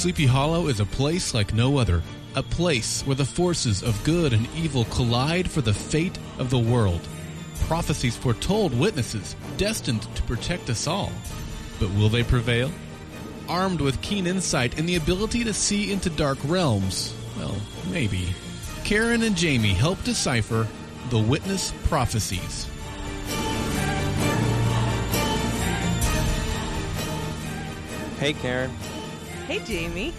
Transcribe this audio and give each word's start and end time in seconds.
Sleepy 0.00 0.24
Hollow 0.24 0.68
is 0.68 0.80
a 0.80 0.86
place 0.86 1.34
like 1.34 1.52
no 1.52 1.76
other. 1.76 2.02
A 2.34 2.42
place 2.42 3.02
where 3.02 3.14
the 3.14 3.26
forces 3.26 3.82
of 3.82 4.02
good 4.02 4.32
and 4.32 4.48
evil 4.56 4.86
collide 4.86 5.50
for 5.50 5.60
the 5.60 5.74
fate 5.74 6.18
of 6.38 6.48
the 6.48 6.58
world. 6.58 7.06
Prophecies 7.66 8.16
foretold 8.16 8.72
witnesses 8.72 9.36
destined 9.58 10.00
to 10.16 10.22
protect 10.22 10.70
us 10.70 10.86
all. 10.86 11.12
But 11.78 11.90
will 11.90 12.08
they 12.08 12.22
prevail? 12.22 12.70
Armed 13.46 13.82
with 13.82 14.00
keen 14.00 14.26
insight 14.26 14.78
and 14.78 14.88
the 14.88 14.96
ability 14.96 15.44
to 15.44 15.52
see 15.52 15.92
into 15.92 16.08
dark 16.08 16.38
realms, 16.44 17.14
well, 17.36 17.56
maybe. 17.90 18.34
Karen 18.84 19.22
and 19.22 19.36
Jamie 19.36 19.74
help 19.74 20.02
decipher 20.02 20.66
the 21.10 21.18
witness 21.18 21.74
prophecies. 21.88 22.66
Hey, 28.18 28.32
Karen. 28.32 28.70
Hey, 29.50 29.58
Jamie. 29.64 30.12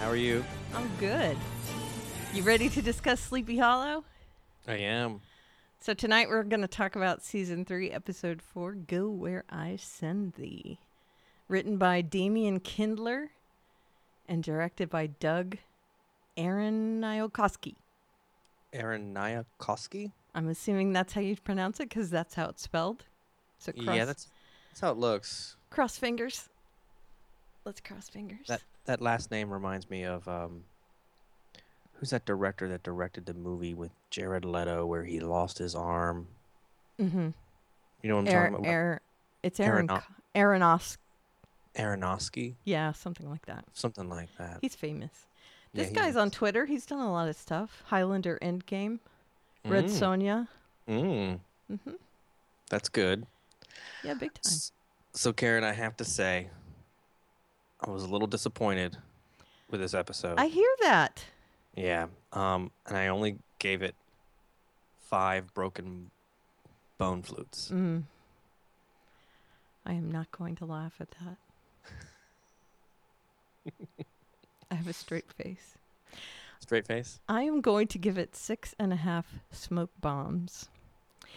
How 0.00 0.08
are 0.08 0.16
you? 0.16 0.42
I'm 0.74 0.88
good. 0.98 1.36
You 2.32 2.42
ready 2.42 2.70
to 2.70 2.80
discuss 2.80 3.20
Sleepy 3.20 3.58
Hollow? 3.58 4.04
I 4.66 4.76
am. 4.76 5.20
So, 5.80 5.92
tonight 5.92 6.30
we're 6.30 6.44
going 6.44 6.62
to 6.62 6.66
talk 6.66 6.96
about 6.96 7.22
season 7.22 7.66
three, 7.66 7.90
episode 7.90 8.40
four 8.40 8.72
Go 8.72 9.10
Where 9.10 9.44
I 9.50 9.76
Send 9.76 10.36
Thee. 10.36 10.78
Written 11.46 11.76
by 11.76 12.00
Damian 12.00 12.58
Kindler 12.58 13.32
and 14.26 14.42
directed 14.42 14.88
by 14.88 15.08
Doug 15.08 15.58
Aarniokoski. 16.38 17.74
Aaron 18.72 19.12
Nyakoski? 19.12 20.12
I'm 20.34 20.48
assuming 20.48 20.94
that's 20.94 21.12
how 21.12 21.20
you 21.20 21.36
pronounce 21.36 21.80
it 21.80 21.90
because 21.90 22.08
that's 22.08 22.34
how 22.34 22.46
it's 22.46 22.62
spelled. 22.62 23.04
So, 23.58 23.72
cross, 23.72 23.94
Yeah, 23.94 24.06
that's 24.06 24.28
that's 24.70 24.80
how 24.80 24.90
it 24.90 24.96
looks. 24.96 25.56
cross 25.68 25.98
fingers. 25.98 26.48
Let's 27.64 27.80
cross 27.80 28.08
fingers. 28.08 28.46
That 28.48 28.62
that 28.84 29.00
last 29.00 29.30
name 29.30 29.50
reminds 29.50 29.88
me 29.88 30.04
of 30.04 30.26
um 30.28 30.64
who's 31.94 32.10
that 32.10 32.24
director 32.26 32.68
that 32.68 32.82
directed 32.82 33.26
the 33.26 33.34
movie 33.34 33.74
with 33.74 33.90
Jared 34.10 34.44
Leto 34.44 34.84
where 34.84 35.04
he 35.04 35.20
lost 35.20 35.58
his 35.58 35.74
arm? 35.74 36.26
mm-hmm. 37.00 37.30
You 38.02 38.08
know 38.08 38.16
what 38.16 38.22
I'm 38.22 38.28
Air, 38.28 38.42
talking 38.50 38.54
about? 38.56 38.70
air, 38.70 39.00
it's 39.42 39.60
Aaron, 39.60 39.88
Aaronos. 40.34 40.98
Aronofsky? 41.76 42.54
Yeah, 42.64 42.92
something 42.92 43.28
like 43.28 43.46
that. 43.46 43.64
Something 43.72 44.08
like 44.08 44.28
that. 44.38 44.58
He's 44.60 44.74
famous. 44.74 45.26
This 45.72 45.88
he 45.88 45.94
guy's 45.94 46.14
on. 46.14 46.30
Twitter. 46.30 46.66
He's 46.66 46.86
done 46.86 47.00
a 47.00 47.10
lot 47.10 47.28
of 47.28 47.34
stuff. 47.36 47.82
Highlander 47.86 48.38
Endgame, 48.40 49.00
Red 49.64 49.86
Mm, 49.86 49.88
Sonja. 49.88 50.48
Mm. 50.88 51.40
hmm 51.68 51.90
That's 52.70 52.88
good. 52.88 53.26
Yeah, 54.04 54.14
big 54.14 54.34
time. 54.34 54.58
So 55.14 55.32
Karen, 55.32 55.64
I 55.64 55.72
have 55.72 55.96
to 55.96 56.04
say 56.04 56.48
I 57.86 57.90
was 57.90 58.02
a 58.02 58.08
little 58.08 58.26
disappointed 58.26 58.96
with 59.70 59.80
this 59.80 59.92
episode. 59.94 60.38
I 60.38 60.46
hear 60.46 60.68
that. 60.82 61.24
Yeah. 61.76 62.06
Um, 62.32 62.70
and 62.86 62.96
I 62.96 63.08
only 63.08 63.36
gave 63.58 63.82
it 63.82 63.94
five 65.00 65.52
broken 65.52 66.10
bone 66.96 67.22
flutes. 67.22 67.70
Mm. 67.72 68.04
I 69.84 69.92
am 69.92 70.10
not 70.10 70.30
going 70.30 70.54
to 70.56 70.64
laugh 70.64 70.94
at 70.98 71.08
that. 71.22 71.36
I 74.70 74.74
have 74.74 74.88
a 74.88 74.94
straight 74.94 75.30
face. 75.32 75.74
Straight 76.60 76.86
face. 76.86 77.20
I 77.28 77.42
am 77.42 77.60
going 77.60 77.86
to 77.88 77.98
give 77.98 78.16
it 78.16 78.34
six 78.34 78.74
and 78.78 78.92
a 78.92 78.96
half 78.96 79.26
smoke 79.52 79.90
bombs. 80.00 80.68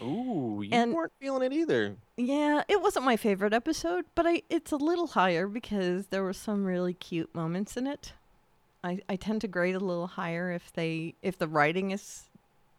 Ooh, 0.02 0.62
you 0.62 0.70
And- 0.72 0.92
weren't 0.94 1.12
feeling 1.20 1.42
it 1.42 1.52
either. 1.52 1.96
Yeah, 2.16 2.62
it 2.68 2.80
wasn't 2.82 3.04
my 3.04 3.16
favorite 3.16 3.52
episode, 3.52 4.04
but 4.14 4.26
I 4.26 4.42
it's 4.48 4.72
a 4.72 4.76
little 4.76 5.08
higher 5.08 5.46
because 5.46 6.06
there 6.08 6.22
were 6.22 6.32
some 6.32 6.64
really 6.64 6.94
cute 6.94 7.34
moments 7.34 7.76
in 7.76 7.86
it. 7.86 8.12
I, 8.84 9.00
I 9.08 9.16
tend 9.16 9.40
to 9.40 9.48
grade 9.48 9.74
a 9.74 9.80
little 9.80 10.06
higher 10.06 10.52
if 10.52 10.72
they 10.72 11.14
if 11.22 11.36
the 11.38 11.48
writing 11.48 11.90
is 11.90 12.24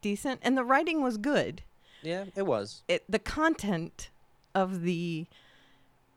decent 0.02 0.40
and 0.44 0.58
the 0.58 0.64
writing 0.64 1.02
was 1.02 1.18
good. 1.18 1.62
Yeah, 2.02 2.26
it 2.36 2.44
was. 2.46 2.84
It 2.88 3.04
the 3.10 3.20
content 3.20 4.10
of 4.56 4.82
the 4.82 5.26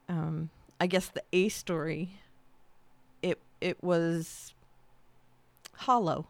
um 0.09 0.51
I 0.81 0.87
guess 0.87 1.09
the 1.09 1.23
A 1.33 1.49
story 1.49 2.21
it 3.23 3.41
it 3.61 3.83
was 3.83 4.55
hollow. 5.79 6.27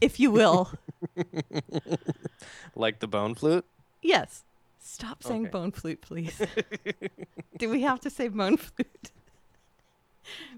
If 0.00 0.18
you 0.20 0.30
will. 0.30 0.72
Like 2.74 3.00
the 3.00 3.06
bone 3.08 3.34
flute. 3.34 3.64
Yes. 4.02 4.44
Stop 4.78 5.22
saying 5.22 5.42
Okay. 5.44 5.50
bone 5.50 5.72
flute, 5.72 6.00
please. 6.00 6.40
Do 7.58 7.68
we 7.70 7.82
have 7.82 8.00
to 8.00 8.10
say 8.10 8.28
bone 8.28 8.56
flute? 8.56 9.10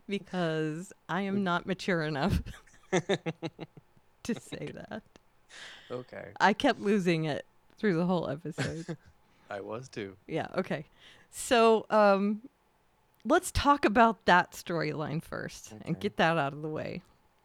because 0.09 0.93
I 1.09 1.23
am 1.23 1.45
not 1.45 1.67
mature 1.67 2.03
enough 2.03 2.43
to 2.93 4.35
say 4.41 4.73
that. 4.75 5.03
Okay. 5.91 6.29
I 6.41 6.53
kept 6.53 6.81
losing 6.81 7.25
it 7.25 7.45
through 7.79 7.97
the 7.97 8.07
whole 8.07 8.29
episode. 8.29 8.97
I 9.51 9.61
was 9.61 9.89
too. 9.89 10.17
yeah, 10.27 10.47
okay. 10.57 10.85
So, 11.31 11.87
um 11.91 12.41
let's 13.25 13.51
talk 13.51 13.85
about 13.85 14.25
that 14.27 14.53
storyline 14.53 15.23
first 15.23 15.75
and 15.85 15.99
get 16.01 16.17
that 16.17 16.37
out 16.39 16.53
of 16.55 16.63
the 16.63 16.69
way. 16.69 17.03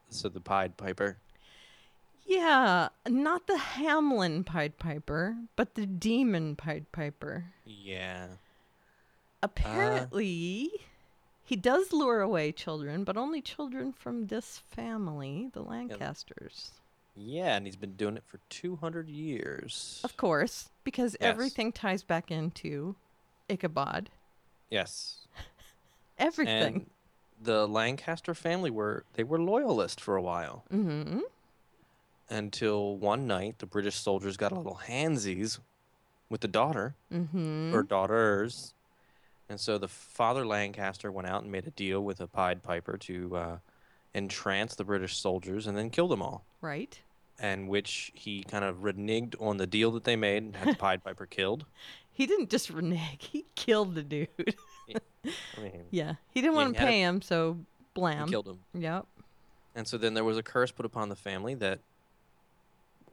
So 0.10 0.30
the 0.30 0.40
Pied 0.40 0.78
Piper. 0.78 1.18
Yeah, 2.26 2.90
not 3.08 3.48
the 3.48 3.58
Hamelin 3.58 4.46
Pied 4.46 4.78
Piper, 4.78 5.36
but 5.56 5.76
the 5.76 5.86
demon 5.86 6.56
Pied 6.56 6.92
Piper. 6.92 7.46
Yeah. 7.66 8.28
Apparently, 9.42 10.72
he 11.44 11.56
does 11.56 11.92
lure 11.92 12.22
away 12.22 12.52
children, 12.52 13.04
but 13.04 13.18
only 13.18 13.42
children 13.42 13.92
from 13.92 14.28
this 14.28 14.62
family, 14.72 15.50
the 15.54 15.62
Lancasters. 15.62 16.72
Yeah, 17.16 17.56
and 17.56 17.66
he's 17.66 17.76
been 17.76 17.96
doing 17.96 18.18
it 18.18 18.24
for 18.26 18.40
200 18.50 19.10
years. 19.10 20.00
Of 20.04 20.18
course, 20.18 20.70
because 20.84 21.16
Yes. 21.20 21.30
everything 21.30 21.72
ties 21.72 22.04
back 22.04 22.32
into 22.32 22.96
Ichabod. 23.50 24.10
Yes. 24.70 25.28
Everything. 26.18 26.74
And 26.76 26.90
the 27.42 27.68
Lancaster 27.68 28.34
family 28.34 28.72
were 28.72 29.04
they 29.14 29.24
were 29.24 29.40
loyalist 29.40 30.00
for 30.00 30.16
a 30.16 30.22
while 30.22 30.64
mm-hmm. 30.72 31.20
Until 32.30 32.98
one 32.98 33.28
night 33.28 33.60
the 33.60 33.66
British 33.66 33.96
soldiers 33.96 34.38
got 34.38 34.52
a 34.52 34.56
little 34.56 34.80
handsies 34.88 35.60
with 36.30 36.42
the 36.42 36.48
daughter 36.48 36.96
Mm-hmm. 37.14 37.74
or 37.76 37.84
daughters. 37.84 38.74
And 39.50 39.60
so 39.60 39.78
the 39.78 39.88
father 39.88 40.46
Lancaster 40.46 41.12
went 41.12 41.28
out 41.28 41.44
and 41.44 41.52
made 41.52 41.68
a 41.68 41.72
deal 41.72 42.02
with 42.02 42.22
a 42.22 42.28
Pied 42.28 42.64
Piper 42.64 42.98
to 42.98 43.36
uh, 43.36 43.58
entrance 44.16 44.76
the 44.76 44.84
British 44.84 45.18
soldiers 45.18 45.68
and 45.68 45.78
then 45.78 45.90
kill 45.90 46.08
them 46.08 46.22
all. 46.22 46.44
Right? 46.62 47.00
And 47.40 47.68
which 47.68 48.12
he 48.16 48.44
kind 48.44 48.64
of 48.64 48.78
reneged 48.78 49.36
on 49.42 49.58
the 49.58 49.68
deal 49.68 49.92
that 49.92 50.06
they 50.06 50.16
made 50.16 50.44
and 50.44 50.56
had 50.56 50.70
the 50.70 50.76
Pied 50.78 51.04
Piper 51.04 51.26
killed. 51.26 51.66
He 52.16 52.28
didn't 52.28 52.52
just 52.52 52.70
renege, 52.70 53.26
he 53.32 53.44
killed 53.56 53.96
the 53.96 54.04
dude. 54.04 54.28
I 54.88 55.62
mean, 55.62 55.86
yeah. 55.90 56.14
He 56.30 56.42
didn't 56.42 56.56
want 56.56 56.76
to 56.76 56.80
had 56.80 56.88
a- 56.88 56.92
pay 56.92 57.00
him, 57.02 57.24
so 57.24 57.58
blam. 57.96 58.30
killed 58.30 58.48
him. 58.48 58.60
Yep. 58.76 59.08
And 59.74 59.88
so 59.88 59.98
then 59.98 60.14
there 60.14 60.24
was 60.24 60.38
a 60.38 60.44
curse 60.44 60.70
put 60.72 60.86
upon 60.86 61.10
the 61.10 61.16
family 61.16 61.56
that 61.56 61.80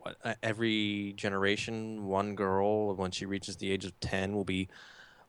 what 0.01 0.17
uh, 0.25 0.35
every 0.43 1.15
generation, 1.17 2.07
one 2.07 2.35
girl, 2.35 2.95
when 2.95 3.11
she 3.11 3.27
reaches 3.27 3.57
the 3.57 3.71
age 3.71 3.85
of 3.85 3.99
10, 4.01 4.35
will 4.35 4.45
be 4.45 4.69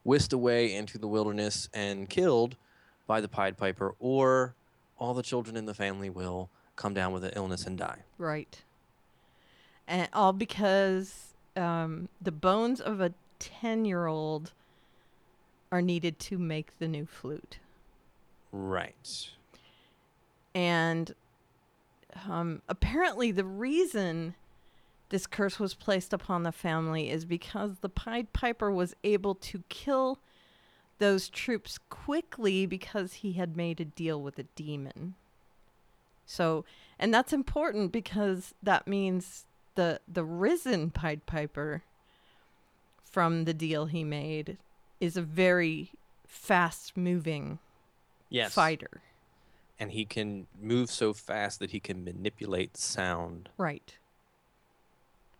whisked 0.04 0.34
away 0.34 0.74
into 0.74 0.98
the 0.98 1.08
wilderness 1.08 1.70
and 1.74 2.10
killed 2.10 2.56
by 3.08 3.22
the 3.22 3.28
Pied 3.28 3.58
Piper, 3.58 3.96
or 4.00 4.56
all 4.98 5.14
the 5.14 5.24
children 5.24 5.58
in 5.58 5.66
the 5.66 5.74
family 5.74 6.10
will 6.10 6.50
come 6.76 6.94
down 6.94 7.12
with 7.12 7.24
an 7.24 7.32
illness 7.36 7.66
and 7.66 7.78
die. 7.78 8.00
Right. 8.18 8.62
And 9.88 10.08
all 10.14 10.34
because 10.34 11.34
um, 11.56 12.08
the 12.22 12.32
bones 12.32 12.80
of 12.80 13.02
a 13.02 13.14
10 13.40 13.86
year 13.86 14.08
old 14.08 14.52
are 15.72 15.82
needed 15.82 16.20
to 16.20 16.38
make 16.38 16.78
the 16.80 16.88
new 16.88 17.06
flute. 17.06 17.60
Right. 18.52 19.30
And 20.54 21.16
um, 22.30 22.62
apparently, 22.68 23.32
the 23.32 23.46
reason 23.46 24.36
this 25.12 25.28
curse 25.28 25.60
was 25.60 25.74
placed 25.74 26.14
upon 26.14 26.44
the 26.44 26.52
family 26.54 27.10
is 27.10 27.26
because 27.26 27.80
the 27.82 27.90
Pied 27.90 28.32
Piper 28.34 28.72
was 28.72 28.96
able 29.04 29.36
to 29.36 29.64
kill 29.70 30.20
those 31.00 31.28
troops 31.30 31.78
quickly 31.90 32.66
because 32.66 33.16
he 33.16 33.34
had 33.34 33.58
made 33.58 33.80
a 33.82 33.86
deal 33.86 34.22
with 34.22 34.40
a 34.40 34.44
demon. 34.56 35.16
So, 36.26 36.64
and 36.98 37.14
that's 37.14 37.34
important 37.34 37.92
because 37.92 38.54
that 38.64 38.88
means 38.88 39.46
the 39.76 40.00
the 40.08 40.24
risen 40.24 40.92
Pied 40.92 41.26
Piper 41.26 41.84
from 43.04 43.44
the 43.44 43.54
deal 43.54 43.88
he 43.88 44.06
made 44.06 44.58
is 45.02 45.18
a 45.18 45.22
very 45.22 45.90
fast 46.26 46.96
moving 46.96 47.60
Yes. 48.30 48.54
fighter. 48.54 49.02
And 49.78 49.92
he 49.92 50.06
can 50.06 50.48
move 50.58 50.90
so 50.90 51.12
fast 51.12 51.60
that 51.60 51.72
he 51.72 51.82
can 51.82 52.06
manipulate 52.06 52.78
sound. 52.78 53.50
Right. 53.58 53.98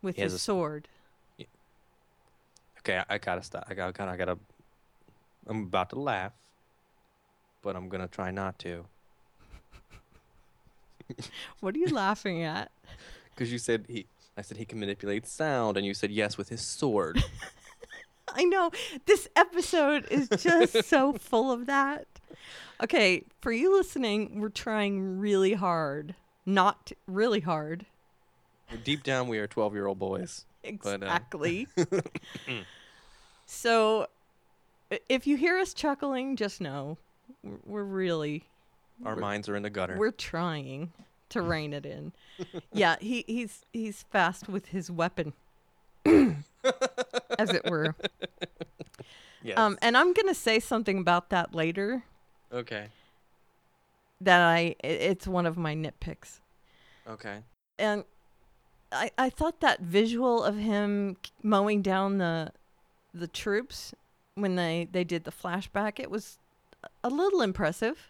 With 0.02 0.16
his 0.16 0.34
a 0.34 0.40
sword. 0.40 0.88
Okay, 2.80 2.98
I, 2.98 3.16
I 3.16 3.18
gotta 3.20 3.44
stop. 3.44 3.66
I 3.70 3.74
gotta, 3.76 4.04
I 4.04 4.18
gotta. 4.18 4.38
I'm 5.48 5.64
about 5.64 5.90
to 5.92 6.00
laugh. 6.00 6.34
but 7.62 7.76
I'm 7.76 7.90
gonna 7.90 8.08
try 8.08 8.32
not 8.32 8.58
to. 8.60 8.86
What 11.60 11.76
are 11.76 11.80
you 11.80 11.88
laughing 11.90 12.44
at? 12.44 12.72
Because 13.36 13.52
you 13.52 13.60
said 13.60 13.86
he, 13.88 14.06
I 14.38 14.42
said 14.42 14.58
he 14.58 14.66
can 14.66 14.80
manipulate 14.80 15.26
sound, 15.26 15.78
and 15.78 15.86
you 15.86 15.94
said 15.94 16.12
yes 16.12 16.38
with 16.38 16.50
his 16.50 16.62
sword. 16.62 17.24
I 18.34 18.44
know 18.44 18.72
this 19.06 19.28
episode 19.36 20.06
is 20.12 20.28
just 20.30 20.84
so 20.86 21.14
full 21.14 21.52
of 21.52 21.66
that. 21.66 22.08
Okay, 22.84 23.24
for 23.42 23.52
you 23.52 23.76
listening, 23.76 24.42
we're 24.42 24.50
trying 24.50 25.18
really 25.18 25.54
hard, 25.54 26.14
not 26.46 26.92
really 27.08 27.40
hard. 27.40 27.86
Deep 28.84 29.04
down, 29.04 29.28
we 29.28 29.38
are 29.40 29.48
12 29.48 29.74
year 29.74 29.88
old 29.88 30.00
boys. 30.00 30.46
But, 30.64 31.02
uh, 31.04 31.06
Exactly. 31.08 31.68
so, 33.46 34.08
if 35.10 35.26
you 35.28 35.38
hear 35.38 35.58
us 35.58 35.74
chuckling, 35.74 36.36
just 36.36 36.62
know 36.62 36.98
we're- 37.44 37.60
we're 37.66 37.84
really 37.84 38.44
Our 39.04 39.14
We're- 39.14 39.22
minds 39.22 39.50
are 39.50 39.56
in 39.56 39.64
the 39.64 39.70
gutter. 39.70 39.98
we're 39.98 40.12
trying 40.12 40.94
to 41.30 41.42
rein 41.54 41.74
it 41.74 41.86
in. 41.86 42.14
yeah, 42.72 42.98
he 43.02 43.24
he's 43.28 43.66
he's 43.74 44.04
fast 44.04 44.48
with 44.48 44.68
his 44.68 44.92
weapon, 44.92 45.34
as 46.06 47.50
it 47.50 47.66
were. 47.70 47.96
yes. 49.42 49.58
Um, 49.58 49.78
and 49.82 49.98
I'm 49.98 50.14
gonna 50.14 50.36
say 50.36 50.60
something 50.60 51.00
about 51.00 51.30
that 51.32 51.56
later. 51.56 52.04
okay. 52.54 52.90
That 54.20 54.42
I 54.42 54.76
i- 54.84 54.88
it's 54.88 55.28
one 55.28 55.48
of 55.48 55.58
my 55.58 55.74
nitpicks, 55.74 56.40
Okay. 57.08 57.40
and 57.80 58.04
I 58.92 59.12
I 59.18 59.30
thought 59.30 59.60
that 59.62 59.80
visual 59.82 60.44
of 60.44 60.58
him 60.58 61.18
mowing 61.44 61.82
down 61.82 62.18
the 62.18 62.52
the 63.14 63.28
troops 63.28 63.94
when 64.36 64.56
they 64.56 64.88
they 64.92 65.04
did 65.04 65.24
the 65.24 65.32
flashback 65.32 66.00
it 66.00 66.10
was 66.10 66.38
a- 67.04 67.10
little 67.10 67.42
impressive. 67.42 68.10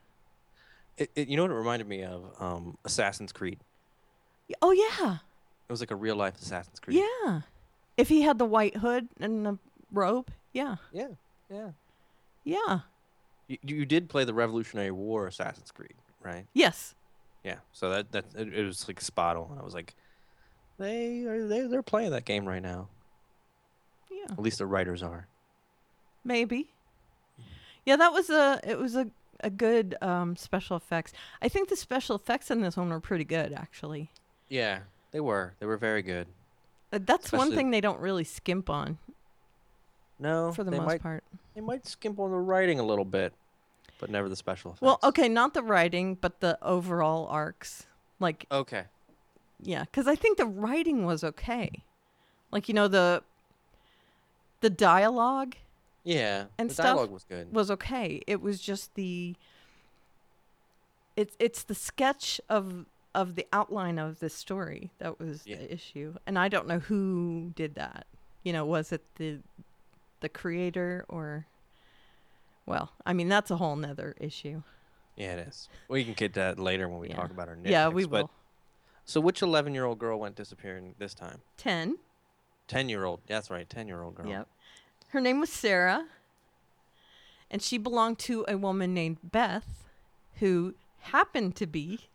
It, 0.97 1.09
it, 1.15 1.27
you 1.29 1.37
know 1.37 1.43
what 1.43 1.51
it 1.51 1.55
reminded 1.55 1.87
me 1.87 2.03
of? 2.03 2.23
Um, 2.39 2.77
Assassin's 2.85 3.31
Creed. 3.31 3.59
Oh 4.61 4.71
yeah, 4.71 5.15
It 5.67 5.71
was 5.71 5.79
like 5.79 5.91
a 5.91 5.95
real 5.95 6.15
life 6.17 6.35
Assassin's 6.41 6.79
Creed. 6.79 7.01
yeah. 7.23 7.41
If 7.97 8.09
he 8.09 8.21
had 8.21 8.37
the 8.37 8.45
white 8.45 8.77
hood 8.77 9.07
and 9.19 9.45
the 9.45 9.57
robe, 9.91 10.29
yeah, 10.53 10.75
Yeah. 10.91 11.07
Yeah. 11.49 11.71
yeah, 12.43 12.79
You, 13.47 13.57
you 13.63 13.85
did 13.85 14.09
play 14.09 14.23
the 14.25 14.33
Revolutionary 14.33 14.91
War 14.91 15.27
Assassin's 15.27 15.71
Creed, 15.71 15.93
right? 16.21 16.45
yes. 16.53 16.95
Yeah. 17.43 17.57
So 17.73 17.89
that 17.89 18.11
that 18.11 18.25
it, 18.37 18.53
it 18.53 18.65
was 18.65 18.87
like 18.87 19.01
spot 19.01 19.35
on. 19.37 19.57
I 19.59 19.63
was 19.63 19.73
like, 19.73 19.95
they 20.81 21.23
are 21.25 21.47
they 21.47 21.61
they're 21.67 21.83
playing 21.83 22.11
that 22.11 22.25
game 22.25 22.45
right 22.47 22.61
now. 22.61 22.87
Yeah, 24.09 24.25
At 24.31 24.39
least 24.39 24.57
the 24.57 24.65
writers 24.65 25.01
are. 25.03 25.27
maybe. 26.23 26.73
Yeah, 27.85 27.95
that 27.95 28.11
was 28.13 28.29
a 28.29 28.59
it 28.63 28.77
was 28.77 28.95
a 28.95 29.07
a 29.43 29.49
good 29.49 29.95
um, 30.01 30.35
special 30.35 30.77
effects. 30.77 31.13
I 31.41 31.47
think 31.49 31.69
the 31.69 31.75
special 31.75 32.15
effects 32.15 32.51
in 32.51 32.61
this 32.61 32.77
one 32.77 32.89
were 32.89 32.99
pretty 32.99 33.23
good, 33.23 33.53
actually. 33.53 34.11
Yeah, 34.49 34.81
they 35.11 35.19
were. 35.19 35.55
They 35.59 35.65
were 35.65 35.77
very 35.77 36.03
good. 36.03 36.27
Uh, 36.93 36.99
That's 37.01 37.31
one 37.31 37.51
thing 37.55 37.71
they 37.71 37.81
don't 37.81 37.99
really 37.99 38.23
skimp 38.25 38.69
on 38.69 38.99
No, 40.19 40.51
for 40.51 40.63
the 40.63 40.71
most 40.71 40.85
might 40.85 41.01
part. 41.01 41.23
they 41.55 41.61
might 41.61 41.87
skimp 41.87 42.19
on 42.19 42.29
the 42.31 42.37
writing 42.37 42.79
a 42.79 42.83
little 42.83 43.05
bit, 43.05 43.33
but 43.99 44.09
never 44.11 44.29
the 44.29 44.35
special 44.35 44.71
effects. 44.71 44.81
Well, 44.83 44.99
okay, 45.03 45.27
not 45.27 45.53
the 45.55 45.63
writing, 45.63 46.15
but 46.15 46.39
the 46.41 46.59
overall 46.61 47.25
arcs. 47.27 47.87
Like, 48.19 48.45
Okay. 48.51 48.83
Yeah, 49.61 49.81
because 49.85 50.07
I 50.07 50.15
think 50.15 50.37
the 50.37 50.45
writing 50.45 51.05
was 51.05 51.23
okay. 51.23 51.83
Like, 52.51 52.67
you 52.67 52.73
know, 52.73 52.87
the 52.87 53.23
the 54.61 54.69
dialogue 54.69 55.55
Yeah. 56.03 56.45
And 56.57 56.69
the 56.69 56.73
stuff 56.73 56.85
dialogue 56.87 57.11
was 57.11 57.23
good. 57.23 57.51
was 57.53 57.71
okay. 57.71 58.21
It 58.27 58.41
was 58.41 58.59
just 58.61 58.93
the 58.95 59.35
it's 61.15 61.35
it's 61.39 61.63
the 61.63 61.75
sketch 61.75 62.39
of 62.49 62.85
of 63.13 63.35
the 63.35 63.45
outline 63.51 63.99
of 63.99 64.19
this 64.19 64.33
story 64.33 64.91
that 64.99 65.19
was 65.19 65.45
Yeah. 65.45 65.57
the 65.57 65.73
issue. 65.73 66.15
And 66.25 66.39
I 66.39 66.47
don't 66.47 66.67
know 66.67 66.79
who 66.79 67.51
did 67.55 67.75
that. 67.75 68.05
You 68.43 68.53
know, 68.53 68.65
was 68.65 68.91
it 68.91 69.01
the 69.15 69.39
the 70.21 70.29
creator 70.29 71.05
or 71.09 71.45
well, 72.65 72.91
I 73.05 73.13
mean 73.13 73.27
that's 73.29 73.51
a 73.51 73.57
whole 73.57 73.75
nother 73.75 74.15
issue. 74.19 74.63
Yeah, 75.17 75.33
it 75.33 75.47
is. 75.49 75.67
We 75.89 76.03
can 76.05 76.13
get 76.13 76.33
that 76.35 76.57
later 76.57 76.87
when 76.87 76.99
we 76.99 77.09
Yeah. 77.09 77.15
talk 77.17 77.31
about 77.31 77.49
our 77.49 77.55
nitpicks. 77.55 77.69
yeah, 77.69 77.87
we 77.89 78.05
but- 78.05 78.23
will. 78.23 78.31
So 79.05 79.19
which 79.19 79.41
11 79.41 79.73
year 79.73 79.85
old 79.85 79.99
girl 79.99 80.19
went 80.19 80.35
disappearing 80.35 80.95
this 80.97 81.13
time? 81.13 81.41
Ten. 81.57 81.97
10 82.67 82.89
year 82.89 83.03
old. 83.03 83.19
That's 83.27 83.49
right, 83.49 83.69
10 83.69 83.87
year 83.87 84.01
old 84.01 84.15
girl. 84.15 84.27
Yep. 84.27 84.47
Her 85.09 85.19
name 85.19 85.39
was 85.41 85.49
Sarah, 85.49 86.05
and 87.49 87.61
she 87.61 87.77
belonged 87.77 88.17
to 88.19 88.45
a 88.47 88.57
woman 88.57 88.93
named 88.93 89.17
Beth, 89.23 89.83
who 90.35 90.75
happened 90.99 91.55
to 91.57 91.67
be 91.67 92.07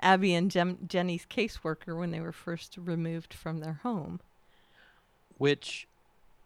Abby 0.00 0.34
and 0.34 0.50
Jem- 0.50 0.78
Jenny's 0.86 1.26
caseworker 1.28 1.98
when 1.98 2.12
they 2.12 2.20
were 2.20 2.32
first 2.32 2.76
removed 2.76 3.34
from 3.34 3.58
their 3.58 3.80
home. 3.82 4.20
Which 5.38 5.88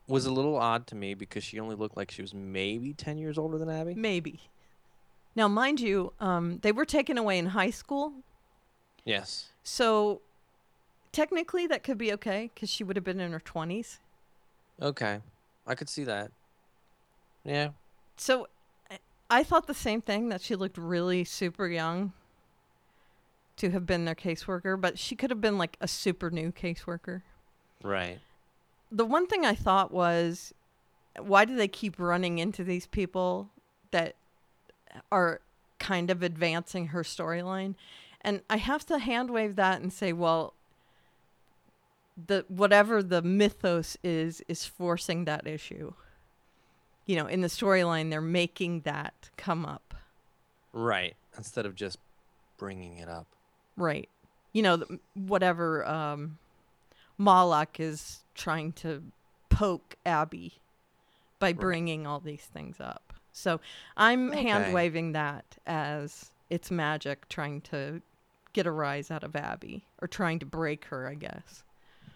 was 0.06 0.24
a 0.26 0.32
little 0.32 0.56
odd 0.56 0.86
to 0.88 0.94
me 0.94 1.14
because 1.14 1.44
she 1.44 1.60
only 1.60 1.76
looked 1.76 1.96
like 1.96 2.10
she 2.10 2.22
was 2.22 2.32
maybe 2.34 2.92
10 2.94 3.18
years 3.18 3.36
older 3.38 3.58
than 3.58 3.68
Abby. 3.68 3.94
Maybe. 3.94 4.40
Now, 5.36 5.46
mind 5.46 5.78
you, 5.80 6.12
um, 6.20 6.58
they 6.62 6.72
were 6.72 6.84
taken 6.84 7.16
away 7.18 7.38
in 7.38 7.46
high 7.46 7.70
school, 7.70 8.14
Yes. 9.10 9.48
so 9.62 10.20
technically 11.12 11.66
that 11.66 11.82
could 11.82 11.98
be 11.98 12.12
okay 12.12 12.50
because 12.54 12.70
she 12.70 12.84
would 12.84 12.96
have 12.96 13.04
been 13.04 13.20
in 13.20 13.32
her 13.32 13.40
20s. 13.40 13.98
Okay. 14.80 15.20
I 15.66 15.74
could 15.74 15.88
see 15.88 16.04
that. 16.04 16.30
Yeah. 17.44 17.70
So 18.16 18.46
I- 18.90 18.98
I 19.28 19.42
thought 19.44 19.66
the 19.66 19.74
same 19.74 20.00
thing 20.00 20.28
that 20.28 20.40
she 20.40 20.54
looked 20.56 20.78
really 20.78 21.24
super 21.24 21.66
young 21.66 22.12
to 23.56 23.70
have 23.70 23.84
been 23.86 24.04
their 24.04 24.14
caseworker, 24.14 24.80
but 24.80 24.98
she 24.98 25.14
could 25.16 25.30
have 25.30 25.40
been 25.40 25.58
like 25.58 25.76
a 25.80 25.88
super 25.88 26.30
new 26.30 26.50
caseworker. 26.52 27.22
Right. 27.82 28.20
The 28.90 29.04
one 29.04 29.26
thing 29.26 29.44
I 29.44 29.54
thought 29.54 29.90
was 29.92 30.54
why 31.18 31.44
do 31.44 31.56
they 31.56 31.68
keep 31.68 31.98
running 31.98 32.38
into 32.38 32.62
these 32.64 32.86
people 32.86 33.50
that 33.90 34.14
are 35.10 35.40
kind 35.78 36.10
of 36.10 36.22
advancing 36.22 36.88
her 36.88 37.02
storyline? 37.02 37.74
And 38.22 38.42
I 38.50 38.56
have 38.58 38.84
to 38.86 38.98
hand 38.98 39.30
wave 39.30 39.56
that 39.56 39.80
and 39.80 39.92
say, 39.92 40.12
well, 40.12 40.54
the 42.26 42.44
whatever 42.48 43.02
the 43.02 43.22
mythos 43.22 43.96
is 44.04 44.42
is 44.48 44.64
forcing 44.66 45.24
that 45.24 45.46
issue. 45.46 45.92
You 47.06 47.16
know, 47.16 47.26
in 47.26 47.40
the 47.40 47.48
storyline 47.48 48.10
they're 48.10 48.20
making 48.20 48.82
that 48.82 49.30
come 49.36 49.64
up. 49.64 49.94
Right. 50.72 51.16
Instead 51.36 51.66
of 51.66 51.74
just 51.74 51.98
bringing 52.58 52.98
it 52.98 53.08
up. 53.08 53.26
Right. 53.76 54.08
You 54.52 54.62
know, 54.62 54.84
whatever 55.14 55.86
um, 55.86 56.38
Moloch 57.16 57.80
is 57.80 58.24
trying 58.34 58.72
to 58.74 59.02
poke 59.48 59.96
Abby 60.04 60.60
by 61.38 61.52
bringing 61.54 62.06
all 62.06 62.20
these 62.20 62.42
things 62.52 62.80
up. 62.80 63.14
So 63.32 63.60
I'm 63.96 64.28
Okay. 64.30 64.42
hand 64.42 64.74
waving 64.74 65.12
that 65.12 65.56
as 65.66 66.30
it's 66.50 66.70
magic 66.70 67.28
trying 67.28 67.60
to 67.62 68.02
get 68.52 68.66
a 68.66 68.70
rise 68.70 69.10
out 69.10 69.24
of 69.24 69.36
Abby 69.36 69.84
or 70.00 70.08
trying 70.08 70.38
to 70.40 70.46
break 70.46 70.84
her, 70.86 71.06
I 71.08 71.14
guess. 71.14 71.62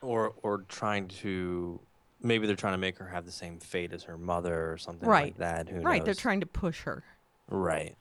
Or 0.01 0.35
or 0.43 0.63
trying 0.69 1.09
to 1.09 1.81
maybe 2.21 2.47
they're 2.47 2.57
trying 2.57 2.75
to 2.75 2.79
make 2.79 2.99
her 2.99 3.07
have 3.09 3.25
the 3.27 3.33
same 3.33 3.59
fate 3.59 3.93
as 3.93 4.03
her 4.05 4.17
mother 4.19 4.73
or 4.73 4.79
something 4.79 5.09
Right. 5.09 5.25
like 5.27 5.39
that. 5.39 5.69
Who 5.69 5.81
right. 5.81 6.05
They're 6.05 6.15
trying 6.15 6.41
to 6.41 6.47
push 6.47 6.83
her. 6.83 7.05
Right. 7.49 7.97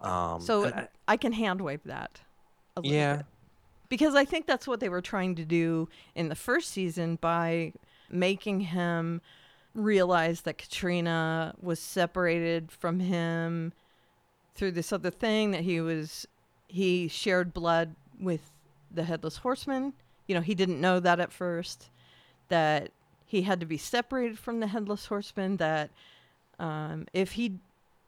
Um 0.00 0.40
so 0.40 0.66
I- 0.66 0.88
I 1.06 1.16
can 1.16 1.32
hand 1.32 1.60
wave 1.60 1.82
that 1.84 2.20
a 2.76 2.80
little 2.80 2.94
yeah. 2.94 3.16
bit. 3.18 3.26
Because 3.88 4.14
I 4.14 4.24
think 4.26 4.46
that's 4.46 4.66
what 4.68 4.80
they 4.80 4.88
were 4.90 5.00
trying 5.00 5.34
to 5.36 5.44
do 5.46 5.88
in 6.14 6.28
the 6.28 6.34
first 6.34 6.70
season 6.70 7.16
by 7.16 7.72
making 8.10 8.60
him 8.60 9.22
realize 9.74 10.42
that 10.42 10.58
Katrina 10.58 11.54
was 11.60 11.80
separated 11.80 12.70
from 12.70 13.00
him 13.00 13.72
through 14.54 14.72
this 14.72 14.92
other 14.92 15.10
thing 15.10 15.52
that 15.52 15.62
he 15.62 15.80
was 15.80 16.26
he 16.68 17.08
shared 17.08 17.52
blood 17.52 17.94
with 18.20 18.50
the 18.90 19.04
headless 19.04 19.38
horseman. 19.38 19.94
You 20.26 20.34
know, 20.34 20.40
he 20.40 20.54
didn't 20.54 20.80
know 20.80 21.00
that 21.00 21.20
at 21.20 21.32
first 21.32 21.88
that 22.48 22.90
he 23.26 23.42
had 23.42 23.60
to 23.60 23.66
be 23.66 23.76
separated 23.76 24.38
from 24.38 24.60
the 24.60 24.66
headless 24.66 25.06
horseman 25.06 25.56
that 25.58 25.90
um, 26.58 27.06
if 27.12 27.32
he 27.32 27.58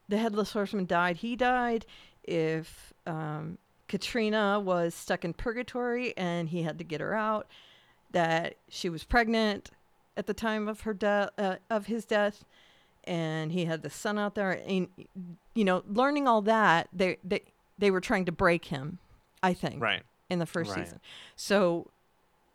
the 0.08 0.18
headless 0.18 0.52
horseman 0.52 0.86
died, 0.86 1.18
he 1.18 1.36
died. 1.36 1.86
If 2.24 2.92
um, 3.06 3.58
Katrina 3.88 4.58
was 4.58 4.94
stuck 4.94 5.24
in 5.24 5.34
purgatory 5.34 6.16
and 6.16 6.48
he 6.48 6.62
had 6.62 6.78
to 6.78 6.84
get 6.84 7.00
her 7.00 7.14
out, 7.14 7.46
that 8.10 8.54
she 8.68 8.88
was 8.88 9.04
pregnant 9.04 9.70
at 10.16 10.26
the 10.26 10.34
time 10.34 10.68
of 10.68 10.80
her 10.82 10.94
death, 10.94 11.30
uh, 11.38 11.56
of 11.70 11.86
his 11.86 12.04
death, 12.04 12.44
and 13.04 13.52
he 13.52 13.66
had 13.66 13.82
the 13.82 13.90
son 13.90 14.18
out 14.18 14.34
there. 14.34 14.60
And 14.66 14.88
you 15.54 15.64
know, 15.64 15.84
learning 15.88 16.26
all 16.26 16.42
that, 16.42 16.88
they 16.92 17.18
they 17.22 17.42
they 17.80 17.90
were 17.90 18.00
trying 18.00 18.26
to 18.26 18.32
break 18.32 18.66
him. 18.66 18.98
I 19.42 19.54
think 19.54 19.80
Right. 19.82 20.02
in 20.28 20.38
the 20.38 20.46
first 20.46 20.70
Right. 20.76 20.84
season. 20.84 21.00
So 21.34 21.90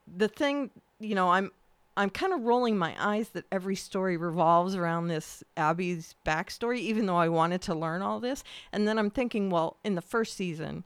the 0.08 0.28
thing, 0.28 0.72
you 1.00 1.16
know, 1.16 1.32
I'm 1.32 1.52
I'm 1.98 2.10
kind 2.10 2.34
of 2.34 2.42
rolling 2.42 2.78
my 2.78 2.94
eyes 3.00 3.30
that 3.30 3.46
every 3.54 3.78
story 3.78 4.18
revolves 4.18 4.76
around 4.76 5.08
this 5.08 5.44
Abby's 5.56 6.14
backstory, 6.26 6.80
even 6.80 7.06
though 7.06 7.16
I 7.16 7.30
wanted 7.30 7.62
to 7.64 7.74
learn 7.74 8.02
all 8.02 8.20
this. 8.20 8.44
And 8.74 8.86
then 8.86 9.00
I'm 9.00 9.10
thinking, 9.10 9.50
well, 9.50 9.78
in 9.82 9.96
the 9.96 10.02
first 10.02 10.34
season, 10.36 10.84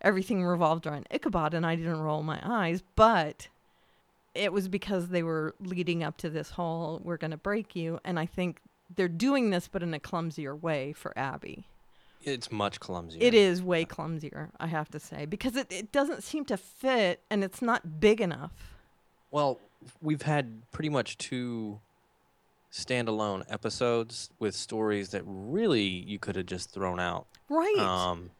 everything 0.00 0.44
revolved 0.44 0.86
around 0.86 1.08
Ichabod, 1.10 1.52
and 1.52 1.66
I 1.66 1.74
didn't 1.74 2.00
roll 2.00 2.22
my 2.22 2.40
eyes, 2.44 2.80
but 2.94 3.48
it 4.36 4.52
was 4.52 4.68
because 4.68 5.08
they 5.08 5.24
were 5.24 5.56
leading 5.58 6.04
up 6.04 6.16
to 6.18 6.30
this 6.30 6.50
whole 6.50 7.00
"we're 7.02 7.16
going 7.16 7.32
to 7.32 7.36
break 7.36 7.74
you," 7.74 7.98
and 8.04 8.18
I 8.20 8.26
think 8.26 8.60
they're 8.94 9.08
doing 9.08 9.50
this, 9.50 9.66
but 9.66 9.82
in 9.82 9.92
a 9.92 9.98
clumsier 10.00 10.54
way 10.54 10.92
for 10.92 11.12
Abby. 11.18 11.66
It's 12.22 12.52
much 12.52 12.80
clumsier. 12.80 13.20
It 13.20 13.34
is 13.34 13.62
way 13.62 13.84
clumsier, 13.84 14.50
I 14.60 14.66
have 14.66 14.90
to 14.90 15.00
say, 15.00 15.26
because 15.26 15.56
it, 15.56 15.66
it 15.70 15.92
doesn't 15.92 16.22
seem 16.22 16.44
to 16.46 16.56
fit 16.56 17.20
and 17.30 17.42
it's 17.42 17.62
not 17.62 18.00
big 18.00 18.20
enough. 18.20 18.52
Well, 19.30 19.58
we've 20.00 20.22
had 20.22 20.70
pretty 20.70 20.90
much 20.90 21.18
two 21.18 21.80
standalone 22.72 23.44
episodes 23.48 24.30
with 24.38 24.54
stories 24.54 25.10
that 25.10 25.22
really 25.26 25.82
you 25.82 26.18
could 26.18 26.36
have 26.36 26.46
just 26.46 26.70
thrown 26.70 27.00
out. 27.00 27.26
Right. 27.48 27.78
Um, 27.78 28.30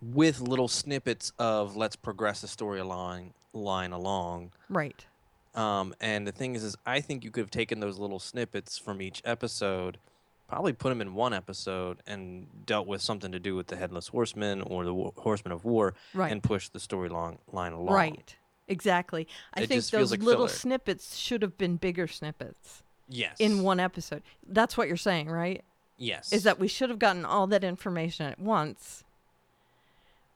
with 0.00 0.40
little 0.40 0.68
snippets 0.68 1.32
of 1.38 1.76
let's 1.76 1.96
progress 1.96 2.42
the 2.42 2.48
story 2.48 2.80
storyline 2.80 3.32
line 3.52 3.92
along. 3.92 4.52
right. 4.68 5.06
Um, 5.54 5.94
and 6.02 6.26
the 6.26 6.32
thing 6.32 6.54
is, 6.54 6.62
is 6.62 6.76
I 6.84 7.00
think 7.00 7.24
you 7.24 7.30
could 7.30 7.40
have 7.40 7.50
taken 7.50 7.80
those 7.80 7.98
little 7.98 8.18
snippets 8.18 8.76
from 8.76 9.00
each 9.00 9.22
episode, 9.24 9.96
probably 10.48 10.72
put 10.72 10.90
them 10.90 11.00
in 11.00 11.14
one 11.14 11.32
episode, 11.32 11.98
and 12.06 12.46
dealt 12.66 12.86
with 12.86 13.02
something 13.02 13.32
to 13.32 13.38
do 13.40 13.54
with 13.56 13.66
the 13.68 13.76
headless 13.76 14.08
horseman 14.08 14.62
or 14.62 14.84
the 14.84 14.94
Wo- 14.94 15.12
horseman 15.16 15.52
of 15.52 15.64
war, 15.64 15.94
Right. 16.14 16.30
and 16.30 16.42
pushed 16.42 16.72
the 16.72 16.78
storyline 16.78 17.38
line 17.52 17.72
along. 17.72 17.94
Right. 17.94 18.36
Exactly. 18.68 19.28
I 19.54 19.62
It 19.62 19.68
think 19.68 19.84
those 19.86 20.10
like 20.10 20.20
little 20.22 20.46
filler. 20.46 20.56
snippets 20.58 21.16
should 21.16 21.42
have 21.42 21.56
been 21.58 21.76
bigger 21.76 22.06
snippets 22.08 22.82
Yes. 23.08 23.36
in 23.38 23.62
one 23.62 23.78
episode. 23.80 24.22
That's 24.46 24.76
what 24.76 24.88
you're 24.88 24.96
saying, 24.96 25.28
right? 25.30 25.64
Yes. 25.98 26.32
Is 26.32 26.42
that 26.42 26.58
we 26.58 26.68
should 26.68 26.90
have 26.90 26.98
gotten 26.98 27.24
all 27.24 27.46
that 27.46 27.62
information 27.64 28.26
at 28.26 28.38
once 28.38 29.04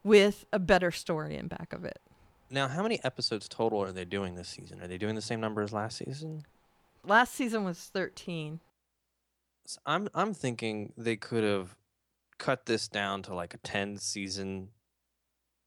with 0.02 0.46
a 0.52 0.58
better 0.58 0.90
story 0.90 1.36
in 1.36 1.46
back 1.48 1.72
of 1.72 1.84
it. 1.84 2.00
now? 2.52 2.66
How 2.68 2.82
many 2.82 3.02
episodes 3.04 3.48
total 3.48 3.80
are 3.82 3.92
they 3.92 4.04
doing 4.04 4.34
this 4.34 4.48
season? 4.48 4.80
Are 4.80 4.88
they 4.88 4.98
doing 4.98 5.14
the 5.14 5.20
same 5.22 5.40
number 5.40 5.62
as 5.62 5.72
last 5.72 5.98
season? 5.98 6.44
Last 7.04 7.34
season 7.34 7.64
was 7.64 7.78
13. 7.78 8.60
S- 9.70 9.78
I'm 9.86 10.08
I'm 10.14 10.34
thinking 10.34 10.92
they 10.96 11.16
could 11.16 11.44
have 11.44 11.76
cut 12.38 12.66
this 12.66 12.88
down 12.88 13.22
to 13.22 13.34
like 13.34 13.54
a 13.54 13.58
10 13.58 13.98
season 13.98 14.68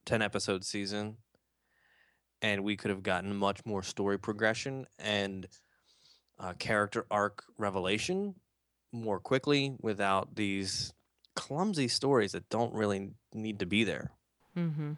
10 0.06 0.22
episode 0.22 0.66
season 0.66 1.18
and 2.42 2.64
we 2.64 2.76
could 2.76 2.90
have 2.90 3.04
gotten 3.04 3.36
much 3.36 3.64
more 3.66 3.84
story 3.84 4.18
progression 4.20 4.86
and 5.00 5.48
uh, 6.40 6.54
character 6.54 7.06
arc 7.12 7.44
revelation 7.58 8.36
more 8.92 9.20
quickly 9.20 9.76
without 9.82 10.36
these 10.36 10.94
clumsy 11.36 11.88
stories 11.88 12.32
that 12.34 12.50
don't 12.50 12.74
really 12.74 13.12
need 13.34 13.60
to 13.60 13.66
be 13.66 13.84
there 13.84 14.12
Mm-hmm. 14.58 14.92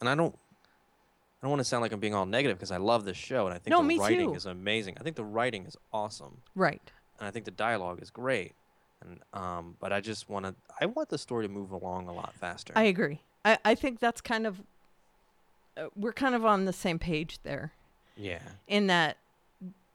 and 0.00 0.08
I 0.08 0.14
don't 0.14 0.34
I 0.34 1.40
don't 1.46 1.50
want 1.50 1.60
to 1.60 1.64
sound 1.64 1.82
like 1.82 1.92
I'm 1.92 2.00
being 2.00 2.14
all 2.14 2.24
negative 2.26 2.56
because 2.56 2.70
I 2.70 2.76
love 2.78 3.04
this 3.04 3.16
show 3.16 3.46
and 3.46 3.54
I 3.54 3.58
think 3.58 3.70
No, 3.76 3.86
the 3.86 3.98
writing 3.98 4.30
too. 4.30 4.36
is 4.36 4.46
amazing. 4.46 4.96
I 5.00 5.02
think 5.02 5.16
the 5.16 5.24
writing 5.24 5.66
is 5.66 5.76
awesome 5.92 6.42
Right. 6.54 6.80
And 7.22 7.28
I 7.28 7.30
think 7.30 7.44
the 7.44 7.52
dialogue 7.52 8.02
is 8.02 8.10
great. 8.10 8.52
And 9.00 9.20
um, 9.32 9.76
but 9.78 9.92
I 9.92 10.00
just 10.00 10.28
want 10.28 10.44
to. 10.44 10.54
I 10.80 10.86
want 10.86 11.08
the 11.08 11.18
story 11.18 11.46
to 11.46 11.52
move 11.52 11.70
along 11.70 12.08
a 12.08 12.12
lot 12.12 12.34
faster. 12.34 12.72
I 12.74 12.82
agree. 12.84 13.20
I, 13.44 13.58
I 13.64 13.74
think 13.76 14.00
that's 14.00 14.20
kind 14.20 14.44
of, 14.44 14.60
uh, 15.76 15.86
we're 15.96 16.12
kind 16.12 16.34
of 16.34 16.44
on 16.44 16.64
the 16.64 16.72
same 16.72 16.98
page 16.98 17.38
there. 17.44 17.72
yeah, 18.16 18.40
in 18.66 18.88
that 18.88 19.18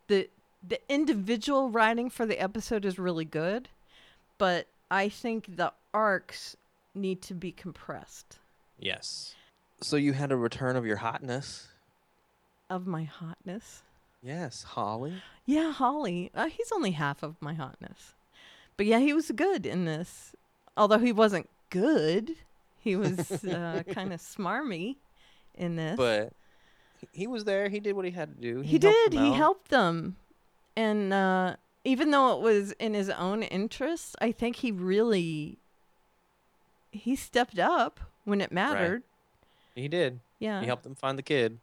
the 0.07 0.29
the 0.65 0.79
individual 0.89 1.69
writing 1.69 2.09
for 2.09 2.25
the 2.25 2.39
episode 2.41 2.85
is 2.85 2.97
really 2.97 3.25
good, 3.25 3.67
but 4.37 4.67
I 4.89 5.09
think 5.09 5.57
the 5.57 5.73
arcs 5.93 6.55
need 6.95 7.21
to 7.23 7.33
be 7.33 7.51
compressed. 7.51 8.39
yes. 8.79 9.35
So 9.81 9.95
you 9.95 10.13
had 10.13 10.31
a 10.31 10.35
return 10.37 10.75
of 10.75 10.87
your 10.87 10.95
hotness. 10.97 11.67
Of 12.67 12.87
my 12.87 13.03
hotness. 13.03 13.83
Yes, 14.23 14.63
Hawley. 14.63 15.13
Yeah, 15.45 15.71
Hawley. 15.71 16.31
Uh, 16.33 16.47
he's 16.47 16.71
only 16.71 16.91
half 16.91 17.23
of 17.23 17.35
my 17.41 17.53
hotness. 17.53 18.13
But 18.75 18.85
yeah, 18.85 18.99
he 18.99 19.13
was 19.13 19.31
good 19.31 19.65
in 19.65 19.85
this. 19.85 20.33
Although 20.75 20.99
he 20.99 21.11
wasn't 21.11 21.49
good, 21.69 22.31
he 22.79 22.95
was 22.95 23.43
uh, 23.45 23.83
kind 23.91 24.13
of 24.13 24.19
smarmy 24.19 24.95
in 25.55 25.75
this. 25.75 25.97
But 25.97 26.33
he- 26.99 27.07
he 27.21 27.27
was 27.27 27.43
there. 27.45 27.69
He 27.69 27.79
did 27.79 27.95
what 27.95 28.05
he 28.05 28.11
had 28.11 28.35
to 28.35 28.41
do. 28.41 28.61
he, 28.61 28.77
helped 28.79 28.81
did. 29.11 29.13
He 29.13 29.33
helped 29.33 29.69
them. 29.69 30.15
And 30.75 31.13
uh, 31.13 31.55
even 31.83 32.11
though 32.11 32.37
it 32.37 32.41
was 32.41 32.71
in 32.73 32.93
his 32.93 33.09
own 33.09 33.43
interests, 33.43 34.15
I 34.21 34.31
think 34.31 34.57
he 34.57 34.71
really 34.71 35.57
he 36.91 37.15
stepped 37.15 37.59
up 37.59 37.99
when 38.25 38.41
it 38.41 38.51
mattered. 38.51 39.03
He 39.75 39.87
did. 39.87 40.19
Yeah. 40.39 40.59
He 40.61 40.65
helped 40.67 40.83
them 40.83 40.95
find 40.95 41.17
the 41.17 41.23
kid. 41.23 41.59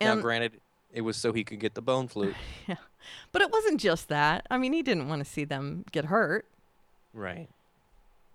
now, 0.00 0.16
granted, 0.16 0.60
it 0.92 1.02
was 1.02 1.16
so 1.16 1.32
he 1.32 1.44
could 1.44 1.60
get 1.60 1.74
the 1.74 1.82
bone 1.82 2.08
flute. 2.12 2.34
yeah. 2.66 2.76
But 3.32 3.42
it 3.42 3.50
wasn't 3.52 3.80
just 3.80 4.08
that. 4.08 4.46
I 4.50 4.58
mean, 4.58 4.72
he 4.72 4.82
didn't 4.82 5.08
want 5.08 5.24
to 5.24 5.30
see 5.30 5.44
them 5.44 5.84
get 5.92 6.06
hurt. 6.06 6.46
right. 7.12 7.48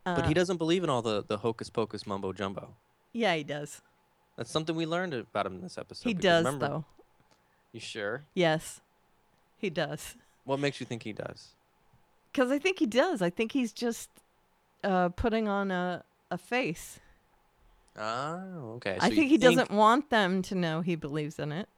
Uh, 0.06 0.16
But 0.16 0.26
he 0.28 0.34
doesn't 0.34 0.58
believe 0.58 0.84
in 0.84 0.90
all 0.90 1.02
the 1.02 1.24
the 1.24 1.38
hocus 1.38 1.70
pocus 1.70 2.06
mumbo 2.06 2.34
jumbo. 2.34 2.74
Yeah, 3.14 3.36
he 3.36 3.44
does. 3.44 3.82
That's 4.36 4.52
something 4.52 4.76
we 4.76 4.86
learned 4.86 5.14
about 5.14 5.46
him 5.46 5.56
in 5.56 5.62
this 5.62 5.78
episode. 5.78 6.04
he 6.10 6.14
does 6.14 6.44
remember- 6.46 6.68
though. 6.68 6.86
You 7.72 7.80
sure? 7.80 8.26
Yes. 8.34 8.82
He 9.58 9.70
does. 9.70 10.16
What 10.44 10.60
makes 10.60 10.80
you 10.82 10.86
think 10.86 11.04
he 11.04 11.14
does? 11.14 11.54
Cuz 12.34 12.52
I 12.52 12.60
think 12.60 12.80
he 12.80 12.86
does. 12.86 13.22
I 13.22 13.30
think 13.30 13.52
he's 13.54 13.72
just 13.72 14.10
uh, 14.84 15.10
putting 15.10 15.48
on 15.48 15.72
a 15.72 16.04
a 16.30 16.38
face. 16.38 17.00
Oh, 17.98 18.74
okay. 18.78 18.98
I 19.00 19.10
think 19.10 19.30
he 19.30 19.38
doesn't 19.38 19.70
want 19.72 20.10
them 20.10 20.42
to 20.44 20.56
know 20.56 20.82
he 20.82 20.96
believes 20.96 21.38
in 21.40 21.52
it. 21.52 21.70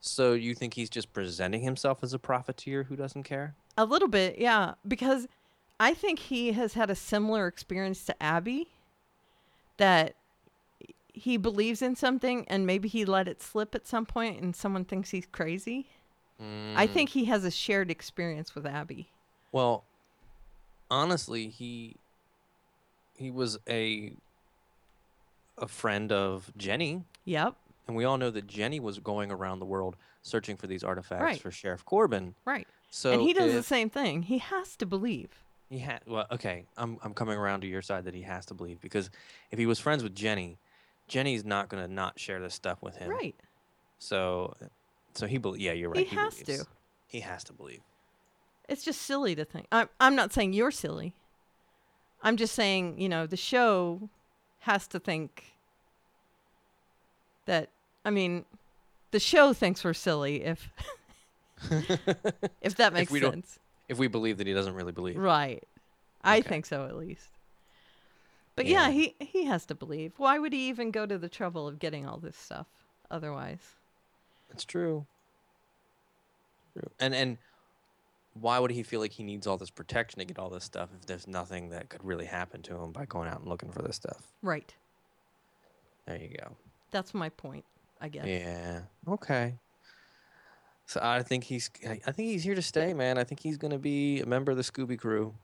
So 0.00 0.32
you 0.32 0.54
think 0.54 0.74
he's 0.74 0.90
just 0.90 1.12
presenting 1.12 1.60
himself 1.62 2.02
as 2.02 2.12
a 2.14 2.18
profiteer 2.18 2.84
who 2.84 2.96
doesn't 2.96 3.24
care? 3.24 3.54
A 3.76 3.84
little 3.84 4.08
bit, 4.08 4.38
yeah, 4.38 4.74
because 4.86 5.26
I 5.80 5.94
think 5.94 6.18
he 6.18 6.52
has 6.52 6.74
had 6.74 6.90
a 6.90 6.94
similar 6.94 7.46
experience 7.46 8.04
to 8.06 8.22
Abby 8.22 8.68
that 9.76 10.14
he 11.12 11.36
believes 11.36 11.82
in 11.82 11.96
something 11.96 12.44
and 12.48 12.64
maybe 12.66 12.88
he 12.88 13.04
let 13.04 13.26
it 13.28 13.42
slip 13.42 13.74
at 13.74 13.86
some 13.86 14.06
point 14.06 14.40
and 14.40 14.54
someone 14.54 14.84
thinks 14.84 15.10
he's 15.10 15.26
crazy. 15.26 15.88
I 16.40 16.86
Mm. 16.86 16.92
think 16.92 17.10
he 17.10 17.24
has 17.24 17.44
a 17.44 17.50
shared 17.50 17.90
experience 17.90 18.54
with 18.54 18.64
Abby. 18.64 19.10
Well, 19.50 19.84
honestly, 20.90 21.48
he 21.48 21.96
he 23.16 23.32
was 23.32 23.58
a 23.68 24.12
a 25.56 25.66
friend 25.66 26.12
of 26.12 26.52
Jenny, 26.56 27.02
Yep, 27.24 27.56
and 27.88 27.96
we 27.96 28.04
all 28.04 28.18
know 28.18 28.30
that 28.30 28.46
Jenny 28.46 28.78
was 28.78 28.98
going 29.00 29.32
around 29.32 29.58
the 29.58 29.64
world 29.66 29.96
searching 30.22 30.56
for 30.56 30.66
these 30.68 30.84
artifacts 30.84 31.22
Right. 31.22 31.40
for 31.40 31.50
Sheriff 31.50 31.84
Corbin. 31.84 32.34
right. 32.44 32.68
So 32.90 33.12
and 33.12 33.20
he 33.22 33.32
does 33.34 33.52
the 33.52 33.58
if 33.58 33.66
same 33.66 33.90
thing. 33.90 34.22
He 34.22 34.38
has 34.38 34.74
to 34.76 34.86
believe. 34.86 35.30
He 35.68 35.80
had 35.80 36.00
well, 36.06 36.26
okay. 36.30 36.64
I'm 36.78 36.98
I'm 37.02 37.12
coming 37.12 37.36
around 37.36 37.60
to 37.62 37.66
your 37.66 37.82
side 37.82 38.04
that 38.04 38.14
he 38.14 38.22
has 38.22 38.46
to 38.46 38.54
believe 38.54 38.80
because 38.80 39.10
if 39.50 39.58
he 39.58 39.66
was 39.66 39.78
friends 39.78 40.02
with 40.02 40.14
Jenny, 40.14 40.58
Jenny's 41.08 41.44
not 41.44 41.68
gonna 41.68 41.88
not 41.88 42.18
share 42.18 42.40
this 42.40 42.54
stuff 42.54 42.80
with 42.80 42.96
him. 42.96 43.10
Right. 43.10 43.34
So, 43.98 44.54
so 45.14 45.26
he 45.26 45.36
bel 45.36 45.54
Yeah, 45.56 45.72
you're 45.72 45.90
right. 45.90 46.06
He 46.06 46.16
has 46.16 46.36
to. 46.36 46.44
believes. 46.46 46.66
He 47.08 47.20
has 47.20 47.44
to 47.44 47.52
believe. 47.52 47.80
It's 48.70 48.84
just 48.84 49.02
silly 49.02 49.34
to 49.34 49.44
think. 49.44 49.66
I'm, 49.72 49.88
I'm 50.00 50.14
not 50.14 50.32
saying 50.32 50.52
you're 50.54 50.70
silly. 50.70 51.14
I'm 52.22 52.36
just 52.36 52.54
saying, 52.54 52.98
you 53.00 53.08
know, 53.08 53.26
the 53.26 53.36
show 53.36 54.08
has 54.60 54.86
to 54.88 54.98
think 55.00 55.44
that, 57.46 57.70
I 58.08 58.10
mean, 58.10 58.46
the 59.10 59.20
show 59.20 59.52
thinks 59.52 59.84
we're 59.84 59.92
silly 59.92 60.42
if 60.42 60.66
if 62.62 62.76
that 62.76 62.92
makes 62.94 63.12
don't- 63.12 63.32
sense. 63.32 63.58
If 63.86 63.98
we 63.98 64.06
believe 64.08 64.38
that 64.38 64.46
he 64.46 64.54
doesn't 64.54 64.74
really 64.74 64.92
believe. 64.92 65.16
Right. 65.18 65.62
I 66.24 66.38
Okay. 66.38 66.48
think 66.48 66.64
so 66.66 66.86
at 66.86 66.96
least. 66.96 67.28
But 68.56 68.64
yeah, 68.64 68.88
Yeah. 68.88 68.92
he 68.92 69.14
he 69.20 69.44
has 69.44 69.66
to 69.66 69.74
believe. 69.74 70.12
Why 70.16 70.38
would 70.38 70.54
he 70.54 70.68
even 70.70 70.90
go 70.90 71.04
to 71.04 71.18
the 71.18 71.28
trouble 71.28 71.68
of 71.68 71.78
getting 71.78 72.06
all 72.06 72.16
this 72.16 72.36
stuff 72.36 72.66
otherwise? 73.10 73.60
It's 74.50 74.64
true. 74.64 75.04
True. 76.72 76.90
And 76.98 77.14
and 77.14 77.36
why 78.32 78.58
would 78.58 78.70
he 78.70 78.82
feel 78.82 79.00
like 79.00 79.12
he 79.12 79.22
needs 79.22 79.46
all 79.46 79.58
this 79.58 79.70
protection 79.70 80.18
to 80.20 80.24
get 80.24 80.38
all 80.38 80.48
this 80.48 80.64
stuff 80.64 80.88
if 80.98 81.04
there's 81.06 81.26
nothing 81.26 81.68
that 81.70 81.90
could 81.90 82.02
really 82.04 82.26
happen 82.26 82.62
to 82.62 82.74
him 82.82 82.90
by 82.92 83.04
going 83.04 83.28
out 83.28 83.40
and 83.40 83.48
looking 83.48 83.70
for 83.70 83.82
this 83.82 83.96
stuff? 83.96 84.32
Right. 84.42 84.74
There 86.06 86.16
you 86.16 86.30
go. 86.42 86.56
That's 86.90 87.12
my 87.12 87.28
point, 87.28 87.64
I 88.00 88.08
guess. 88.08 88.26
Yeah. 88.26 88.80
Okay. 89.06 89.58
So 90.86 91.00
I 91.02 91.22
think 91.22 91.44
he's 91.44 91.70
I 91.86 91.96
think 92.12 92.28
he's 92.30 92.42
here 92.44 92.54
to 92.54 92.62
stay, 92.62 92.94
man. 92.94 93.18
I 93.18 93.24
think 93.24 93.40
he's 93.40 93.58
gonna 93.58 93.78
be 93.78 94.20
a 94.20 94.26
member 94.26 94.50
of 94.50 94.56
the 94.56 94.62
Scooby 94.62 94.98
Crew. 94.98 95.34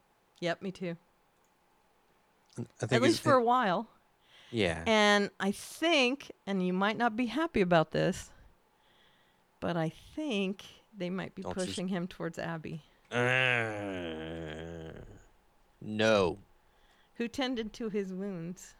Yep, 0.40 0.62
me 0.62 0.70
too. 0.72 0.96
I 2.58 2.94
At 2.94 3.02
least 3.02 3.20
for 3.20 3.34
a 3.34 3.42
while. 3.42 3.88
yeah. 4.50 4.82
And 4.86 5.30
I 5.40 5.50
think, 5.50 6.30
and 6.46 6.64
you 6.64 6.72
might 6.72 6.96
not 6.96 7.16
be 7.16 7.26
happy 7.26 7.60
about 7.60 7.90
this, 7.90 8.30
but 9.60 9.76
I 9.76 9.92
think 10.14 10.64
They 10.96 11.10
might 11.10 11.34
be 11.34 11.42
Don't 11.42 11.56
you 11.56 11.64
pushing 11.66 11.88
him 11.88 12.06
towards 12.06 12.38
Abby. 12.38 12.82
Uh, 13.10 14.92
no. 15.80 16.38
Who 17.16 17.28
tended 17.28 17.72
to 17.74 17.88
his 17.88 18.12
wounds? 18.12 18.74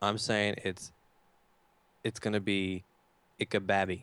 I'm 0.00 0.18
saying 0.18 0.56
it's 0.64 0.92
it's 2.06 2.20
gonna 2.20 2.40
be 2.40 2.84
Ickababy. 3.40 4.02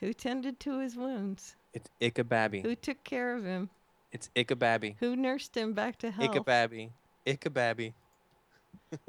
Who 0.00 0.14
tended 0.14 0.58
to 0.60 0.78
his 0.78 0.96
wounds? 0.96 1.56
It's 1.74 1.90
Ickababy. 2.00 2.62
Who 2.62 2.74
took 2.74 3.04
care 3.04 3.36
of 3.36 3.44
him? 3.44 3.68
It's 4.12 4.30
Ickababy. 4.34 4.96
Who 4.98 5.14
nursed 5.14 5.54
him 5.54 5.74
back 5.74 5.98
to 5.98 6.10
health? 6.10 6.34
Ickababy. 6.34 6.90
Ickababy. 7.26 7.92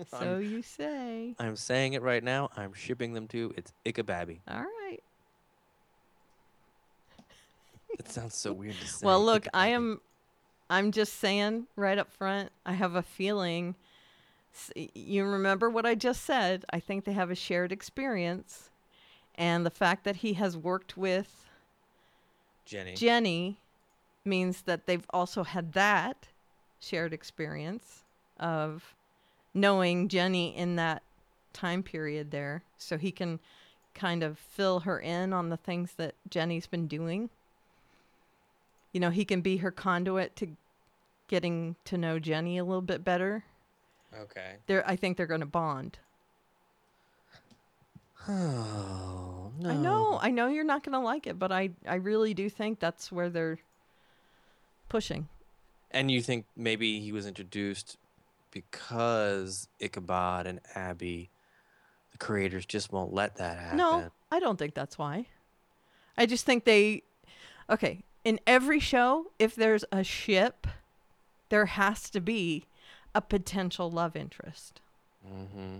So 0.10 0.38
you 0.38 0.62
say. 0.62 1.36
I'm 1.40 1.58
saying 1.58 1.92
it 1.94 2.02
right 2.02 2.24
now. 2.24 2.50
I'm 2.56 2.74
shipping 2.74 3.14
them 3.14 3.28
to. 3.30 3.54
It's 3.58 3.74
Ickababy. 3.86 4.40
All 4.48 4.62
right. 4.62 5.00
It 8.00 8.10
sounds 8.10 8.36
so 8.36 8.54
weird 8.54 8.76
to 8.76 8.88
say. 8.88 9.06
Well, 9.06 9.24
look, 9.24 9.46
I 9.54 9.70
am. 9.70 10.00
I'm 10.70 10.92
just 10.92 11.20
saying 11.20 11.68
right 11.76 11.98
up 11.98 12.12
front. 12.14 12.52
I 12.66 12.74
have 12.74 12.96
a 12.96 13.04
feeling. 13.04 13.76
You 14.94 15.26
remember 15.26 15.70
what 15.70 15.86
I 15.86 15.96
just 15.96 16.24
said? 16.24 16.66
I 16.72 16.80
think 16.80 17.06
they 17.06 17.14
have 17.14 17.32
a 17.32 17.36
shared 17.36 17.72
experience, 17.72 18.70
and 19.36 19.66
the 19.66 19.72
fact 19.72 20.04
that 20.04 20.18
he 20.18 20.34
has 20.34 20.58
worked 20.58 20.96
with 20.98 21.48
Jenny. 22.66 22.94
Jenny 22.94 23.58
means 24.26 24.62
that 24.62 24.86
they've 24.86 25.06
also 25.10 25.44
had 25.44 25.74
that 25.74 26.28
shared 26.80 27.14
experience 27.14 28.04
of 28.40 28.96
knowing 29.54 30.08
Jenny 30.08 30.56
in 30.56 30.76
that 30.78 31.04
time 31.52 31.84
period 31.84 32.32
there. 32.32 32.64
So 32.78 32.98
he 32.98 33.12
can 33.12 33.40
kind 33.94 34.24
of 34.24 34.40
fill 34.40 34.82
her 34.82 35.00
in 35.00 35.34
on 35.34 35.50
the 35.50 35.58
things 35.58 35.94
that 35.98 36.16
Jenny's 36.30 36.68
been 36.68 36.88
doing. 36.88 37.30
You 38.92 39.00
know, 39.00 39.10
he 39.10 39.26
can 39.26 39.42
be 39.42 39.58
her 39.58 39.72
conduit 39.72 40.36
to 40.38 40.50
getting 41.28 41.76
to 41.86 41.98
know 41.98 42.20
Jenny 42.20 42.58
a 42.58 42.64
little 42.64 42.82
bit 42.82 43.04
better. 43.04 43.44
Okay. 44.22 44.56
They're, 44.68 44.88
I 44.88 44.96
think 44.96 45.18
they're 45.18 45.26
going 45.28 45.42
to 45.42 45.46
bond. 45.46 46.00
Oh 48.26 49.52
no. 49.60 49.70
I 49.70 49.76
know, 49.76 50.20
I 50.22 50.32
know 50.32 50.48
you're 50.48 50.64
not 50.64 50.84
going 50.84 50.94
to 50.94 51.00
like 51.00 51.28
it, 51.28 51.38
but 51.38 51.52
I, 51.52 51.72
I 51.86 51.96
really 51.96 52.34
do 52.34 52.50
think 52.50 52.80
that's 52.80 53.12
where 53.12 53.30
they're 53.30 53.60
pushing. 54.88 55.28
And 55.92 56.10
you 56.10 56.22
think 56.22 56.46
maybe 56.56 57.02
he 57.02 57.12
was 57.12 57.28
introduced 57.28 57.98
because 58.50 59.68
Ichabod 59.80 60.48
and 60.48 60.62
Abby, 60.74 61.32
the 62.12 62.18
creators 62.18 62.66
just 62.66 62.92
won't 62.92 63.14
let 63.14 63.36
that 63.38 63.58
happen. 63.58 63.78
No, 63.78 64.10
I 64.32 64.40
don't 64.40 64.58
think 64.58 64.74
that's 64.74 64.98
why. 64.98 65.28
I 66.18 66.26
just 66.26 66.46
think 66.46 66.64
they 66.64 67.04
okay, 67.70 68.04
in 68.24 68.40
every 68.46 68.80
show 68.80 69.32
if 69.40 69.56
there's 69.56 69.84
a 69.92 70.04
ship, 70.04 70.68
there 71.50 71.66
has 71.66 72.10
to 72.12 72.22
be 72.22 72.66
a 73.16 73.22
potential 73.22 73.90
love 73.90 74.16
interest. 74.16 74.82
Mm-hmm. 75.28 75.80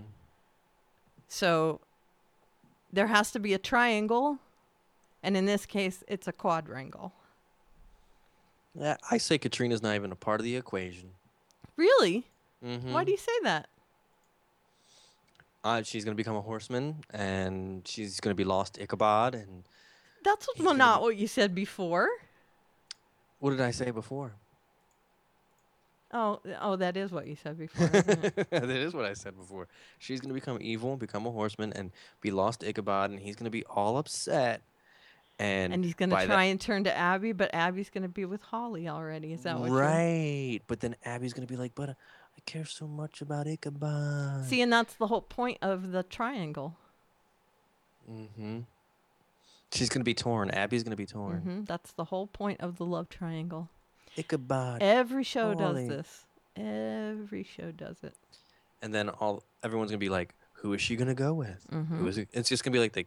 So 1.28 1.80
there 2.92 3.08
has 3.08 3.30
to 3.32 3.38
be 3.38 3.54
a 3.54 3.58
triangle 3.58 4.38
and 5.22 5.36
in 5.36 5.46
this 5.46 5.66
case 5.66 6.04
it's 6.06 6.28
a 6.28 6.32
quadrangle. 6.32 7.12
Yeah, 8.78 8.96
I 9.10 9.18
say 9.18 9.38
Katrina's 9.38 9.82
not 9.82 9.94
even 9.94 10.12
a 10.12 10.16
part 10.16 10.40
of 10.40 10.44
the 10.44 10.56
equation. 10.56 11.10
Really? 11.76 12.24
Mm-hmm. 12.64 12.92
Why 12.92 13.04
do 13.04 13.12
you 13.12 13.16
say 13.18 13.32
that? 13.44 13.68
Uh, 15.62 15.82
she's 15.82 16.04
gonna 16.04 16.14
become 16.14 16.36
a 16.36 16.42
horseman, 16.42 16.96
and 17.10 17.86
she's 17.88 18.20
gonna 18.20 18.34
be 18.34 18.44
lost 18.44 18.74
to 18.74 18.82
Ichabod. 18.82 19.34
And 19.34 19.64
That's 20.22 20.46
well, 20.58 20.74
not 20.74 21.00
be- 21.00 21.02
what 21.04 21.16
you 21.16 21.26
said 21.26 21.54
before. 21.54 22.08
what 23.38 23.50
did 23.50 23.60
I 23.60 23.70
say 23.70 23.90
before? 23.90 24.34
Oh, 26.16 26.40
oh, 26.60 26.76
that 26.76 26.96
is 26.96 27.10
what 27.10 27.26
you 27.26 27.34
said 27.36 27.58
before. 27.66 27.88
that 27.88 28.70
is 28.70 28.94
what 28.94 29.04
I 29.04 29.14
said 29.14 29.36
before. 29.36 29.66
She's 29.98 30.20
gonna 30.20 30.32
become 30.32 30.58
evil, 30.60 30.92
and 30.92 31.00
become 31.00 31.26
a 31.26 31.30
horseman, 31.30 31.72
and 31.74 31.90
be 32.20 32.30
lost 32.30 32.60
to 32.60 32.68
Ichabod, 32.68 33.10
and 33.10 33.18
he's 33.18 33.34
gonna 33.36 33.50
be 33.50 33.64
all 33.64 33.98
upset. 33.98 34.62
And, 35.40 35.72
and 35.74 35.84
he's 35.84 35.94
going 35.94 36.10
to 36.10 36.14
by 36.14 36.26
that- 36.26 36.32
try 36.32 36.44
and 36.44 36.60
turn 36.60 36.84
to 36.84 36.96
Abby, 36.96 37.32
but 37.32 37.52
Abby's 37.52 37.90
going 37.90 38.02
to 38.04 38.08
be 38.08 38.24
with 38.24 38.40
Hawley 38.40 38.88
already. 38.88 39.32
Is 39.32 39.42
that 39.42 39.58
what 39.58 39.68
right? 39.72 40.60
But 40.68 40.78
then 40.78 40.94
Abby's 41.04 41.32
gonna 41.32 41.48
be 41.48 41.56
like, 41.56 41.74
"But 41.74 41.88
uh, 41.88 41.94
I 42.36 42.40
care 42.46 42.64
so 42.64 42.86
much 42.86 43.20
about 43.20 43.48
Ichabod." 43.48 44.44
See, 44.44 44.62
and 44.62 44.72
that's 44.72 44.94
the 44.94 45.08
whole 45.08 45.22
point 45.22 45.58
of 45.60 45.90
the 45.90 46.04
triangle. 46.04 46.76
Mm-hmm. 48.08 48.60
She's 49.72 49.88
gonna 49.88 50.04
be 50.04 50.14
torn. 50.14 50.50
Abby's 50.50 50.84
gonna 50.84 50.94
be 50.94 51.06
torn. 51.06 51.38
hmm 51.40 51.64
That's 51.64 51.90
the 51.92 52.04
whole 52.04 52.28
point 52.28 52.60
of 52.60 52.76
the 52.78 52.84
love 52.84 53.08
triangle. 53.08 53.70
Ichabod. 54.16 54.82
Every 54.82 55.24
show 55.24 55.54
Hawley. 55.56 55.88
does 55.88 55.96
this. 55.96 56.24
Every 56.56 57.42
show 57.44 57.70
does 57.72 57.96
it. 58.02 58.14
and 58.82 58.92
then 58.94 59.08
all 59.08 59.42
everyone's 59.62 59.90
gonna 59.90 59.98
be 59.98 60.10
like, 60.10 60.34
"Who 60.54 60.74
is 60.74 60.80
she 60.82 60.94
gonna 60.96 61.14
go 61.14 61.32
with? 61.32 61.66
Who 61.70 61.76
Mhm. 61.76 62.06
is 62.08 62.18
it? 62.18 62.28
It's 62.32 62.48
just 62.50 62.62
gonna 62.64 62.72
be 62.74 62.78
like 62.80 62.92
the, 62.92 63.06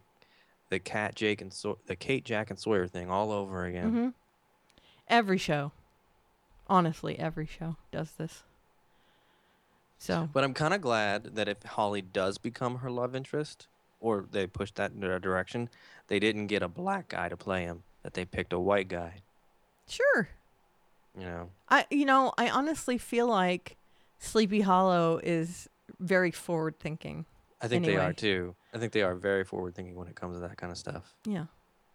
the 0.70 0.80
cat 0.80 1.14
Jake 1.14 1.40
and 1.40 1.52
so- 1.52 1.78
the 1.86 1.94
Kate 1.94 2.24
Jack 2.24 2.50
and 2.50 2.58
Sawyer 2.58 2.88
thing 2.88 3.08
all 3.10 3.30
over 3.30 3.64
again. 3.64 3.90
hmm 3.90 4.08
Every 5.06 5.38
show. 5.38 5.70
Honestly, 6.66 7.16
every 7.18 7.46
show 7.46 7.76
does 7.92 8.10
this. 8.12 8.42
So, 9.98 10.28
But 10.32 10.44
I'm 10.44 10.52
kind 10.54 10.74
of 10.74 10.80
glad 10.80 11.36
that 11.36 11.48
if 11.48 11.62
Hawley 11.62 12.02
does 12.02 12.38
become 12.38 12.78
her 12.78 12.90
love 12.90 13.14
interest, 13.16 13.66
or 14.00 14.26
they 14.30 14.46
push 14.46 14.70
that 14.72 14.92
in 14.92 15.02
a 15.02 15.18
direction, 15.18 15.68
they 16.08 16.18
didn't 16.18 16.46
get 16.48 16.62
a 16.62 16.68
black 16.68 17.08
guy 17.08 17.28
to 17.28 17.36
play 17.36 17.62
him. 17.64 17.82
That 18.02 18.14
they 18.14 18.24
picked 18.24 18.52
a 18.52 18.58
white 18.60 18.88
guy. 18.88 19.22
sure. 19.88 20.28
You 21.18 21.26
know. 21.26 21.50
I 21.68 21.86
you 21.90 22.04
know, 22.04 22.32
I 22.38 22.48
honestly 22.50 22.98
feel 22.98 23.26
like 23.26 23.76
Sleepy 24.18 24.60
Hollow 24.60 25.20
is 25.22 25.68
very 25.98 26.30
forward 26.30 26.78
thinking. 26.78 27.26
I 27.60 27.68
think 27.68 27.84
they 27.84 27.96
are 27.96 28.12
too. 28.12 28.54
I 28.72 28.78
think 28.78 28.92
they 28.92 29.02
are 29.02 29.14
very 29.14 29.44
forward 29.44 29.74
thinking 29.74 29.96
when 29.96 30.08
it 30.08 30.14
comes 30.14 30.36
to 30.36 30.40
that 30.40 30.56
kind 30.56 30.70
of 30.70 30.78
stuff. 30.78 31.14
Yeah. 31.26 31.46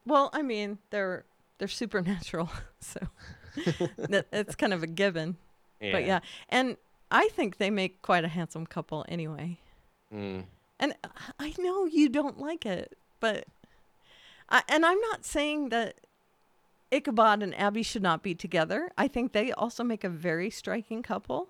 Well, 0.06 0.30
I 0.34 0.42
mean, 0.42 0.80
they're 0.90 1.26
they're 1.58 1.68
supernatural, 1.68 2.50
so 2.80 3.00
that, 3.98 4.28
it's 4.34 4.56
kind 4.56 4.74
of 4.74 4.84
a 4.84 4.88
given. 4.88 5.38
But 5.80 6.06
yeah, 6.06 6.22
and 6.48 6.78
I 7.12 7.28
think 7.34 7.58
they 7.58 7.70
make 7.70 8.02
quite 8.02 8.24
a 8.24 8.30
handsome 8.30 8.66
couple 8.66 9.06
anyway. 9.10 9.60
Mm. 10.14 10.46
And 10.80 10.96
I 11.40 11.54
know 11.60 11.86
you 11.86 12.08
don't 12.08 12.40
like 12.40 12.66
it, 12.66 12.98
but 13.20 13.46
I, 14.50 14.64
and 14.70 14.86
I'm 14.86 15.00
not 15.00 15.26
saying 15.26 15.70
that 15.70 15.96
Ichabod 16.94 17.42
and 17.42 17.58
Abby 17.58 17.84
should 17.84 18.04
not 18.04 18.24
be 18.24 18.36
together. 18.36 18.92
I 18.98 19.08
think 19.08 19.32
they 19.32 19.52
also 19.52 19.84
make 19.84 20.04
a 20.04 20.10
very 20.10 20.50
striking 20.50 21.02
couple. 21.04 21.50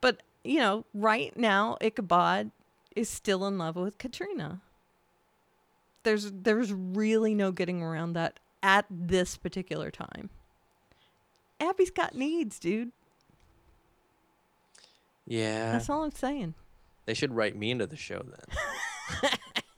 But, 0.00 0.22
you 0.44 0.58
know, 0.58 0.84
right 0.94 1.36
now 1.36 1.76
Ichabod 1.80 2.50
is 2.96 3.08
still 3.08 3.46
in 3.46 3.58
love 3.58 3.76
with 3.76 3.98
Katrina. 3.98 4.60
There's 6.04 6.30
there's 6.32 6.72
really 6.72 7.34
no 7.34 7.52
getting 7.52 7.82
around 7.82 8.14
that 8.14 8.40
at 8.62 8.86
this 8.90 9.36
particular 9.36 9.90
time. 9.90 10.30
Abby's 11.60 11.90
got 11.90 12.14
needs, 12.14 12.58
dude. 12.58 12.92
Yeah. 15.26 15.72
That's 15.72 15.90
all 15.90 16.04
I'm 16.04 16.12
saying. 16.12 16.54
They 17.04 17.14
should 17.14 17.34
write 17.34 17.56
me 17.56 17.70
into 17.70 17.86
the 17.86 17.96
show 17.96 18.24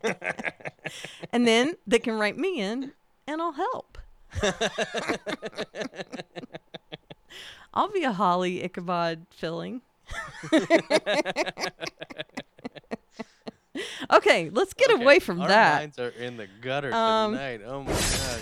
then. 0.05 0.14
And 1.33 1.46
then 1.46 1.74
they 1.87 1.98
can 1.98 2.14
write 2.18 2.37
me 2.37 2.61
in 2.61 2.92
and 3.26 3.40
I'll 3.40 3.53
help. 3.53 3.98
I'll 7.75 7.90
be 7.90 8.03
a 8.05 8.12
Hawley 8.12 8.62
Ichabod 8.64 9.27
filling. 9.31 9.83
okay, 14.12 14.51
let's 14.51 14.75
get 14.75 14.90
Okay, 14.90 15.03
away 15.03 15.19
from 15.21 15.40
our 15.40 15.49
that. 15.49 15.79
minds 15.81 15.99
are 15.99 16.09
in 16.11 16.37
the 16.37 16.49
gutter 16.61 16.93
Um, 16.93 17.33
tonight. 17.33 17.61
Oh 17.64 17.83
my 17.85 17.93
gosh. 17.93 18.40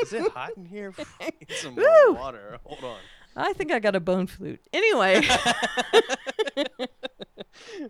Is 0.00 0.12
it 0.12 0.30
hot 0.32 0.56
in 0.56 0.64
here? 0.66 0.94
Need 1.20 1.48
some 1.50 1.74
more 1.74 1.84
Woo! 2.08 2.14
water. 2.14 2.58
Hold 2.64 2.84
on. 2.84 2.98
I 3.36 3.52
think 3.52 3.72
I 3.72 3.78
got 3.80 3.94
a 3.96 4.00
bone 4.00 4.26
flute. 4.26 4.60
Anyway, 4.72 5.22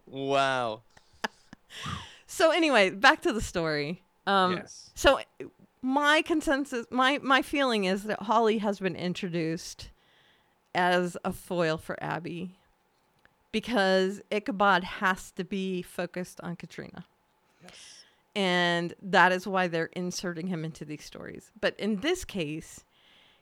Wow. 0.06 0.82
so 2.26 2.50
anyway, 2.50 2.90
back 2.90 3.22
to 3.22 3.32
the 3.32 3.40
story. 3.40 4.02
Um, 4.26 4.56
yes. 4.56 4.90
So 4.94 5.20
my 5.82 6.22
consensus, 6.22 6.86
my 6.90 7.18
my 7.22 7.42
feeling 7.42 7.84
is 7.84 8.04
that 8.04 8.22
Hawley 8.22 8.58
has 8.58 8.80
been 8.80 8.96
introduced 8.96 9.90
as 10.74 11.16
a 11.24 11.32
foil 11.32 11.76
for 11.76 12.02
Abby 12.02 12.56
because 13.52 14.20
Ichabod 14.30 14.84
has 14.84 15.30
to 15.32 15.44
be 15.44 15.82
focused 15.82 16.40
on 16.42 16.56
Katrina. 16.56 17.04
Yes. 17.62 18.04
And 18.34 18.94
that 19.02 19.32
is 19.32 19.46
why 19.46 19.66
they're 19.68 19.90
inserting 19.96 20.46
him 20.46 20.64
into 20.64 20.84
these 20.84 21.02
stories. 21.04 21.50
But 21.60 21.78
in 21.78 21.96
this 22.00 22.24
case, 22.24 22.84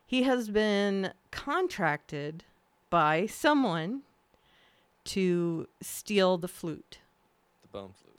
he 0.07 0.22
has 0.22 0.49
been 0.49 1.12
contracted 1.31 2.44
by 2.88 3.27
someone 3.27 4.03
to 5.05 5.68
steal 5.83 6.38
the 6.38 6.49
flute. 6.49 6.99
The 7.62 7.68
bone 7.68 7.92
flute. 8.01 8.18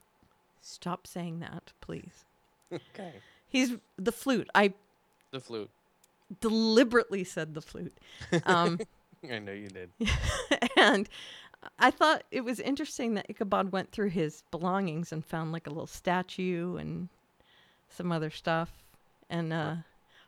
Stop 0.62 1.08
saying 1.08 1.40
that, 1.40 1.74
please. 1.82 2.26
Okay. 2.74 3.14
He's 3.58 3.78
the 3.98 4.12
flute. 4.12 4.50
I 4.56 4.74
The 5.32 5.40
flute. 5.40 5.70
deliberately 6.42 7.24
said 7.24 7.54
the 7.54 7.62
flute. 7.62 7.98
Um, 8.46 8.80
I 9.32 9.40
know 9.40 9.52
you 9.52 9.68
did. 9.70 9.90
and 10.78 11.10
I 11.80 11.90
thought 11.92 12.24
it 12.32 12.42
was 12.42 12.60
interesting 12.60 13.16
that 13.16 13.26
Ichabod 13.30 13.72
went 13.72 13.92
through 13.92 14.10
his 14.10 14.44
belongings 14.52 15.12
and 15.12 15.26
found 15.26 15.52
like 15.52 15.66
a 15.68 15.72
little 15.72 15.88
statue 15.88 16.78
and 16.78 17.10
some 17.90 18.12
other 18.12 18.30
stuff. 18.30 18.72
And 19.30 19.52
uh, 19.52 19.76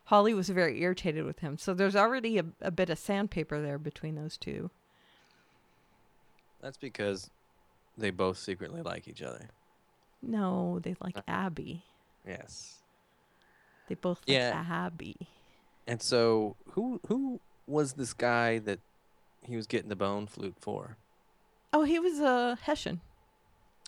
Hawley 0.06 0.34
was 0.34 0.48
very 0.48 0.82
irritated 0.82 1.24
with 1.24 1.38
him. 1.38 1.56
So 1.56 1.72
there's 1.72 1.94
already 1.96 2.38
a, 2.38 2.44
a 2.60 2.70
bit 2.72 2.90
of 2.90 2.98
sandpaper 2.98 3.60
there 3.62 3.78
between 3.78 4.16
those 4.16 4.36
two. 4.36 4.70
That's 6.60 6.76
because 6.76 7.30
they 7.96 8.10
both 8.10 8.36
secretly 8.38 8.82
like 8.82 9.06
each 9.08 9.22
other. 9.22 9.48
No, 10.20 10.80
they 10.82 10.96
like 11.00 11.16
Uh. 11.16 11.22
Abby. 11.28 11.84
Yes. 12.26 12.79
They 13.90 13.96
both 13.96 14.20
like 14.20 14.36
Yeah. 14.36 14.64
Abby. 14.70 15.16
And 15.88 16.00
so, 16.00 16.54
who 16.70 17.00
who 17.08 17.40
was 17.66 17.94
this 17.94 18.12
guy 18.12 18.58
that 18.60 18.78
he 19.42 19.56
was 19.56 19.66
getting 19.66 19.88
the 19.88 19.96
bone 19.96 20.28
flute 20.28 20.54
for? 20.60 20.96
Oh, 21.72 21.82
he 21.82 21.98
was 21.98 22.20
a 22.20 22.56
Hessian. 22.62 23.00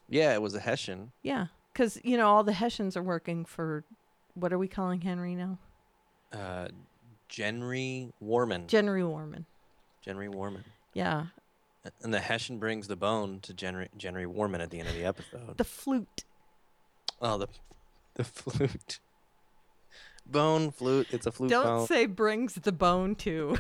Yeah, 0.09 0.35
it 0.35 0.43
was 0.43 0.55
a 0.57 0.61
Hessian. 0.61 1.13
Yeah. 1.23 1.47
Because, 1.73 2.01
you 2.03 2.17
know, 2.17 2.27
all 2.27 2.43
the 2.43 2.53
Hessians 2.53 2.97
are 2.97 3.03
working 3.03 3.45
for, 3.45 3.85
what 4.35 4.53
are 4.53 4.59
we 4.59 4.67
calling 4.69 5.01
Henry 5.03 5.35
now? 5.37 5.59
Uh, 6.33 6.69
Genry 7.31 8.13
Warman. 8.21 8.67
Jenry 8.67 9.05
Warman. 9.05 9.47
Genry 10.05 10.29
Warman. 10.29 10.65
Yeah. 10.95 11.27
And 12.03 12.13
the 12.13 12.21
Hessian 12.21 12.59
brings 12.59 12.89
the 12.89 12.97
bone 12.97 13.39
to 13.43 13.55
Genry, 13.59 13.89
Genry 14.01 14.27
Warman 14.27 14.61
at 14.61 14.71
the 14.71 14.81
end 14.81 14.89
of 14.89 14.95
the 14.95 15.05
episode. 15.05 15.57
The 15.57 15.65
flute. 15.65 16.25
oh, 17.21 17.39
the 17.39 17.49
the 18.15 18.25
flute. 18.25 18.99
Bone 20.33 20.71
flute. 20.71 21.09
It's 21.11 21.27
a 21.27 21.33
flute 21.33 21.51
Don't 21.51 21.65
bone. 21.65 21.87
say 21.87 22.07
brings 22.07 22.55
the 22.55 22.73
bone 22.73 23.15
to. 23.17 23.57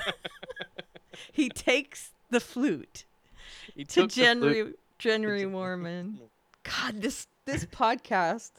he 1.32 1.48
takes 1.48 2.10
the 2.30 2.40
flute 2.40 3.04
He 3.74 3.84
to 3.84 4.06
January 4.06 4.54
the 4.54 4.64
flute- 4.64 4.78
Jenry 4.98 5.42
Jenry 5.42 5.46
Warman. 5.50 6.20
God, 6.64 7.02
this 7.02 7.26
this 7.44 7.64
podcast. 7.66 8.52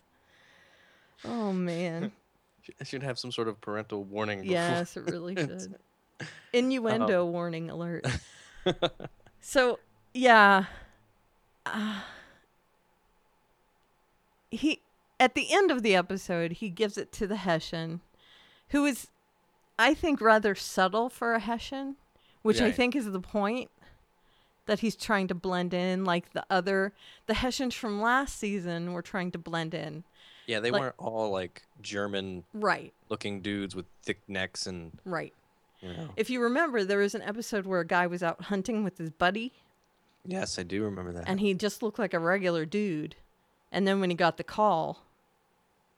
Oh 1.26 1.52
man. 1.52 2.12
I 2.80 2.84
should 2.86 3.04
have 3.04 3.19
some 3.19 3.32
sort 3.32 3.47
of 3.49 3.60
parental 3.60 4.04
warning. 4.06 4.43
Yes, 4.45 4.95
it 4.95 5.04
really 5.10 5.36
should. 5.36 5.76
Innuendo 6.54 7.26
warning 7.26 7.69
alert. 7.69 8.06
so, 9.41 9.80
yeah. 10.13 10.65
Uh, 11.65 11.99
he 14.49 14.80
at 15.23 15.36
the 15.36 15.53
end 15.53 15.71
of 15.71 15.83
the 15.83 15.95
episode, 15.95 16.53
he 16.53 16.69
gives 16.69 16.97
it 16.97 17.12
to 17.13 17.27
the 17.27 17.38
Hessian, 17.38 18.01
who 18.69 18.86
is 18.86 19.07
I 19.79 19.93
think 19.93 20.19
rather 20.21 20.53
subtle 20.53 21.09
for 21.09 21.33
a 21.33 21.39
Hessian, 21.39 21.95
which 22.41 22.59
I 22.62 22.71
think 22.71 22.95
is 22.95 23.12
the 23.12 23.19
point 23.19 23.69
that 24.65 24.79
he's 24.79 24.95
trying 24.95 25.27
to 25.27 25.36
blend 25.36 25.73
in 25.73 26.03
like 26.05 26.33
the 26.33 26.45
other 26.49 26.93
the 27.25 27.33
Hessians 27.36 27.73
from 27.73 28.01
last 28.01 28.38
season 28.38 28.93
were 28.93 29.01
trying 29.01 29.31
to 29.31 29.38
blend 29.38 29.73
in. 29.73 30.03
Yeah, 30.45 30.59
they 30.59 30.71
Like- 30.71 30.81
weren't 30.81 30.95
all 30.97 31.29
like 31.31 31.63
German 31.81 32.43
Right, 32.53 32.93
looking 33.09 33.41
dudes 33.41 33.75
with 33.75 33.86
thick 34.03 34.19
necks 34.27 34.67
and 34.67 34.91
right. 35.05 35.33
you 35.81 35.89
know. 35.93 36.09
If 36.17 36.29
you 36.29 36.41
remember, 36.41 36.83
there 36.83 36.99
was 36.99 37.15
an 37.15 37.21
episode 37.21 37.65
where 37.65 37.79
a 37.79 37.88
guy 37.88 38.07
was 38.07 38.21
out 38.21 38.41
hunting 38.43 38.83
with 38.83 38.97
his 38.97 39.09
buddy 39.09 39.53
Yes, 40.25 40.59
I 40.59 40.63
do 40.63 40.83
remember 40.83 41.12
that. 41.13 41.25
and 41.27 41.39
he 41.39 41.53
just 41.53 41.81
looked 41.81 41.97
like 41.99 42.13
a 42.13 42.19
regular 42.19 42.65
dude. 42.65 43.15
And 43.71 43.88
then 43.88 43.99
when 43.99 44.09
he 44.09 44.15
got 44.15 44.38
the 44.38 44.43
call 44.43 45.01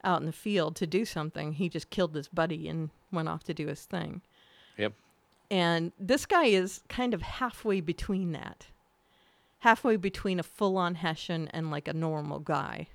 out 0.06 0.22
in 0.22 0.26
the 0.28 0.32
field 0.32 0.76
to 0.78 0.88
do 0.88 1.04
something, 1.04 1.54
he 1.54 1.68
just 1.68 1.90
killed 1.90 2.16
his 2.16 2.28
buddy 2.30 2.70
and 2.70 2.90
went 3.12 3.28
off 3.28 3.44
to 3.46 3.54
do 3.54 3.68
his 3.68 3.84
thing. 3.84 4.22
Yep. 4.78 4.94
And 5.52 5.92
this 6.00 6.26
guy 6.26 6.46
is 6.46 6.82
kind 6.90 7.14
of 7.14 7.22
halfway 7.22 7.82
between 7.82 8.32
that. 8.32 8.68
Halfway 9.60 9.96
between 9.98 10.40
a 10.40 10.44
full 10.44 10.78
on 10.78 10.96
Hessian 10.96 11.48
and 11.50 11.72
like 11.72 11.88
a 11.88 11.94
normal 11.94 12.40
guy. 12.40 12.88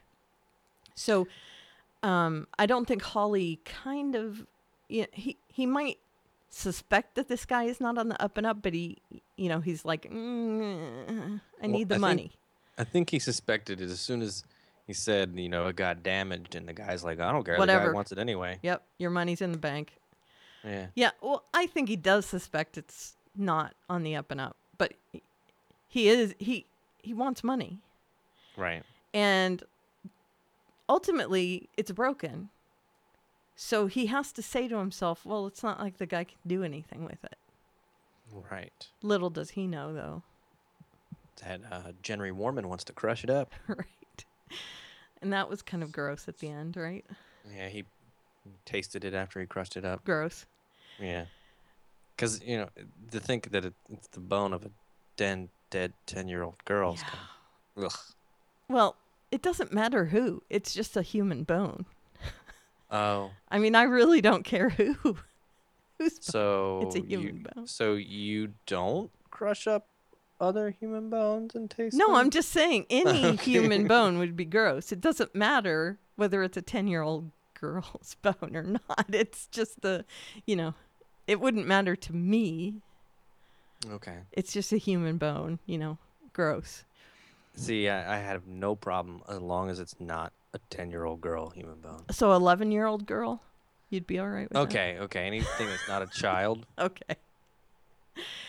So 0.94 1.26
um, 2.02 2.46
I 2.58 2.66
don't 2.66 2.86
think 2.86 3.02
Hawley 3.02 3.60
kind 3.64 4.14
of 4.14 4.46
yeah, 4.88 5.06
he 5.12 5.36
he 5.48 5.66
might 5.66 5.98
suspect 6.48 7.14
that 7.14 7.28
this 7.28 7.44
guy 7.44 7.64
is 7.64 7.80
not 7.80 7.96
on 7.98 8.08
the 8.08 8.20
up 8.22 8.36
and 8.36 8.46
up, 8.46 8.62
but 8.62 8.74
he 8.74 8.98
you 9.36 9.48
know, 9.48 9.60
he's 9.60 9.84
like, 9.84 10.10
mm, 10.10 11.40
I 11.62 11.66
Well, 11.66 11.70
need 11.70 11.88
the 11.88 11.94
I 11.94 11.96
think- 11.96 12.00
money. 12.00 12.32
I 12.78 12.84
think 12.84 13.10
he 13.10 13.18
suspected 13.18 13.80
it 13.80 13.90
as 13.90 14.00
soon 14.00 14.22
as 14.22 14.42
he 14.90 14.94
said, 14.94 15.34
you 15.36 15.48
know, 15.48 15.68
it 15.68 15.76
got 15.76 16.02
damaged, 16.02 16.56
and 16.56 16.68
the 16.68 16.72
guy's 16.72 17.04
like, 17.04 17.20
I 17.20 17.30
don't 17.30 17.44
care. 17.44 17.56
The 17.56 17.64
guy 17.64 17.92
wants 17.92 18.10
it 18.10 18.18
anyway. 18.18 18.58
Yep, 18.60 18.82
your 18.98 19.10
money's 19.10 19.40
in 19.40 19.52
the 19.52 19.58
bank. 19.58 19.92
Yeah. 20.64 20.86
Yeah, 20.96 21.10
well, 21.22 21.44
I 21.54 21.66
think 21.66 21.88
he 21.88 21.94
does 21.94 22.26
suspect 22.26 22.76
it's 22.76 23.14
not 23.36 23.74
on 23.88 24.02
the 24.02 24.16
up 24.16 24.32
and 24.32 24.40
up, 24.40 24.56
but 24.78 24.94
he 25.86 26.08
is 26.08 26.34
he 26.40 26.66
he 27.00 27.14
wants 27.14 27.44
money. 27.44 27.78
Right. 28.56 28.82
And 29.14 29.62
ultimately, 30.88 31.68
it's 31.76 31.92
broken. 31.92 32.48
So 33.54 33.86
he 33.86 34.06
has 34.06 34.32
to 34.32 34.42
say 34.42 34.66
to 34.66 34.78
himself, 34.78 35.24
well, 35.24 35.46
it's 35.46 35.62
not 35.62 35.78
like 35.78 35.98
the 35.98 36.06
guy 36.06 36.24
can 36.24 36.38
do 36.44 36.64
anything 36.64 37.04
with 37.04 37.22
it. 37.22 37.36
Right. 38.50 38.88
Little 39.02 39.30
does 39.30 39.50
he 39.50 39.68
know 39.68 39.94
though. 39.94 40.22
That 41.46 41.60
uh, 41.70 41.92
Genry 42.04 42.32
Warman 42.32 42.68
wants 42.68 42.82
to 42.84 42.92
crush 42.92 43.22
it 43.22 43.30
up. 43.30 43.54
right. 43.68 43.86
And 45.22 45.32
that 45.32 45.48
was 45.50 45.62
kind 45.62 45.82
of 45.82 45.92
gross 45.92 46.28
at 46.28 46.38
the 46.38 46.48
end, 46.48 46.76
right? 46.76 47.04
Yeah, 47.54 47.68
he 47.68 47.84
tasted 48.64 49.04
it 49.04 49.14
after 49.14 49.40
he 49.40 49.46
crushed 49.46 49.76
it 49.76 49.84
up. 49.84 50.04
Gross. 50.04 50.46
Yeah. 50.98 51.26
Because, 52.16 52.42
you 52.42 52.58
know, 52.58 52.68
to 53.10 53.20
think 53.20 53.50
that 53.50 53.64
it, 53.64 53.74
it's 53.92 54.08
the 54.08 54.20
bone 54.20 54.52
of 54.52 54.64
a 54.64 54.70
den, 55.16 55.48
dead 55.70 55.92
10 56.06 56.28
year 56.28 56.42
old 56.42 56.62
girl. 56.64 56.94
is 56.94 57.02
kinda- 57.02 57.86
Ugh. 57.88 58.00
Well, 58.68 58.96
it 59.30 59.42
doesn't 59.42 59.72
matter 59.72 60.06
who. 60.06 60.42
It's 60.50 60.72
just 60.74 60.96
a 60.96 61.02
human 61.02 61.44
bone. 61.44 61.86
Oh, 62.92 63.30
I 63.48 63.60
mean, 63.60 63.76
I 63.76 63.84
really 63.84 64.20
don't 64.20 64.42
care 64.42 64.70
who. 64.70 64.96
Who's 65.98 66.18
so 66.20 66.80
It's 66.82 66.96
a 66.96 67.00
you, 67.00 67.20
human 67.20 67.46
bone. 67.54 67.66
So 67.68 67.94
you 67.94 68.54
don't 68.66 69.12
crush 69.30 69.68
up 69.68 69.86
other 70.40 70.70
human 70.70 71.10
bones 71.10 71.54
and 71.54 71.70
taste 71.70 71.96
No, 71.96 72.08
them? 72.08 72.16
I'm 72.16 72.30
just 72.30 72.50
saying 72.50 72.86
any 72.90 73.26
Okay. 73.30 73.36
human 73.50 73.86
bone 73.86 74.18
would 74.18 74.36
be 74.36 74.44
gross. 74.44 74.90
It 74.92 75.00
doesn't 75.00 75.34
matter 75.34 75.98
whether 76.16 76.42
it's 76.42 76.56
a 76.56 76.62
10 76.62 76.86
year 76.86 77.02
old 77.02 77.30
girl's 77.58 78.16
bone 78.22 78.54
or 78.56 78.62
not. 78.62 79.06
It's 79.12 79.46
just 79.48 79.82
the, 79.82 80.04
you 80.46 80.56
know, 80.56 80.74
it 81.26 81.40
wouldn't 81.40 81.66
matter 81.66 81.94
to 81.96 82.12
me. 82.14 82.74
Okay. 83.90 84.18
It's 84.32 84.52
just 84.52 84.72
a 84.72 84.76
human 84.76 85.16
bone, 85.18 85.58
you 85.66 85.78
know, 85.78 85.98
gross. 86.32 86.84
See, 87.54 87.88
I, 87.88 88.16
I 88.16 88.18
have 88.18 88.46
no 88.46 88.74
problem 88.76 89.22
as 89.28 89.40
long 89.40 89.70
as 89.70 89.80
it's 89.80 89.96
not 89.98 90.32
a 90.54 90.58
10 90.70 90.90
year 90.90 91.04
old 91.04 91.20
girl 91.20 91.50
human 91.50 91.80
bone. 91.80 92.04
So, 92.10 92.32
11 92.32 92.72
year 92.72 92.86
old 92.86 93.06
girl, 93.06 93.42
you'd 93.88 94.06
be 94.06 94.18
all 94.18 94.28
right 94.28 94.48
with 94.50 94.56
Okay, 94.58 94.98
okay. 95.00 95.26
Anything 95.26 95.66
that's 95.66 95.88
not 95.88 96.02
a 96.02 96.06
child. 96.06 96.66
Okay. 96.78 97.16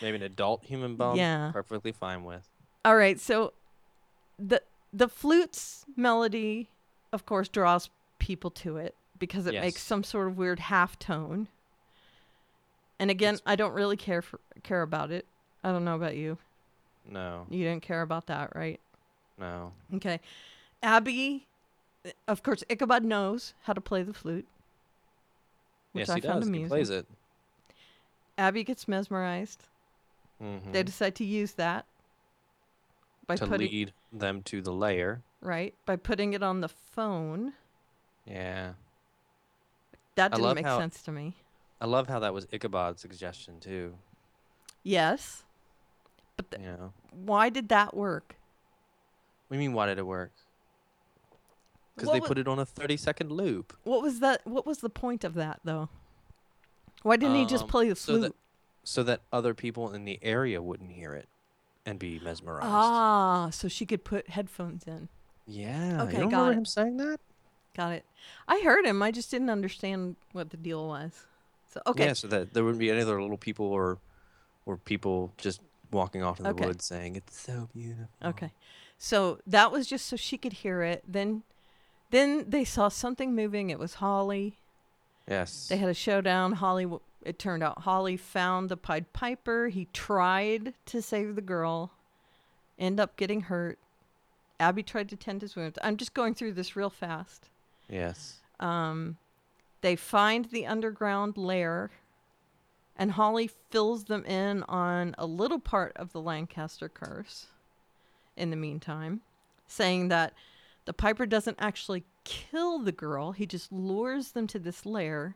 Maybe 0.02 0.18
an 0.18 0.24
adult 0.24 0.64
human 0.66 0.96
bone, 0.96 1.16
Yeah. 1.18 1.52
perfectly 1.54 1.92
fine 1.92 2.24
with. 2.24 2.48
All 2.86 2.96
right. 2.96 3.20
So, 3.20 3.54
the 4.40 4.62
the 4.94 5.08
flute's 5.08 5.86
melody, 5.96 6.70
of 7.14 7.26
course, 7.26 7.48
draws 7.48 7.90
people 8.20 8.52
to 8.52 8.78
it 8.78 8.96
because 9.20 9.46
it 9.48 9.54
makes 9.54 9.82
some 9.82 10.04
sort 10.04 10.28
of 10.28 10.38
weird 10.38 10.60
half 10.60 10.98
tone. 11.00 11.48
And 13.00 13.10
again, 13.10 13.36
It's- 13.36 13.44
I 13.52 13.56
don't 13.56 13.74
really 13.74 13.98
care 13.98 14.22
for 14.22 14.40
care 14.64 14.82
about 14.82 15.12
it. 15.12 15.26
I 15.64 15.72
don't 15.72 15.86
know 15.86 15.96
about 15.96 16.16
you. 16.16 16.38
No, 17.06 17.48
You 17.50 17.64
didn't 17.64 17.82
care 17.84 18.02
about 18.04 18.28
that, 18.28 18.56
right? 18.56 18.80
no. 19.38 19.74
Okay. 19.96 20.20
Abby, 20.84 21.48
eh, 22.06 22.12
of 22.28 22.44
course, 22.44 22.64
Ichabod 22.70 23.04
knows 23.04 23.54
how 23.64 23.74
to 23.74 23.82
play 23.82 24.04
the 24.04 24.14
flute. 24.14 24.48
Which 25.94 26.02
yes, 26.08 26.10
I 26.10 26.16
he 26.16 26.22
found 26.22 26.42
does. 26.42 26.48
He 26.48 26.50
amusing. 26.50 26.70
plays 26.70 26.90
it. 26.90 27.08
Abby 28.38 28.64
gets 28.64 28.88
mesmerized. 28.88 29.66
Mhm. 30.42 30.72
They 30.72 30.84
decide 30.84 31.16
to 31.16 31.24
use 31.26 31.54
that 31.54 31.86
by 33.28 33.36
to 33.36 33.46
putting 33.46 33.70
lead 33.70 33.94
them 34.12 34.42
to 34.44 34.62
the 34.62 34.72
layer. 34.74 35.22
right 35.42 35.74
by 35.86 35.96
putting 35.96 36.34
it 36.34 36.44
on 36.44 36.62
the 36.62 36.68
phone. 36.70 37.54
Yeah. 38.26 38.74
That 40.16 40.32
didn't 40.34 40.56
make 40.56 40.66
how- 40.66 40.78
sense 40.80 41.02
to 41.04 41.12
me. 41.12 41.36
I 41.80 41.86
love 41.86 42.08
how 42.08 42.20
that 42.20 42.34
was 42.34 42.46
Ichabod's 42.52 43.02
suggestion, 43.02 43.60
too. 43.60 43.98
Yes, 44.84 45.44
but 46.38 46.50
th- 46.52 46.62
You 46.62 46.68
know? 46.72 46.94
why 47.12 47.50
did 47.50 47.70
that 47.70 47.96
work? 47.96 48.36
What 49.48 49.58
do 49.58 49.62
you 49.64 49.68
mean, 49.70 49.76
why 49.76 49.88
did 49.88 49.98
it 49.98 50.06
work? 50.06 50.32
Because 51.96 52.12
they 52.12 52.20
wa- 52.20 52.28
put 52.28 52.38
it 52.38 52.48
on 52.48 52.58
a 52.60 52.66
30 52.66 52.98
second 52.98 53.32
loop. 53.32 53.76
What 53.84 54.02
was 54.02 54.20
that? 54.20 54.46
What 54.46 54.66
was 54.66 54.80
the 54.80 54.90
point 54.90 55.24
of 55.24 55.34
that 55.36 55.60
though? 55.64 55.90
Why 57.04 57.18
didn't 57.18 57.36
he 57.36 57.46
just 57.46 57.64
Um, 57.64 57.70
play 57.70 57.90
the 57.90 57.96
so 57.96 58.14
flute? 58.14 58.22
that- 58.22 58.36
So 58.84 59.04
that 59.04 59.22
other 59.32 59.54
people 59.54 59.92
in 59.94 60.06
the 60.06 60.18
area 60.24 60.62
wouldn't 60.62 60.92
hear 60.92 61.14
it 61.14 61.30
and 61.86 62.00
be 62.00 62.20
mesmerized. 62.20 62.66
ah, 62.68 63.50
so 63.52 63.68
she 63.68 63.86
could 63.86 64.04
put 64.04 64.30
headphones 64.30 64.86
in. 64.88 65.08
Yeah. 65.46 66.04
Okay, 66.04 66.14
you 66.14 66.20
don't 66.22 66.30
got 66.30 66.38
remember 66.40 66.52
it. 66.54 66.58
him 66.58 66.66
saying 66.66 66.98
that? 66.98 67.20
Got 67.76 67.94
it. 67.94 68.06
I 68.48 68.62
heard 68.62 68.86
him. 68.86 69.02
I 69.02 69.12
just 69.12 69.30
didn't 69.32 69.50
understand 69.50 70.16
what 70.32 70.50
the 70.50 70.58
deal 70.58 70.88
was. 70.88 71.26
So 71.74 71.82
okay. 71.88 72.06
Yeah, 72.06 72.14
so 72.14 72.28
that 72.28 72.54
there 72.54 72.64
wouldn't 72.64 72.80
be 72.80 72.90
any 72.92 73.02
other 73.02 73.22
little 73.22 73.38
people 73.38 73.66
or 73.68 74.00
or 74.66 74.78
people 74.78 75.32
just 75.38 75.62
walking 75.92 76.22
off 76.24 76.40
in 76.40 76.44
the 76.44 76.50
Okay. 76.52 76.66
woods 76.68 76.86
saying 76.86 77.16
it's 77.16 77.40
so 77.40 77.70
beautiful. 77.74 78.08
Okay. 78.24 78.52
So 78.98 79.40
that 79.48 79.72
was 79.72 79.88
just 79.88 80.06
so 80.08 80.16
she 80.16 80.38
could 80.38 80.54
hear 80.54 80.82
it. 80.84 81.04
Then 81.08 81.44
then 82.10 82.50
they 82.50 82.66
saw 82.66 82.90
something 82.90 83.34
moving. 83.36 83.70
It 83.70 83.80
was 83.80 83.96
Hawley. 83.96 84.60
Yes. 85.28 85.68
They 85.68 85.78
had 85.78 85.90
a 85.90 85.94
showdown. 85.94 86.54
Hawley 86.54 86.88
it 87.24 87.38
turned 87.38 87.64
out 87.64 87.84
Hawley 87.84 88.18
found 88.18 88.70
the 88.70 88.78
Pied 88.78 89.14
Piper. 89.14 89.70
He 89.70 89.88
tried 89.94 90.74
to 90.88 91.02
save 91.02 91.36
the 91.36 91.42
girl. 91.42 91.92
End 92.80 93.00
up 93.00 93.16
getting 93.16 93.42
hurt. 93.42 93.78
Abby 94.60 94.84
tried 94.84 95.10
to 95.10 95.16
tend 95.16 95.42
his 95.42 95.56
wounds. 95.56 95.78
I'm 95.84 95.98
just 95.98 96.14
going 96.14 96.36
through 96.36 96.54
this 96.54 96.76
real 96.76 96.90
fast. 96.90 97.50
yes. 97.90 98.38
Um, 98.60 99.18
they 99.82 99.96
find 99.96 100.46
the 100.46 100.68
underground 100.68 101.36
lair, 101.36 101.90
and 102.96 103.14
Hawley 103.14 103.50
fills 103.72 104.04
them 104.04 104.24
in 104.26 104.62
on 104.64 105.16
a 105.18 105.26
little 105.26 105.58
part 105.58 105.94
of 105.96 106.12
the 106.12 106.22
Lancaster 106.22 106.88
curse 106.88 107.48
in 108.38 108.52
the 108.52 108.56
meantime, 108.56 109.22
saying 109.66 110.10
that 110.10 110.34
the 110.86 110.94
Piper 110.94 111.26
doesn't 111.26 111.58
actually 111.60 112.04
kill 112.24 112.80
the 112.80 112.92
girl, 112.92 113.32
he 113.32 113.46
just 113.46 113.72
lures 113.72 114.32
them 114.32 114.48
to 114.48 114.60
this 114.60 114.86
lair 114.86 115.36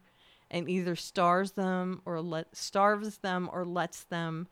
and 0.51 0.69
either 0.69 0.95
stars 0.95 1.51
them 1.51 2.01
or 2.05 2.21
let 2.21 2.55
starves 2.55 3.17
them 3.19 3.49
or 3.51 3.65
lets 3.65 4.03
them 4.03 4.47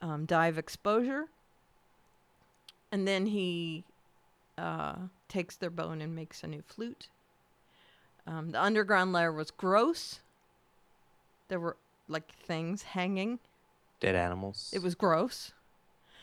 um, 0.00 0.24
die 0.24 0.46
of 0.46 0.58
exposure. 0.58 1.26
And 2.92 3.06
then 3.06 3.26
he 3.26 3.84
uh, 4.58 4.94
takes 5.28 5.56
their 5.56 5.70
bone 5.70 6.00
and 6.00 6.14
makes 6.14 6.42
a 6.42 6.46
new 6.46 6.62
flute. 6.66 7.08
Um, 8.26 8.50
the 8.50 8.62
underground 8.62 9.12
lair 9.12 9.32
was 9.32 9.50
gross. 9.50 10.20
There 11.48 11.60
were 11.60 11.76
like 12.08 12.32
things 12.32 12.82
hanging. 12.82 13.38
Dead 14.00 14.14
animals. 14.14 14.70
It 14.72 14.82
was 14.82 14.94
gross. 14.94 15.52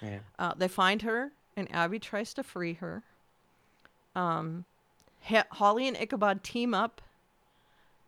Yeah. 0.02 0.20
Uh, 0.38 0.54
they 0.56 0.68
find 0.68 1.02
her, 1.02 1.32
and 1.56 1.74
Abby 1.74 2.00
tries 2.00 2.34
to 2.36 2.44
free 2.44 2.74
her. 2.74 3.04
Um, 4.18 4.66
ha- 5.22 5.46
Hawley 5.52 5.88
and 5.88 5.96
Ichabod 5.96 6.44
team 6.44 6.74
up 6.74 7.02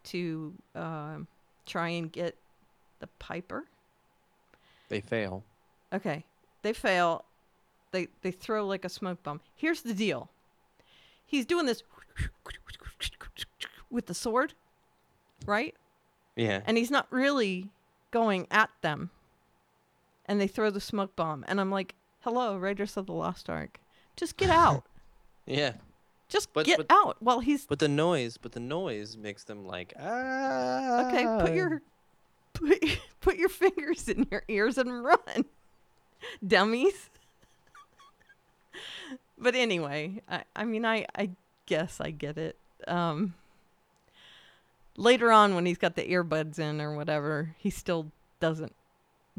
to 0.06 0.54
um 0.76 1.28
try 1.66 1.90
and 1.90 2.12
get 2.12 2.36
the 3.00 3.08
Piper. 3.20 3.66
They 4.90 5.02
fail. 5.02 5.44
Okay, 5.94 6.26
they 6.64 6.74
fail. 6.74 7.26
They 7.92 8.08
they 8.22 8.32
throw 8.32 8.66
like 8.66 8.86
a 8.86 8.90
smoke 8.90 9.22
bomb. 9.24 9.42
Here's 9.56 9.82
the 9.82 9.94
deal. 9.94 10.30
He's 11.26 11.46
doing 11.46 11.68
this 11.68 11.84
with 13.92 14.08
the 14.08 14.14
sword, 14.14 14.54
right? 15.46 15.76
Yeah. 16.36 16.62
and 16.66 16.78
he's 16.78 16.90
not 16.92 17.06
really 17.12 17.70
going 18.12 18.48
at 18.50 18.70
them. 18.82 19.10
And 20.26 20.40
they 20.40 20.48
throw 20.48 20.70
the 20.70 20.80
smoke 20.80 21.16
bomb, 21.16 21.44
and 21.48 21.60
I'm 21.60 21.70
like, 21.72 21.96
"Hello, 22.22 22.56
Raiders 22.56 22.96
of 22.98 23.08
the 23.08 23.14
Lost 23.14 23.50
Ark, 23.50 23.80
just 24.16 24.38
get 24.38 24.50
out, 24.50 24.84
yeah. 25.46 25.74
Just 26.30 26.54
But- 26.54 26.66
get 26.66 26.78
but- 26.78 26.88
out." 26.90 27.18
While 27.20 27.42
he's 27.42 27.66
But 27.66 27.80
the 27.80 27.88
noise, 27.90 28.38
but 28.38 28.54
the 28.54 28.60
noise 28.60 29.18
makes 29.18 29.44
them 29.44 29.66
like 29.66 29.94
ah. 30.00 31.08
okay, 31.08 31.26
put 31.46 31.54
your 31.54 31.82
put, 32.54 32.84
put 33.22 33.38
your 33.38 33.50
fingers 33.50 34.08
in 34.08 34.28
your 34.32 34.44
ears 34.48 34.78
and 34.78 35.04
run, 35.04 35.46
dummies. 36.48 37.10
but 39.38 39.56
anyway, 39.56 40.22
I 40.30 40.44
I 40.56 40.66
mean 40.66 40.86
I 40.86 41.06
I 41.16 41.32
guess 41.66 42.00
I 42.02 42.12
get 42.12 42.38
it. 42.38 42.56
Um, 42.88 43.34
later 44.98 45.32
on, 45.32 45.56
when 45.56 45.66
he's 45.66 45.78
got 45.78 45.96
the 45.96 46.04
earbuds 46.04 46.60
in 46.60 46.80
or 46.82 46.96
whatever, 46.96 47.56
he 47.58 47.70
still 47.70 48.12
doesn't 48.40 48.74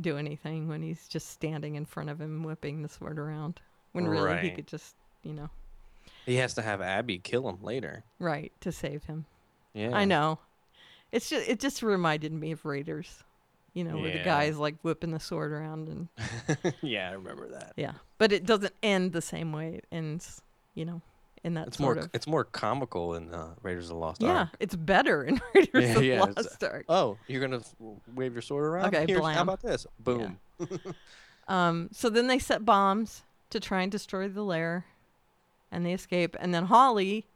do 0.01 0.17
anything 0.17 0.69
when 0.69 0.83
he's 0.83 1.09
just 1.09 1.29
standing 1.31 1.75
in 1.75 1.85
front 1.85 2.09
of 2.11 2.21
him 2.21 2.43
whipping 2.43 2.83
the 2.83 2.89
sword 2.89 3.19
around. 3.19 3.61
When 3.93 4.07
really 4.07 4.39
he 4.39 4.51
could 4.51 4.67
just 4.69 4.95
you 5.25 5.33
know 5.33 5.51
He 6.27 6.37
has 6.37 6.55
to 6.55 6.63
have 6.63 6.81
Abby 6.81 7.19
kill 7.19 7.49
him 7.49 7.59
later. 7.63 8.05
right 8.19 8.53
to 8.61 8.71
save 8.73 9.05
him. 9.05 9.25
Yeah. 9.75 9.91
I 9.95 10.05
know. 10.05 10.39
It's 11.13 11.29
just 11.29 11.49
it 11.49 11.61
just 11.61 11.83
reminded 11.83 12.33
me 12.33 12.53
of 12.53 12.65
Raiders. 12.65 13.25
You 13.73 13.85
know, 13.85 13.99
where 13.99 14.11
the 14.13 14.25
guy's 14.25 14.57
like 14.59 14.75
whipping 14.83 15.13
the 15.13 15.21
sword 15.21 15.53
around 15.53 15.89
and 15.89 16.75
yeah, 16.83 17.09
I 17.11 17.13
remember 17.13 17.49
that. 17.51 17.73
yeah. 17.77 17.93
But 18.19 18.33
it 18.33 18.45
doesn't 18.45 18.73
end 18.83 19.13
the 19.13 19.23
same 19.23 19.53
way 19.53 19.75
it 19.77 19.85
ends, 19.93 20.43
you 20.75 20.85
know, 20.85 21.03
in 21.45 21.55
that 21.55 21.69
It's 21.69 21.79
sort 21.79 21.97
more 21.99 22.05
of 22.05 22.11
it's 22.13 22.27
more 22.27 22.43
comical 22.45 23.15
in 23.15 23.33
uh, 23.33 23.55
Raiders 23.63 23.85
of 23.85 23.91
the 23.91 23.95
Lost 24.01 24.21
Yeah, 24.23 24.29
Ark. 24.39 24.49
Yeah, 24.51 24.57
it's 24.59 24.75
better 24.75 25.23
in 25.23 25.41
Raiders 25.55 25.71
Yeah, 25.85 25.89
of 25.91 25.95
the 26.01 26.05
yeah, 26.05 26.23
it's- 26.25 26.37
Lost 26.37 26.65
Ark. 26.65 26.85
Oh, 26.89 27.17
you're 27.29 27.41
gonna 27.41 27.63
wave 28.17 28.33
your 28.33 28.43
sword 28.43 28.65
around? 28.65 28.87
Okay, 28.87 29.05
Here's, 29.09 29.21
blam. 29.21 29.37
how 29.37 29.43
about 29.43 29.63
this? 29.63 29.87
Boom. 30.01 30.39
Um 31.49 31.89
so 31.93 32.11
then 32.11 32.27
they 32.27 32.39
set 32.41 32.65
bombs 32.65 33.23
to 33.51 33.61
try 33.61 33.83
and 33.83 33.91
destroy 33.91 34.29
the 34.29 34.43
lair 34.43 34.85
and 35.73 35.85
they 35.87 35.93
escape 35.93 36.37
and 36.41 36.53
then 36.55 36.67
Hawley 36.67 37.27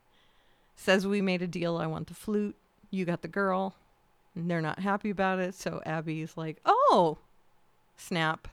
says 0.76 1.06
we 1.06 1.20
made 1.20 1.40
a 1.42 1.46
deal, 1.46 1.76
I 1.76 1.86
want 1.86 2.08
the 2.08 2.14
flute, 2.14 2.56
you 2.90 3.04
got 3.04 3.22
the 3.22 3.28
girl. 3.28 3.74
And 4.34 4.50
they're 4.50 4.60
not 4.60 4.80
happy 4.80 5.10
about 5.10 5.38
it, 5.38 5.54
so 5.54 5.80
Abby's 5.86 6.36
like, 6.36 6.56
"Oh, 6.66 7.18
snap. 7.96 8.48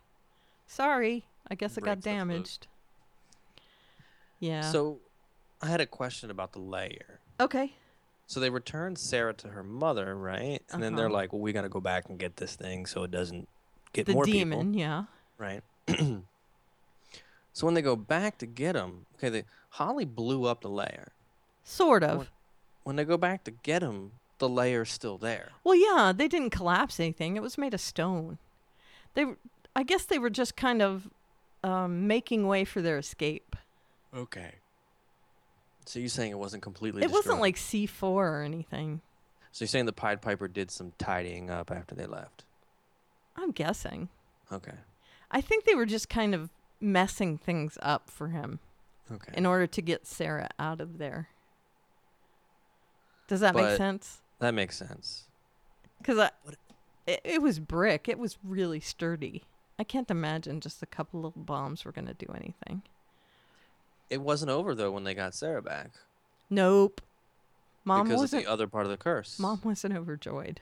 Sorry. 0.68 1.26
I 1.50 1.56
guess 1.56 1.76
it 1.76 1.82
got 1.82 1.94
Breaks 2.02 2.04
the 2.04 2.10
flute. 2.12 2.18
damaged." 2.20 2.68
Yeah. 4.40 4.62
So, 4.62 5.00
I 5.62 5.68
had 5.68 5.82
a 5.82 5.86
question 5.88 6.30
about 6.32 6.54
the 6.54 6.60
layer. 6.60 7.20
okay. 7.40 7.74
So 8.28 8.40
they 8.40 8.50
return 8.50 8.96
Sarah 8.96 9.34
to 9.34 9.50
her 9.50 9.64
mother, 9.64 10.16
right? 10.16 10.62
And 10.72 10.82
then 10.82 10.96
they're 10.96 11.08
Uh-huh. 11.08 11.14
like, 11.16 11.34
"Well, 11.34 11.42
we 11.42 11.52
got 11.52 11.64
to 11.64 11.70
go 11.70 11.82
back 11.82 12.08
and 12.08 12.18
get 12.18 12.38
this 12.38 12.56
thing 12.56 12.86
so 12.86 13.04
it 13.04 13.12
doesn't 13.12 13.50
get 13.92 14.06
The 14.06 14.14
more 14.14 14.24
demon, 14.26 14.72
people." 14.72 14.80
yeah. 14.80 15.04
right? 15.38 15.64
so 17.54 17.66
when 17.66 17.74
they 17.74 17.82
go 17.82 17.96
back 17.96 18.38
to 18.40 18.46
get 18.46 18.76
him, 18.76 19.06
okay, 19.16 19.30
the 19.30 19.44
Hawley 19.72 20.06
blew 20.06 20.46
up 20.46 20.62
the 20.62 20.70
layer. 20.70 21.12
Sort 21.64 22.04
of. 22.04 22.30
When 22.84 22.96
they 22.96 23.04
go 23.04 23.18
back 23.18 23.44
to 23.44 23.52
get 23.52 23.82
him, 23.84 24.12
the 24.40 24.50
layer's 24.50 24.92
still 24.92 25.18
there. 25.18 25.52
Well, 25.64 25.76
yeah, 25.76 26.12
they 26.16 26.28
didn't 26.28 26.50
collapse 26.50 27.00
anything. 27.00 27.36
It 27.38 27.44
was 27.44 27.58
made 27.58 27.74
of 27.74 27.82
stone. 27.82 28.38
They 29.14 29.26
were, 29.26 29.38
I 29.76 29.84
guess 29.84 30.06
they 30.06 30.18
were 30.18 30.30
just 30.30 30.56
kind 30.56 30.82
of 30.82 31.10
um, 31.64 32.08
making 32.08 32.48
way 32.48 32.66
for 32.66 32.82
their 32.82 32.98
escape. 32.98 33.56
Okay. 34.16 34.56
So 35.86 36.00
you're 36.00 36.10
saying 36.10 36.32
it 36.32 36.40
wasn't 36.40 36.64
completely 36.64 37.04
It 37.04 37.12
wasn't 37.12 37.40
like 37.40 37.56
C4 37.56 38.04
or 38.04 38.42
anything. 38.42 39.02
So 39.52 39.64
you're 39.64 39.68
saying 39.68 39.86
the 39.86 39.94
Pied 39.94 40.22
Piper 40.22 40.48
did 40.48 40.72
some 40.72 40.94
tidying 40.98 41.50
up 41.50 41.72
after 41.72 41.96
they 41.96 42.06
left? 42.06 42.46
I'm 43.36 43.52
guessing. 43.52 44.10
Okay. 44.52 44.74
I 45.30 45.42
think 45.42 45.66
they 45.66 45.76
were 45.76 45.86
just 45.86 46.10
kind 46.10 46.34
of 46.34 46.50
messing 46.82 47.38
things 47.38 47.78
up 47.82 48.10
for 48.10 48.30
him 48.30 48.60
Okay. 49.12 49.34
in 49.36 49.46
order 49.46 49.68
to 49.68 49.82
get 49.82 50.08
Sarah 50.08 50.50
out 50.58 50.82
of 50.82 50.98
there. 50.98 51.30
Does 53.28 53.40
that 53.42 53.56
make 53.56 53.78
sense? 53.78 54.22
that 54.40 54.54
makes 54.54 54.76
sense. 54.78 55.26
Because 56.00 56.18
I, 56.18 56.32
it, 57.06 57.22
it 57.24 57.42
was 57.42 57.60
brick. 57.60 58.10
It 58.10 58.18
was 58.18 58.38
really 58.44 58.80
sturdy. 58.80 59.44
I 59.78 59.84
can't 59.84 60.10
imagine 60.12 60.60
just 60.62 60.82
a 60.82 60.86
couple 60.86 61.22
little 61.22 61.42
bombs 61.44 61.86
were 61.86 61.92
going 61.92 62.08
to 62.08 62.14
do 62.14 62.32
anything. 62.36 62.82
It 64.10 64.22
wasn't 64.22 64.52
over 64.52 64.76
though 64.76 64.92
when 64.92 65.04
they 65.06 65.14
got 65.14 65.34
Sarah 65.34 65.62
back 65.62 65.92
Nope. 66.50 67.02
Mom 67.86 68.06
because 68.08 68.20
wasn't. 68.22 68.46
the 68.46 68.52
other 68.52 68.68
part 68.68 68.86
of 68.86 68.92
the 68.92 68.98
curse. 68.98 69.40
Mom 69.40 69.62
wasn't 69.64 69.96
overjoyed. 69.96 70.60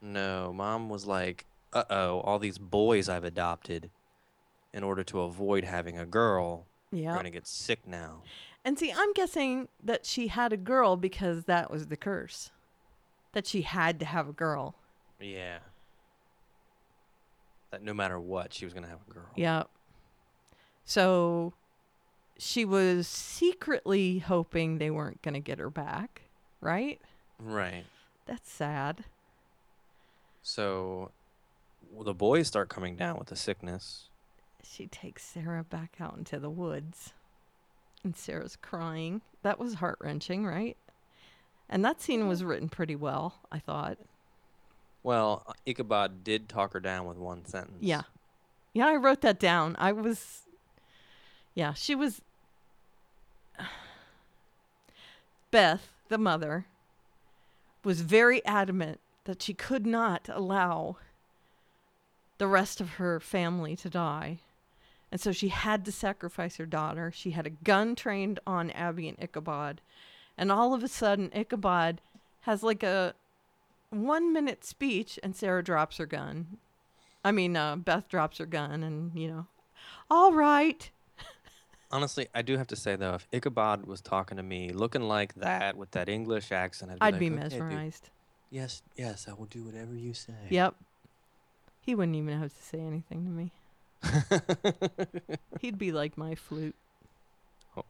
No, 0.00 0.52
mom 0.52 0.88
was 0.88 1.06
like, 1.06 1.44
"Uh 1.72 1.84
oh, 1.90 2.20
all 2.20 2.38
these 2.38 2.56
boys 2.58 3.08
I've 3.08 3.24
adopted, 3.24 3.90
in 4.74 4.84
order 4.84 5.02
to 5.04 5.20
avoid 5.20 5.64
having 5.64 5.98
a 5.98 6.04
girl, 6.04 6.66
Yeah. 6.90 7.14
gonna 7.14 7.30
get 7.30 7.46
sick 7.46 7.86
now." 7.86 8.22
And 8.64 8.78
see, 8.78 8.92
I'm 8.92 9.12
guessing 9.14 9.68
that 9.82 10.04
she 10.04 10.28
had 10.28 10.52
a 10.52 10.56
girl 10.58 10.96
because 10.96 11.44
that 11.44 11.70
was 11.70 11.86
the 11.86 11.96
curse. 11.96 12.50
That 13.32 13.46
she 13.46 13.62
had 13.62 13.98
to 14.00 14.04
have 14.06 14.28
a 14.28 14.32
girl. 14.32 14.74
Yeah. 15.18 15.60
That 17.70 17.82
no 17.82 17.94
matter 17.94 18.20
what, 18.20 18.52
she 18.52 18.64
was 18.66 18.74
gonna 18.74 18.88
have 18.88 19.00
a 19.08 19.12
girl. 19.12 19.30
Yeah. 19.34 19.64
So 20.84 21.54
she 22.36 22.64
was 22.64 23.06
secretly 23.06 24.18
hoping 24.18 24.78
they 24.78 24.90
weren't 24.90 25.22
going 25.22 25.34
to 25.34 25.40
get 25.40 25.58
her 25.60 25.70
back, 25.70 26.22
right? 26.60 27.00
Right. 27.38 27.84
That's 28.26 28.50
sad. 28.50 29.04
So, 30.42 31.12
the 32.02 32.12
boys 32.12 32.48
start 32.48 32.68
coming 32.68 32.96
down 32.96 33.18
with 33.18 33.28
the 33.28 33.36
sickness. 33.36 34.08
She 34.64 34.86
takes 34.86 35.24
Sarah 35.24 35.64
back 35.64 35.96
out 36.00 36.16
into 36.16 36.38
the 36.38 36.50
woods. 36.50 37.12
And 38.02 38.16
Sarah's 38.16 38.56
crying. 38.56 39.22
That 39.42 39.58
was 39.58 39.74
heart 39.74 39.98
wrenching, 40.00 40.46
right? 40.46 40.76
And 41.68 41.84
that 41.84 42.00
scene 42.00 42.28
was 42.28 42.44
written 42.44 42.68
pretty 42.68 42.96
well, 42.96 43.34
I 43.50 43.58
thought. 43.58 43.98
Well, 45.02 45.54
Ichabod 45.66 46.24
did 46.24 46.48
talk 46.48 46.72
her 46.72 46.80
down 46.80 47.06
with 47.06 47.18
one 47.18 47.44
sentence. 47.44 47.78
Yeah. 47.80 48.02
Yeah, 48.72 48.86
I 48.88 48.96
wrote 48.96 49.20
that 49.20 49.38
down. 49.38 49.76
I 49.78 49.92
was 49.92 50.42
Yeah, 51.54 51.74
she 51.74 51.94
was 51.94 52.20
Beth, 55.50 55.88
the 56.08 56.18
mother, 56.18 56.66
was 57.84 58.00
very 58.00 58.44
adamant 58.44 59.00
that 59.24 59.42
she 59.42 59.54
could 59.54 59.86
not 59.86 60.28
allow 60.32 60.96
the 62.38 62.46
rest 62.46 62.80
of 62.80 62.94
her 62.94 63.20
family 63.20 63.76
to 63.76 63.88
die. 63.88 64.40
And 65.14 65.20
so 65.20 65.30
she 65.30 65.46
had 65.46 65.84
to 65.84 65.92
sacrifice 65.92 66.56
her 66.56 66.66
daughter. 66.66 67.12
She 67.14 67.30
had 67.30 67.46
a 67.46 67.50
gun 67.50 67.94
trained 67.94 68.40
on 68.48 68.72
Abby 68.72 69.08
and 69.08 69.16
Ichabod. 69.22 69.80
And 70.36 70.50
all 70.50 70.74
of 70.74 70.82
a 70.82 70.88
sudden, 70.88 71.30
Ichabod 71.32 72.00
has 72.40 72.64
like 72.64 72.82
a 72.82 73.14
one 73.90 74.32
minute 74.32 74.64
speech, 74.64 75.20
and 75.22 75.36
Sarah 75.36 75.62
drops 75.62 75.98
her 75.98 76.06
gun. 76.06 76.58
I 77.24 77.30
mean, 77.30 77.56
uh, 77.56 77.76
Beth 77.76 78.08
drops 78.08 78.38
her 78.38 78.44
gun, 78.44 78.82
and, 78.82 79.16
you 79.16 79.28
know, 79.28 79.46
all 80.10 80.32
right. 80.32 80.90
Honestly, 81.92 82.26
I 82.34 82.42
do 82.42 82.58
have 82.58 82.66
to 82.66 82.76
say 82.76 82.96
though, 82.96 83.14
if 83.14 83.28
Ichabod 83.30 83.86
was 83.86 84.00
talking 84.00 84.36
to 84.38 84.42
me 84.42 84.70
looking 84.70 85.02
like 85.02 85.34
that 85.34 85.76
with 85.76 85.92
that 85.92 86.08
English 86.08 86.50
accent, 86.50 86.90
I'd 86.90 86.98
be, 86.98 87.02
I'd 87.06 87.12
like, 87.12 87.20
be 87.20 87.26
"Okay, 87.26 87.34
dude. 87.34 87.52
mesmerized. 87.52 88.10
Yes, 88.50 88.82
yes, 88.96 89.28
I 89.30 89.34
will 89.34 89.46
do 89.46 89.62
whatever 89.62 89.94
you 89.94 90.12
say. 90.12 90.34
Yep. 90.50 90.74
He 91.82 91.94
wouldn't 91.94 92.16
even 92.16 92.40
have 92.40 92.52
to 92.52 92.62
say 92.64 92.80
anything 92.80 93.24
to 93.26 93.30
me. 93.30 93.52
He'd 95.60 95.78
be 95.78 95.92
like 95.92 96.16
my 96.18 96.34
flute. 96.34 96.74
Oh. 97.76 97.84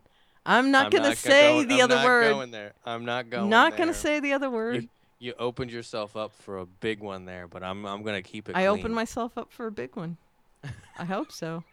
I'm 0.46 0.70
not 0.70 0.86
I'm 0.86 0.90
gonna 0.90 1.08
go- 1.10 1.14
say 1.14 1.52
going- 1.54 1.68
the 1.68 1.74
I'm 1.76 1.84
other 1.84 1.96
not 1.96 2.04
word. 2.04 2.30
Going 2.32 2.50
there. 2.50 2.72
I'm 2.84 3.04
not 3.04 3.30
going. 3.30 3.48
not 3.50 3.70
there. 3.72 3.78
gonna 3.78 3.94
say 3.94 4.20
the 4.20 4.32
other 4.32 4.50
word. 4.50 4.88
You 5.18 5.32
opened 5.38 5.70
yourself 5.70 6.16
up 6.16 6.32
for 6.42 6.58
a 6.58 6.66
big 6.66 7.00
one 7.00 7.24
there, 7.24 7.46
but 7.48 7.62
I'm 7.62 7.86
I'm 7.86 8.02
gonna 8.02 8.22
keep 8.22 8.48
it. 8.48 8.56
I 8.56 8.66
clean. 8.66 8.78
opened 8.78 8.94
myself 8.94 9.38
up 9.38 9.50
for 9.52 9.66
a 9.66 9.72
big 9.72 9.96
one. 9.96 10.16
I 10.98 11.04
hope 11.04 11.32
so. 11.32 11.64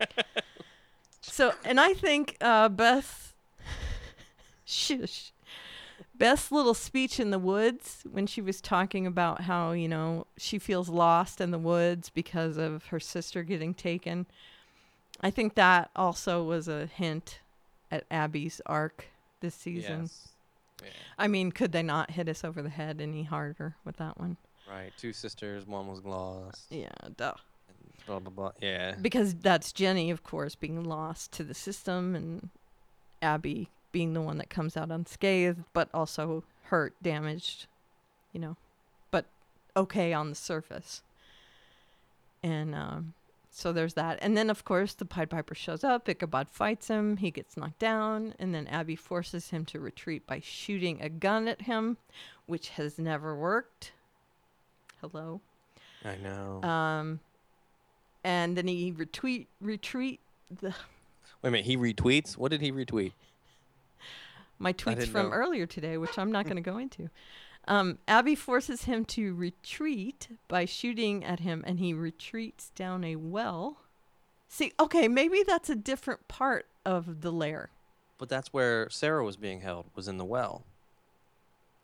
so, 1.20 1.52
and 1.64 1.80
I 1.80 1.94
think 1.94 2.36
uh, 2.40 2.68
Beth, 2.68 3.34
shush, 4.64 5.32
Beth's 6.18 6.50
little 6.50 6.74
speech 6.74 7.20
in 7.20 7.30
the 7.30 7.38
woods 7.38 8.02
when 8.10 8.26
she 8.26 8.40
was 8.40 8.60
talking 8.60 9.06
about 9.06 9.42
how 9.42 9.72
you 9.72 9.88
know 9.88 10.26
she 10.36 10.58
feels 10.58 10.88
lost 10.88 11.40
in 11.40 11.52
the 11.52 11.58
woods 11.58 12.10
because 12.10 12.56
of 12.56 12.86
her 12.86 13.00
sister 13.00 13.42
getting 13.42 13.72
taken. 13.72 14.26
I 15.20 15.30
think 15.30 15.54
that 15.54 15.90
also 15.96 16.42
was 16.42 16.68
a 16.68 16.86
hint 16.86 17.40
at 17.90 18.04
Abby's 18.10 18.60
arc 18.66 19.06
this 19.40 19.54
season. 19.54 20.02
Yes. 20.02 20.28
Yeah. 20.82 20.88
I 21.18 21.26
mean, 21.28 21.50
could 21.50 21.72
they 21.72 21.82
not 21.82 22.12
hit 22.12 22.28
us 22.28 22.44
over 22.44 22.62
the 22.62 22.68
head 22.68 23.00
any 23.00 23.24
harder 23.24 23.74
with 23.84 23.96
that 23.96 24.18
one? 24.18 24.36
Right. 24.70 24.92
Two 24.98 25.12
sisters. 25.12 25.66
One 25.66 25.88
was 25.88 26.04
lost. 26.04 26.66
Yeah, 26.70 26.88
duh. 27.16 27.34
Blah 28.06 28.20
blah 28.20 28.30
blah. 28.30 28.52
Yeah. 28.60 28.94
because 29.00 29.34
that's 29.34 29.72
Jenny, 29.72 30.10
of 30.10 30.22
course, 30.22 30.54
being 30.54 30.82
lost 30.82 31.32
to 31.32 31.44
the 31.44 31.54
system, 31.54 32.14
and 32.14 32.48
Abby 33.20 33.68
being 33.98 34.12
the 34.12 34.22
one 34.22 34.38
that 34.38 34.48
comes 34.48 34.76
out 34.76 34.92
unscathed, 34.92 35.64
but 35.72 35.88
also 35.92 36.44
hurt, 36.66 36.94
damaged, 37.02 37.66
you 38.32 38.38
know, 38.38 38.56
but 39.10 39.24
okay 39.76 40.12
on 40.12 40.28
the 40.28 40.36
surface. 40.36 41.02
And 42.40 42.76
um, 42.76 43.14
so 43.50 43.72
there's 43.72 43.94
that. 43.94 44.20
And 44.22 44.36
then, 44.36 44.50
of 44.50 44.64
course, 44.64 44.94
the 44.94 45.04
Pied 45.04 45.30
Piper 45.30 45.56
shows 45.56 45.82
up. 45.82 46.08
Ichabod 46.08 46.48
fights 46.48 46.86
him. 46.86 47.16
He 47.16 47.32
gets 47.32 47.56
knocked 47.56 47.80
down. 47.80 48.34
And 48.38 48.54
then 48.54 48.68
Abby 48.68 48.94
forces 48.94 49.50
him 49.50 49.64
to 49.64 49.80
retreat 49.80 50.24
by 50.28 50.38
shooting 50.38 51.02
a 51.02 51.08
gun 51.08 51.48
at 51.48 51.62
him, 51.62 51.96
which 52.46 52.68
has 52.68 53.00
never 53.00 53.34
worked. 53.34 53.90
Hello. 55.00 55.40
I 56.04 56.14
know. 56.22 56.62
Um, 56.62 57.18
and 58.22 58.56
then 58.56 58.68
he 58.68 58.92
retweet 58.92 59.46
retreat 59.60 60.20
the 60.60 60.72
Wait 61.42 61.48
a 61.48 61.50
minute. 61.50 61.66
He 61.66 61.76
retweets. 61.76 62.36
What 62.36 62.52
did 62.52 62.60
he 62.60 62.70
retweet? 62.70 63.10
My 64.58 64.72
tweets 64.72 65.06
from 65.06 65.30
know. 65.30 65.32
earlier 65.32 65.66
today, 65.66 65.98
which 65.98 66.18
I'm 66.18 66.32
not 66.32 66.44
going 66.46 66.56
to 66.56 66.62
go 66.62 66.78
into. 66.78 67.10
Um, 67.66 67.98
Abby 68.08 68.34
forces 68.34 68.84
him 68.84 69.04
to 69.06 69.34
retreat 69.34 70.28
by 70.48 70.64
shooting 70.64 71.24
at 71.24 71.40
him, 71.40 71.62
and 71.66 71.78
he 71.78 71.92
retreats 71.92 72.70
down 72.74 73.04
a 73.04 73.16
well. 73.16 73.82
See, 74.48 74.72
okay, 74.80 75.06
maybe 75.06 75.42
that's 75.46 75.68
a 75.68 75.76
different 75.76 76.28
part 76.28 76.66
of 76.86 77.20
the 77.20 77.30
lair. 77.30 77.70
But 78.16 78.30
that's 78.30 78.52
where 78.52 78.88
Sarah 78.88 79.24
was 79.24 79.36
being 79.36 79.60
held. 79.60 79.86
Was 79.94 80.08
in 80.08 80.16
the 80.16 80.24
well. 80.24 80.64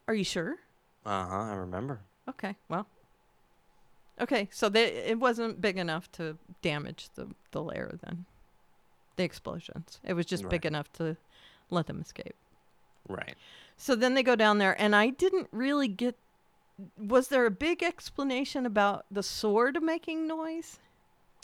Are 0.09 0.15
you 0.15 0.25
sure? 0.25 0.57
Uh 1.05 1.27
huh. 1.27 1.37
I 1.37 1.55
remember. 1.55 2.01
Okay, 2.29 2.57
well. 2.69 2.87
Okay, 4.21 4.49
so 4.53 4.69
they, 4.69 4.85
it 4.85 5.19
wasn't 5.19 5.61
big 5.61 5.77
enough 5.77 6.11
to 6.13 6.39
damage 6.63 7.09
the, 7.15 7.29
the 7.51 7.63
lair 7.63 7.99
then. 8.03 8.25
The 9.17 9.25
explosions. 9.25 10.01
It 10.05 10.15
was 10.15 10.27
just 10.27 10.49
big 10.49 10.65
enough 10.65 10.93
to 10.95 11.17
let 11.71 11.87
them 11.87 12.01
escape. 12.01 12.35
Right. 13.09 13.35
So 13.77 13.95
then 13.95 14.15
they 14.15 14.23
go 14.23 14.37
down 14.37 14.59
there, 14.59 14.81
and 14.81 14.95
I 14.95 15.11
didn't 15.11 15.49
really 15.53 15.89
get. 15.89 16.17
Was 16.99 17.29
there 17.29 17.47
a 17.47 17.51
big 17.51 17.83
explanation 17.83 18.67
about 18.67 19.05
the 19.11 19.23
sword 19.23 19.81
making 19.83 20.27
noise? 20.27 20.79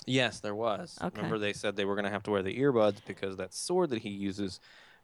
Yes, 0.07 0.41
there 0.41 0.55
was. 0.55 0.99
Okay. 1.03 1.17
Remember, 1.17 1.39
they 1.39 1.53
said 1.53 1.77
they 1.77 1.85
were 1.85 1.95
going 1.95 2.05
to 2.07 2.11
have 2.11 2.23
to 2.25 2.31
wear 2.31 2.43
the 2.43 2.59
earbuds 2.59 2.97
because 3.07 3.37
that 3.37 3.53
sword 3.55 3.91
that 3.91 4.01
he 4.03 4.09
uses 4.09 4.59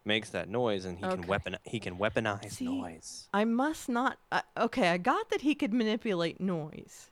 makes 0.04 0.30
that 0.30 0.48
noise, 0.48 0.84
and 0.84 0.98
he 0.98 1.04
Okay. 1.04 1.16
can 1.16 1.26
weapon 1.26 1.56
he 1.64 1.78
can 1.80 1.96
weaponize 1.96 2.52
See, 2.52 2.64
noise. 2.64 3.28
I 3.34 3.44
must 3.44 3.88
not. 3.88 4.18
Uh, 4.32 4.40
okay, 4.56 4.88
I 4.90 4.96
got 4.98 5.30
that 5.30 5.42
he 5.42 5.54
could 5.54 5.72
manipulate 5.72 6.40
noise, 6.40 7.10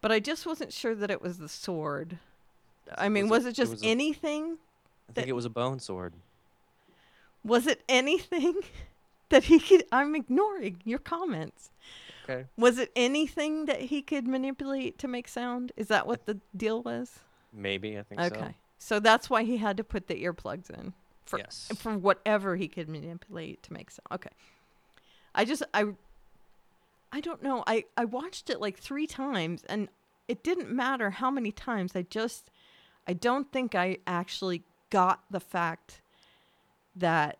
but 0.00 0.10
I 0.12 0.20
just 0.20 0.46
wasn't 0.46 0.72
sure 0.72 0.94
that 0.94 1.10
it 1.10 1.20
was 1.20 1.38
the 1.38 1.48
sword. 1.48 2.18
I 2.96 3.08
mean, 3.08 3.28
Was 3.28 3.44
was 3.44 3.44
it- 3.44 3.48
it, 3.48 3.50
it 3.50 3.56
just 3.56 3.70
was 3.72 3.82
anything? 3.82 4.44
I 5.08 5.12
think 5.12 5.14
that- 5.26 5.28
it 5.28 5.32
was 5.32 5.44
a 5.44 5.50
bone 5.50 5.78
sword. 5.80 6.14
Was 7.44 7.66
it 7.66 7.82
anything 7.88 8.54
that 9.30 9.44
he 9.44 9.58
could? 9.58 9.84
I'm 9.92 10.14
ignoring 10.14 10.80
your 10.84 10.98
comments. 10.98 11.70
Okay. 12.24 12.46
Was 12.56 12.78
it 12.78 12.92
anything 12.94 13.66
that 13.66 13.80
he 13.80 14.02
could 14.02 14.28
manipulate 14.28 14.98
to 14.98 15.08
make 15.08 15.26
sound? 15.26 15.72
Is 15.76 15.88
that 15.88 16.06
what 16.06 16.26
the 16.26 16.38
deal 16.56 16.82
was? 16.82 17.18
Maybe 17.52 17.98
I 17.98 18.02
think 18.02 18.20
so. 18.20 18.26
Okay. 18.26 18.54
So 18.78 19.00
that's 19.00 19.28
why 19.28 19.44
he 19.44 19.58
had 19.58 19.76
to 19.76 19.84
put 19.84 20.06
the 20.06 20.24
earplugs 20.24 20.70
in 20.70 20.92
for 21.24 21.38
yes. 21.38 21.68
for 21.76 21.96
whatever 21.96 22.56
he 22.56 22.68
could 22.68 22.88
manipulate 22.88 23.62
to 23.64 23.72
make 23.72 23.90
sound. 23.90 24.06
Okay. 24.12 24.30
I 25.34 25.44
just 25.44 25.62
I 25.74 25.86
I 27.12 27.20
don't 27.20 27.42
know. 27.42 27.64
I 27.66 27.84
I 27.96 28.04
watched 28.04 28.50
it 28.50 28.60
like 28.60 28.78
3 28.78 29.06
times 29.06 29.64
and 29.68 29.88
it 30.28 30.42
didn't 30.42 30.70
matter 30.70 31.10
how 31.10 31.30
many 31.30 31.52
times. 31.52 31.94
I 31.96 32.02
just 32.02 32.50
I 33.06 33.12
don't 33.12 33.50
think 33.52 33.74
I 33.74 33.98
actually 34.06 34.62
got 34.90 35.24
the 35.30 35.40
fact 35.40 36.02
that 36.96 37.38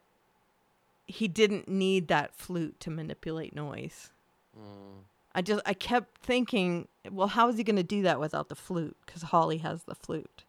he 1.06 1.28
didn't 1.28 1.68
need 1.68 2.08
that 2.08 2.34
flute 2.34 2.78
to 2.80 2.90
manipulate 2.90 3.54
noise. 3.54 4.10
Mm, 4.58 5.02
I 5.34 5.42
just 5.42 5.62
I 5.66 5.74
kept 5.74 6.18
thinking, 6.18 6.88
well, 7.10 7.28
how 7.28 7.48
is 7.48 7.56
he 7.56 7.64
going 7.64 7.76
to 7.76 7.82
do 7.82 8.02
that 8.02 8.20
without 8.20 8.48
the 8.48 8.54
flute? 8.54 8.96
Because 9.04 9.22
Hawley 9.22 9.58
has 9.58 9.84
the 9.84 9.94
flute, 9.94 10.44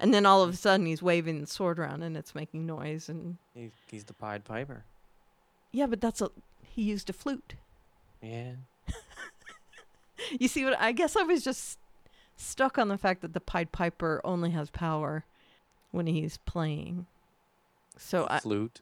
and 0.00 0.12
then 0.12 0.26
all 0.26 0.42
of 0.42 0.50
a 0.52 0.56
sudden 0.56 0.86
he's 0.86 1.02
waving 1.02 1.40
the 1.40 1.46
sword 1.46 1.78
around 1.78 2.02
and 2.02 2.16
it's 2.16 2.34
making 2.34 2.66
noise. 2.66 3.08
And 3.08 3.36
he's, 3.54 3.72
he's 3.90 4.04
the 4.04 4.14
Pied 4.14 4.44
Piper. 4.44 4.84
yeah, 5.72 5.86
but 5.86 6.00
that's 6.00 6.20
a 6.20 6.30
he 6.62 6.82
used 6.82 7.08
a 7.10 7.12
flute. 7.12 7.54
Yeah. 8.22 8.52
You 10.38 10.48
see 10.48 10.64
what? 10.64 10.78
I 10.78 10.92
guess 10.92 11.16
I 11.16 11.22
was 11.22 11.42
just 11.44 11.78
stuck 12.36 12.76
on 12.76 12.88
the 12.88 12.98
fact 12.98 13.22
that 13.22 13.32
the 13.34 13.40
Pied 13.40 13.72
Piper 13.72 14.20
only 14.24 14.50
has 14.50 14.68
power 14.68 15.24
when 15.90 16.06
he's 16.06 16.38
playing. 16.38 17.06
So 17.98 18.24
a 18.24 18.34
I 18.34 18.38
flute. 18.40 18.80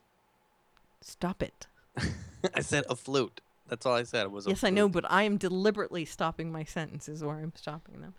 stop 1.01 1.41
it. 1.43 1.67
I 2.55 2.61
said 2.61 2.85
a 2.89 2.95
flute. 2.95 3.41
That's 3.67 3.85
all 3.85 3.95
I 3.95 4.03
said. 4.03 4.23
It 4.25 4.31
was 4.31 4.45
a 4.45 4.51
Yes, 4.51 4.63
I 4.63 4.69
know, 4.69 4.87
but 4.87 5.05
I 5.11 5.23
am 5.23 5.37
deliberately 5.37 6.05
stopping 6.05 6.51
my 6.51 6.63
sentences 6.63 7.23
where 7.23 7.37
I'm 7.39 7.53
stopping 7.55 8.01
them. 8.01 8.13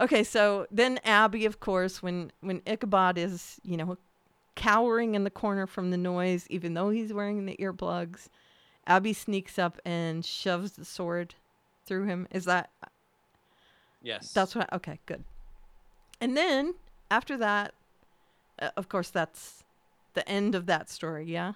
Okay, 0.00 0.22
so 0.24 0.66
then 0.70 0.98
Abby, 1.04 1.44
of 1.44 1.60
course, 1.60 2.02
when 2.02 2.32
when 2.40 2.62
Ichabod 2.66 3.18
is, 3.18 3.60
you 3.64 3.76
know, 3.76 3.98
cowering 4.54 5.14
in 5.14 5.24
the 5.24 5.30
corner 5.30 5.66
from 5.66 5.90
the 5.90 5.96
noise, 5.96 6.46
even 6.50 6.74
though 6.74 6.90
he's 6.90 7.12
wearing 7.12 7.44
the 7.46 7.56
earplugs, 7.58 8.28
Abby 8.86 9.12
sneaks 9.12 9.58
up 9.58 9.78
and 9.84 10.24
shoves 10.24 10.72
the 10.72 10.84
sword 10.84 11.34
through 11.84 12.04
him. 12.06 12.26
Is 12.30 12.44
that 12.44 12.70
Yes. 14.00 14.32
that's 14.32 14.54
what? 14.54 14.72
Okay, 14.72 15.00
good. 15.06 15.24
And 16.20 16.36
then 16.36 16.74
after 17.10 17.36
that, 17.36 17.74
uh, 18.60 18.70
of 18.76 18.88
course, 18.88 19.10
that's 19.10 19.64
the 20.14 20.28
end 20.28 20.54
of 20.54 20.66
that 20.66 20.88
story. 20.90 21.24
Yeah, 21.26 21.52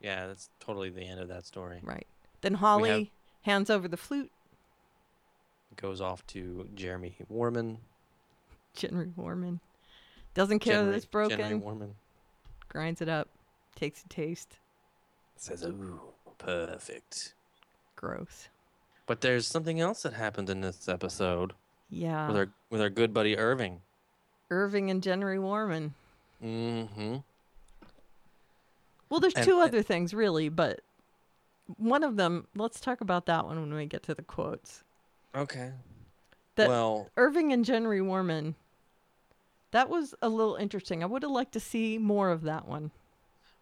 Yeah, 0.00 0.26
that's 0.26 0.50
totally 0.60 0.90
the 0.90 1.02
end 1.02 1.20
of 1.20 1.28
that 1.28 1.46
story. 1.46 1.80
right. 1.82 2.06
Then 2.40 2.54
Hawley 2.54 3.12
hands 3.42 3.70
over 3.70 3.86
the 3.88 3.96
flute. 3.96 4.30
Goes 5.76 6.00
off 6.00 6.26
to 6.28 6.68
Jeremy 6.74 7.16
Warman. 7.28 7.78
Henry 8.78 9.10
Warman 9.16 9.60
doesn't 10.34 10.58
care 10.60 10.84
that 10.84 10.94
it's 10.94 11.04
broken. 11.06 11.38
Jenry 11.38 11.54
Warman 11.60 11.94
grinds 12.68 13.00
it 13.00 13.08
up, 13.08 13.28
takes 13.76 14.02
a 14.04 14.08
taste. 14.08 14.56
says, 15.36 15.62
"Ooh, 15.64 16.00
perfect." 16.38 17.34
Gross. 17.96 18.48
But 19.06 19.20
there's 19.22 19.46
something 19.46 19.80
else 19.80 20.02
that 20.02 20.12
happened 20.14 20.48
in 20.50 20.60
this 20.60 20.88
episode 20.88 21.52
Yeah. 21.90 22.28
with 22.28 22.36
our 22.36 22.48
with 22.70 22.80
our 22.80 22.90
good 22.90 23.12
buddy 23.14 23.36
Irving. 23.36 23.82
Irving 24.50 24.90
and 24.90 25.02
Jenry 25.02 25.38
Warman. 25.40 25.94
Mm-hmm. 26.42 27.16
Well, 29.12 29.20
there's 29.20 29.34
And- 29.34 29.44
two 29.44 29.60
and- 29.60 29.68
other 29.68 29.82
things 29.82 30.14
really, 30.14 30.48
but 30.48 30.80
one 31.76 32.02
of 32.02 32.16
them. 32.16 32.48
Let's 32.54 32.80
talk 32.80 33.02
about 33.02 33.26
that 33.26 33.44
one 33.44 33.60
when 33.60 33.74
we 33.74 33.84
get 33.84 34.02
to 34.04 34.14
the 34.14 34.22
quotes. 34.22 34.82
Okay. 35.34 35.72
That 36.56 36.68
well, 36.70 37.10
Irving 37.18 37.52
and 37.52 37.62
Jenry 37.62 38.00
Warman. 38.00 38.54
That 39.70 39.90
was 39.90 40.14
a 40.22 40.28
little 40.30 40.54
interesting. 40.56 41.02
I 41.02 41.06
would 41.06 41.22
have 41.22 41.30
liked 41.30 41.52
to 41.52 41.60
see 41.60 41.98
more 41.98 42.30
of 42.30 42.42
that 42.42 42.66
one. 42.66 42.90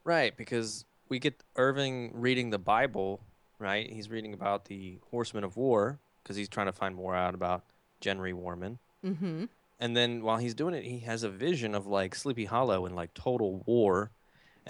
right, 0.04 0.36
because 0.36 0.84
we 1.08 1.18
get 1.18 1.42
Irving 1.56 2.12
reading 2.14 2.50
the 2.50 2.58
Bible, 2.58 3.20
right? 3.58 3.90
He's 3.90 4.08
reading 4.08 4.32
about 4.32 4.64
the 4.66 4.98
horsemen 5.10 5.42
of 5.44 5.56
war 5.56 5.98
because 6.22 6.36
he's 6.36 6.48
trying 6.48 6.66
to 6.66 6.72
find 6.72 6.94
more 6.94 7.14
out 7.16 7.34
about 7.34 7.64
Jenry 8.00 8.32
Warman. 8.32 8.78
Mm-hmm. 9.04 9.44
And 9.80 9.96
then 9.96 10.22
while 10.22 10.38
he's 10.38 10.54
doing 10.54 10.74
it, 10.74 10.84
he 10.84 11.00
has 11.00 11.22
a 11.24 11.28
vision 11.28 11.74
of 11.74 11.86
like 11.88 12.14
Sleepy 12.14 12.44
Hollow 12.46 12.86
and 12.86 12.94
like 12.96 13.14
total 13.14 13.62
war. 13.66 14.10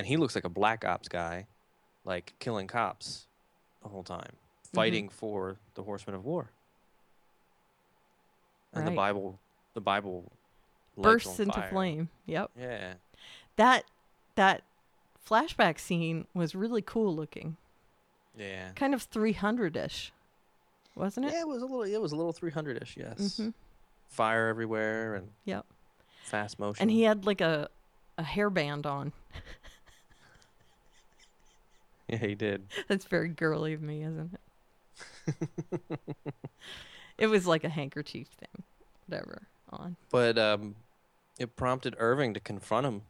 And 0.00 0.06
he 0.06 0.16
looks 0.16 0.34
like 0.34 0.44
a 0.44 0.48
black 0.48 0.82
ops 0.86 1.08
guy, 1.08 1.46
like 2.06 2.32
killing 2.38 2.66
cops 2.66 3.26
the 3.82 3.88
whole 3.90 4.02
time, 4.02 4.32
fighting 4.72 5.10
for 5.10 5.58
the 5.74 5.82
horsemen 5.82 6.16
of 6.16 6.24
war. 6.24 6.48
And 8.72 8.86
the 8.86 8.92
Bible, 8.92 9.38
the 9.74 9.82
Bible 9.82 10.32
Bursts 10.96 11.38
into 11.38 11.52
fire. 11.52 11.68
flame. 11.68 12.08
Yep. 12.24 12.50
Yeah. 12.58 12.94
That 13.56 13.84
that 14.36 14.62
flashback 15.28 15.78
scene 15.78 16.26
was 16.32 16.54
really 16.54 16.80
cool 16.80 17.14
looking. 17.14 17.58
Yeah. 18.38 18.70
Kind 18.74 18.94
of 18.94 19.10
300ish. 19.10 20.12
Wasn't 20.94 21.26
it? 21.26 21.32
Yeah, 21.32 21.40
it 21.40 21.48
was 21.48 21.60
a 21.60 21.66
little. 21.66 21.82
It 21.82 22.00
was 22.00 22.12
a 22.12 22.16
little 22.16 22.32
300ish. 22.32 22.96
Yes. 22.96 23.38
Mhm. 23.38 23.52
Fire 24.08 24.48
everywhere 24.48 25.14
and 25.16 25.28
Yep. 25.44 25.66
fast 26.22 26.58
motion. 26.58 26.82
And 26.84 26.90
he 26.90 27.02
had 27.02 27.26
like 27.26 27.42
a 27.42 27.68
a 28.16 28.22
hairband 28.22 28.86
on. 28.86 29.12
Yeah, 32.10 32.18
he 32.18 32.34
did. 32.34 32.66
That's 32.88 33.04
very 33.04 33.28
girly 33.28 33.72
of 33.72 33.82
me, 33.82 34.02
isn't 34.02 34.34
it? 34.34 35.34
it 37.18 37.26
was 37.28 37.46
like 37.46 37.64
a 37.64 37.68
handkerchief 37.68 38.28
thing. 38.28 38.64
Whatever. 39.06 39.42
On. 39.70 39.96
But 40.10 40.36
um, 40.38 40.74
it 41.38 41.54
prompted 41.56 41.94
Irving 41.98 42.34
to 42.34 42.40
confront 42.40 42.86
him 42.86 43.02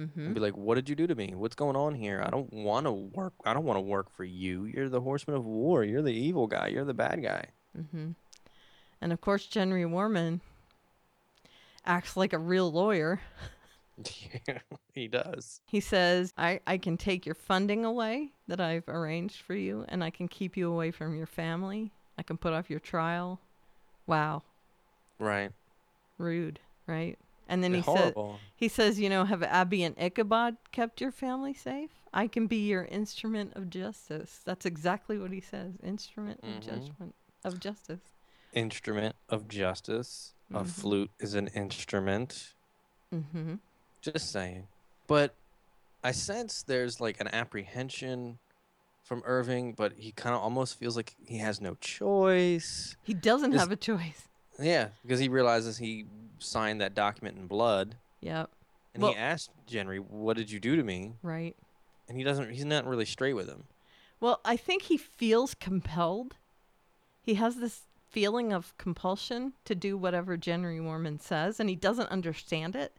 Mm-hmm. 0.00 0.20
and 0.20 0.34
be 0.34 0.40
like, 0.40 0.56
"What 0.56 0.76
did 0.76 0.88
you 0.88 0.94
do 0.96 1.06
to 1.06 1.14
me? 1.14 1.34
What's 1.34 1.54
going 1.54 1.76
on 1.76 1.94
here? 1.94 2.22
I 2.24 2.30
don't 2.30 2.50
want 2.54 2.86
to 2.86 2.90
work. 2.92 3.34
I 3.44 3.52
don't 3.52 3.66
want 3.66 3.76
to 3.76 3.82
work 3.82 4.10
for 4.16 4.24
you. 4.24 4.64
You're 4.64 4.88
the 4.88 5.02
horseman 5.02 5.36
of 5.36 5.44
war. 5.44 5.84
You're 5.84 6.00
the 6.00 6.14
evil 6.14 6.46
guy. 6.46 6.68
You're 6.68 6.86
the 6.86 6.94
bad 6.94 7.22
guy." 7.22 7.48
Mm-hmm. 7.78 8.12
And 9.02 9.12
of 9.12 9.20
course, 9.20 9.46
Jenry 9.46 9.84
Warman 9.84 10.40
acts 11.84 12.16
like 12.16 12.32
a 12.32 12.38
real 12.38 12.72
lawyer. 12.72 13.20
Yeah, 14.46 14.58
he 14.94 15.08
does. 15.08 15.60
He 15.66 15.80
says, 15.80 16.32
I, 16.36 16.60
I 16.66 16.78
can 16.78 16.96
take 16.96 17.26
your 17.26 17.34
funding 17.34 17.84
away 17.84 18.32
that 18.48 18.60
I've 18.60 18.88
arranged 18.88 19.42
for 19.42 19.54
you, 19.54 19.84
and 19.88 20.02
I 20.04 20.10
can 20.10 20.28
keep 20.28 20.56
you 20.56 20.70
away 20.72 20.90
from 20.90 21.14
your 21.16 21.26
family. 21.26 21.92
I 22.18 22.22
can 22.22 22.36
put 22.36 22.52
off 22.52 22.70
your 22.70 22.80
trial. 22.80 23.40
Wow. 24.06 24.42
Right. 25.18 25.52
Rude, 26.18 26.60
right? 26.86 27.18
And 27.48 27.64
then 27.64 27.74
he 27.74 27.82
says, 27.82 28.14
he 28.54 28.68
says, 28.68 29.00
you 29.00 29.08
know, 29.08 29.24
have 29.24 29.42
Abby 29.42 29.82
and 29.82 29.96
Ichabod 29.98 30.56
kept 30.70 31.00
your 31.00 31.10
family 31.10 31.52
safe? 31.54 31.90
I 32.12 32.26
can 32.28 32.46
be 32.46 32.68
your 32.68 32.84
instrument 32.84 33.52
of 33.56 33.70
justice. 33.70 34.40
That's 34.44 34.64
exactly 34.66 35.18
what 35.18 35.32
he 35.32 35.40
says. 35.40 35.72
Instrument 35.82 36.40
of 36.42 36.48
Mhm. 36.48 36.60
judgment 36.62 37.14
of 37.44 37.58
justice. 37.60 38.00
Instrument 38.52 39.16
of 39.28 39.48
justice. 39.48 40.34
A 40.52 40.60
Mhm. 40.64 40.66
flute 40.68 41.10
is 41.20 41.34
an 41.34 41.48
instrument. 41.48 42.54
Mm-hmm. 43.12 43.54
Just 44.00 44.30
saying. 44.30 44.66
But 45.06 45.34
I 46.02 46.12
sense 46.12 46.62
there's 46.62 47.00
like 47.00 47.20
an 47.20 47.28
apprehension 47.28 48.38
from 49.02 49.22
Irving, 49.26 49.72
but 49.72 49.92
he 49.96 50.12
kind 50.12 50.34
of 50.34 50.40
almost 50.40 50.78
feels 50.78 50.96
like 50.96 51.14
he 51.26 51.38
has 51.38 51.60
no 51.60 51.74
choice. 51.80 52.96
He 53.02 53.12
doesn't 53.14 53.52
have 53.52 53.70
a 53.72 53.76
choice. 53.76 54.28
Yeah, 54.58 54.88
because 55.02 55.18
he 55.20 55.28
realizes 55.28 55.78
he 55.78 56.06
signed 56.38 56.80
that 56.80 56.94
document 56.94 57.36
in 57.38 57.46
blood, 57.46 57.96
Yep. 58.20 58.50
and 58.94 59.02
Well- 59.02 59.12
he 59.12 59.18
asked 59.18 59.50
Jenry, 59.66 59.98
"What 59.98 60.36
did 60.36 60.50
you 60.50 60.60
do 60.60 60.76
to 60.76 60.82
me?" 60.82 61.14
Right. 61.22 61.56
And 62.08 62.16
he 62.18 62.24
doesn't. 62.24 62.50
He's 62.50 62.64
not 62.64 62.86
really 62.86 63.04
straight 63.04 63.34
with 63.34 63.48
him. 63.48 63.64
Well, 64.20 64.40
I 64.44 64.56
think 64.56 64.82
he 64.82 64.96
feels 64.96 65.54
compelled. 65.54 66.36
He 67.22 67.34
has 67.34 67.56
this 67.56 67.82
feeling 68.10 68.52
of 68.52 68.76
compulsion 68.78 69.54
to 69.64 69.74
do 69.74 69.96
whatever 69.96 70.36
Jenry 70.36 70.80
Warman 70.80 71.18
says, 71.20 71.58
and 71.60 71.68
he 71.70 71.76
doesn't 71.76 72.08
understand 72.08 72.74
it 72.76 72.96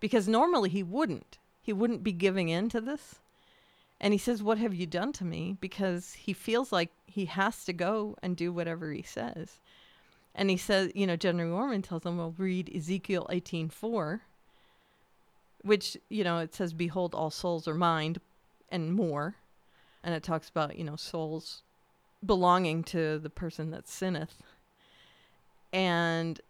because 0.00 0.28
normally 0.28 0.68
he 0.68 0.82
wouldn't. 0.82 1.38
He 1.62 1.72
wouldn't 1.72 2.04
be 2.04 2.12
giving 2.12 2.48
in 2.48 2.68
to 2.70 2.80
this. 2.80 3.16
And 4.00 4.12
he 4.12 4.18
says, 4.18 4.42
What 4.42 4.58
have 4.58 4.74
you 4.74 4.86
done 4.86 5.12
to 5.14 5.24
me? 5.24 5.56
Because 5.60 6.12
he 6.14 6.32
feels 6.32 6.70
like 6.70 6.90
he 7.06 7.24
has 7.26 7.64
to 7.64 7.72
go 7.72 8.16
and 8.22 8.36
do 8.36 8.52
whatever 8.52 8.92
he 8.92 9.02
says. 9.02 9.58
And 10.34 10.50
he 10.50 10.58
says, 10.58 10.92
you 10.94 11.06
know, 11.06 11.16
Jenry 11.16 11.50
Warman 11.50 11.82
tells 11.82 12.04
him, 12.04 12.18
Well, 12.18 12.34
read 12.36 12.70
Ezekiel 12.74 13.26
eighteen 13.30 13.70
18:4, 13.70 14.20
which, 15.62 15.96
you 16.10 16.24
know, 16.24 16.38
it 16.38 16.54
says, 16.54 16.74
Behold, 16.74 17.14
all 17.14 17.30
souls 17.30 17.66
are 17.66 17.74
mine, 17.74 18.16
and 18.70 18.92
more 18.92 19.36
and 20.06 20.14
it 20.14 20.22
talks 20.22 20.48
about 20.48 20.78
you 20.78 20.84
know 20.84 20.96
souls 20.96 21.62
belonging 22.24 22.82
to 22.82 23.18
the 23.18 23.28
person 23.28 23.70
that 23.72 23.88
sinneth 23.88 24.42
and 25.72 26.40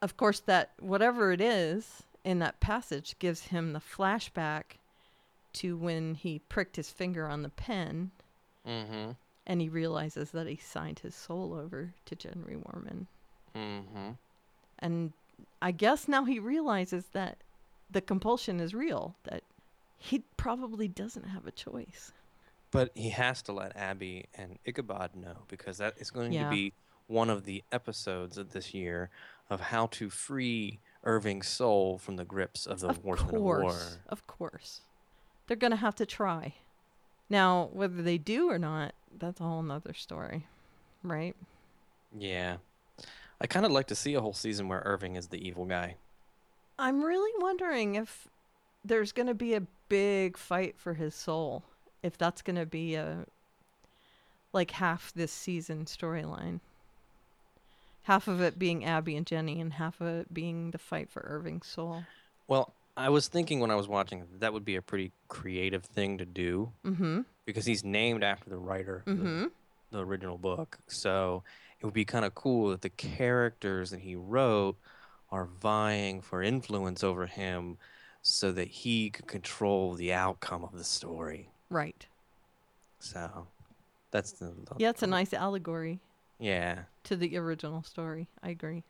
of 0.00 0.16
course 0.16 0.40
that 0.40 0.70
whatever 0.78 1.32
it 1.32 1.40
is 1.40 2.04
in 2.28 2.40
that 2.40 2.60
passage 2.60 3.14
gives 3.18 3.44
him 3.46 3.72
the 3.72 3.80
flashback 3.80 4.76
to 5.54 5.78
when 5.78 6.14
he 6.14 6.40
pricked 6.50 6.76
his 6.76 6.90
finger 6.90 7.26
on 7.26 7.42
the 7.42 7.48
pen 7.48 8.10
Mm-hmm. 8.66 9.12
and 9.46 9.60
he 9.62 9.68
realizes 9.70 10.32
that 10.32 10.46
he 10.46 10.56
signed 10.56 10.98
his 10.98 11.14
soul 11.14 11.54
over 11.54 11.94
to 12.04 12.14
Jenry 12.14 12.56
Warman 12.56 13.06
Mm-hmm. 13.56 14.10
and 14.80 15.12
i 15.62 15.70
guess 15.70 16.06
now 16.06 16.24
he 16.26 16.38
realizes 16.38 17.04
that 17.12 17.38
the 17.90 18.02
compulsion 18.02 18.60
is 18.60 18.74
real 18.74 19.14
that 19.24 19.42
he 19.96 20.22
probably 20.36 20.86
doesn't 20.86 21.28
have 21.28 21.46
a 21.46 21.50
choice 21.50 22.12
But 22.70 22.90
he 22.94 23.08
has 23.08 23.40
to 23.42 23.52
let 23.52 23.74
Abby 23.74 24.26
and 24.34 24.58
Ichabod 24.66 25.16
know 25.16 25.38
because 25.48 25.78
that 25.78 25.94
is 25.96 26.10
going 26.10 26.32
Yeah. 26.34 26.44
to 26.44 26.50
be 26.50 26.74
one 27.06 27.30
of 27.30 27.44
the 27.46 27.64
episodes 27.72 28.36
of 28.36 28.52
this 28.52 28.74
year 28.74 29.08
of 29.48 29.60
how 29.72 29.86
to 29.86 30.10
free 30.10 30.78
Irving's 31.08 31.48
soul 31.48 31.96
from 31.96 32.16
the 32.16 32.24
grips 32.24 32.66
of 32.66 32.80
the 32.80 32.88
of 32.88 33.02
horsemen 33.02 33.30
course, 33.30 33.58
of 33.58 33.62
war. 33.62 33.80
Of 34.10 34.26
course. 34.26 34.82
They're 35.46 35.56
going 35.56 35.70
to 35.70 35.76
have 35.78 35.94
to 35.96 36.06
try. 36.06 36.52
Now, 37.30 37.70
whether 37.72 38.02
they 38.02 38.18
do 38.18 38.50
or 38.50 38.58
not, 38.58 38.94
that's 39.18 39.40
a 39.40 39.44
whole 39.44 39.62
nother 39.62 39.94
story. 39.94 40.46
Right? 41.02 41.34
Yeah. 42.16 42.58
I 43.40 43.46
kind 43.46 43.64
of 43.64 43.72
like 43.72 43.86
to 43.86 43.94
see 43.94 44.12
a 44.14 44.20
whole 44.20 44.34
season 44.34 44.68
where 44.68 44.82
Irving 44.84 45.16
is 45.16 45.28
the 45.28 45.46
evil 45.46 45.64
guy. 45.64 45.94
I'm 46.78 47.02
really 47.02 47.32
wondering 47.38 47.94
if 47.94 48.28
there's 48.84 49.12
going 49.12 49.28
to 49.28 49.34
be 49.34 49.54
a 49.54 49.62
big 49.88 50.36
fight 50.36 50.74
for 50.76 50.92
his 50.92 51.14
soul. 51.14 51.64
If 52.02 52.18
that's 52.18 52.42
going 52.42 52.56
to 52.56 52.66
be 52.66 52.96
a 52.96 53.24
like 54.52 54.72
half 54.72 55.12
this 55.14 55.32
season 55.32 55.86
storyline. 55.86 56.60
Half 58.08 58.26
of 58.26 58.40
it 58.40 58.58
being 58.58 58.86
Abby 58.86 59.16
and 59.16 59.26
Jenny 59.26 59.60
and 59.60 59.70
half 59.74 60.00
of 60.00 60.06
it 60.06 60.32
being 60.32 60.70
the 60.70 60.78
fight 60.78 61.10
for 61.10 61.20
Irving's 61.28 61.66
soul. 61.66 62.04
Well, 62.46 62.72
I 62.96 63.10
was 63.10 63.28
thinking 63.28 63.60
when 63.60 63.70
I 63.70 63.74
was 63.74 63.86
watching 63.86 64.24
that 64.38 64.54
would 64.54 64.64
be 64.64 64.76
a 64.76 64.80
pretty 64.82 65.12
creative 65.28 65.84
thing 65.84 66.16
to 66.16 66.24
do 66.24 66.72
Mhm. 66.86 67.26
because 67.44 67.66
he's 67.66 67.84
named 67.84 68.24
after 68.24 68.48
the 68.48 68.56
writer 68.56 69.04
of 69.06 69.18
the- 69.18 69.52
the 69.90 69.98
original 69.98 70.38
book. 70.38 70.78
So 70.86 71.44
it 71.80 71.84
would 71.84 71.92
be 71.92 72.06
kind 72.06 72.24
of 72.24 72.34
cool 72.34 72.70
that 72.70 72.80
the 72.80 72.88
characters 72.88 73.90
that 73.90 74.00
he 74.00 74.16
wrote 74.16 74.78
are 75.30 75.44
vying 75.44 76.22
for 76.22 76.42
influence 76.42 77.04
over 77.04 77.26
him 77.26 77.76
so 78.22 78.52
that 78.52 78.68
he 78.68 79.10
could 79.10 79.26
control 79.26 79.92
the 79.92 80.14
outcome 80.14 80.64
of 80.64 80.72
the 80.72 80.82
story. 80.82 81.50
Right. 81.68 82.06
So 83.00 83.48
that's 84.10 84.32
the, 84.32 84.46
the 84.46 84.76
Yeah, 84.78 84.88
it's 84.88 85.02
a 85.02 85.06
nice 85.06 85.34
allegory 85.34 86.00
yeah. 86.38 86.80
to 87.04 87.16
the 87.16 87.36
original 87.36 87.82
story. 87.82 88.28
I 88.42 88.50
agree. 88.50 88.84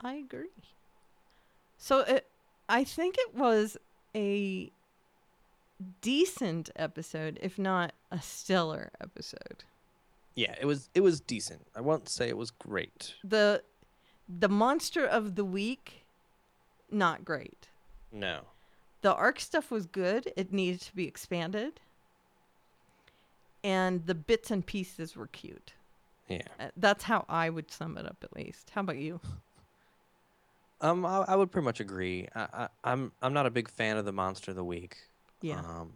I 0.00 0.14
agree. 0.14 0.48
So 1.78 2.00
it, 2.00 2.26
I 2.68 2.84
think 2.84 3.16
it 3.18 3.34
was 3.34 3.76
a 4.14 4.70
decent 6.00 6.70
episode, 6.76 7.38
if 7.42 7.58
not 7.58 7.92
a 8.10 8.20
stellar 8.20 8.90
episode. 9.00 9.64
Yeah, 10.34 10.54
it 10.60 10.66
was 10.66 10.88
it 10.94 11.00
was 11.00 11.20
decent. 11.20 11.66
I 11.76 11.80
won't 11.80 12.08
say 12.08 12.28
it 12.28 12.36
was 12.36 12.50
great. 12.50 13.14
The 13.22 13.62
the 14.28 14.48
monster 14.48 15.04
of 15.04 15.36
the 15.36 15.44
week, 15.44 16.04
not 16.90 17.24
great. 17.24 17.68
No. 18.10 18.40
The 19.02 19.14
arc 19.14 19.38
stuff 19.38 19.70
was 19.70 19.86
good. 19.86 20.32
It 20.36 20.52
needed 20.52 20.80
to 20.82 20.96
be 20.96 21.06
expanded. 21.06 21.80
And 23.64 24.06
the 24.06 24.14
bits 24.14 24.50
and 24.52 24.64
pieces 24.64 25.16
were 25.16 25.26
cute. 25.26 25.72
Yeah. 26.28 26.42
Uh, 26.60 26.68
That's 26.76 27.04
how 27.04 27.24
I 27.28 27.50
would 27.50 27.70
sum 27.72 27.98
it 27.98 28.06
up, 28.06 28.18
at 28.22 28.36
least. 28.36 28.70
How 28.74 28.82
about 28.82 28.98
you? 28.98 29.20
Um, 30.80 31.06
I, 31.06 31.24
I 31.28 31.36
would 31.36 31.50
pretty 31.50 31.64
much 31.64 31.80
agree. 31.80 32.28
I, 32.34 32.46
I, 32.52 32.68
I'm 32.82 33.12
I'm 33.22 33.32
not 33.32 33.46
a 33.46 33.50
big 33.50 33.70
fan 33.70 33.96
of 33.96 34.04
the 34.04 34.12
monster 34.12 34.50
of 34.50 34.56
the 34.56 34.64
week. 34.64 34.96
Yeah. 35.40 35.60
Um, 35.60 35.94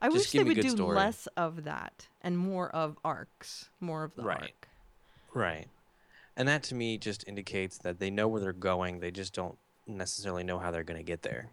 I 0.00 0.08
wish 0.08 0.30
they 0.30 0.42
would 0.42 0.58
do 0.60 0.70
story. 0.70 0.96
less 0.96 1.26
of 1.36 1.64
that 1.64 2.06
and 2.22 2.38
more 2.38 2.70
of 2.70 2.96
arcs, 3.04 3.68
more 3.78 4.04
of 4.04 4.14
the 4.14 4.22
Right. 4.22 4.40
arc. 4.40 4.68
Right. 5.34 5.66
And 6.34 6.48
that 6.48 6.62
to 6.64 6.74
me 6.74 6.96
just 6.96 7.24
indicates 7.26 7.76
that 7.78 7.98
they 7.98 8.10
know 8.10 8.26
where 8.26 8.40
they're 8.40 8.52
going. 8.54 9.00
They 9.00 9.10
just 9.10 9.34
don't 9.34 9.58
necessarily 9.86 10.44
know 10.44 10.58
how 10.58 10.70
they're 10.70 10.84
going 10.84 11.00
to 11.00 11.04
get 11.04 11.20
there. 11.22 11.50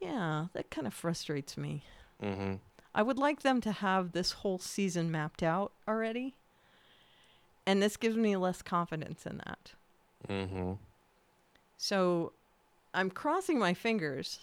Yeah, 0.00 0.46
that 0.54 0.70
kind 0.70 0.88
of 0.88 0.94
frustrates 0.94 1.56
me. 1.56 1.84
Mm-hmm. 2.20 2.54
I 2.94 3.02
would 3.02 3.18
like 3.18 3.42
them 3.42 3.60
to 3.62 3.72
have 3.72 4.12
this 4.12 4.32
whole 4.32 4.58
season 4.58 5.10
mapped 5.10 5.42
out 5.42 5.72
already. 5.88 6.34
And 7.66 7.82
this 7.82 7.96
gives 7.96 8.16
me 8.16 8.36
less 8.36 8.62
confidence 8.62 9.26
in 9.26 9.38
that. 9.38 9.72
Mm-hmm. 10.28 10.72
So 11.76 12.32
I'm 12.92 13.10
crossing 13.10 13.58
my 13.58 13.74
fingers 13.74 14.40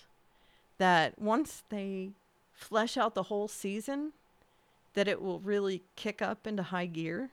that 0.78 1.20
once 1.20 1.64
they 1.70 2.10
flesh 2.54 2.98
out 2.98 3.16
the 3.16 3.24
whole 3.24 3.48
season, 3.48 4.12
that 4.94 5.08
it 5.08 5.22
will 5.22 5.40
really 5.40 5.84
kick 5.96 6.22
up 6.22 6.46
into 6.46 6.64
high 6.64 6.88
gear. 6.88 7.30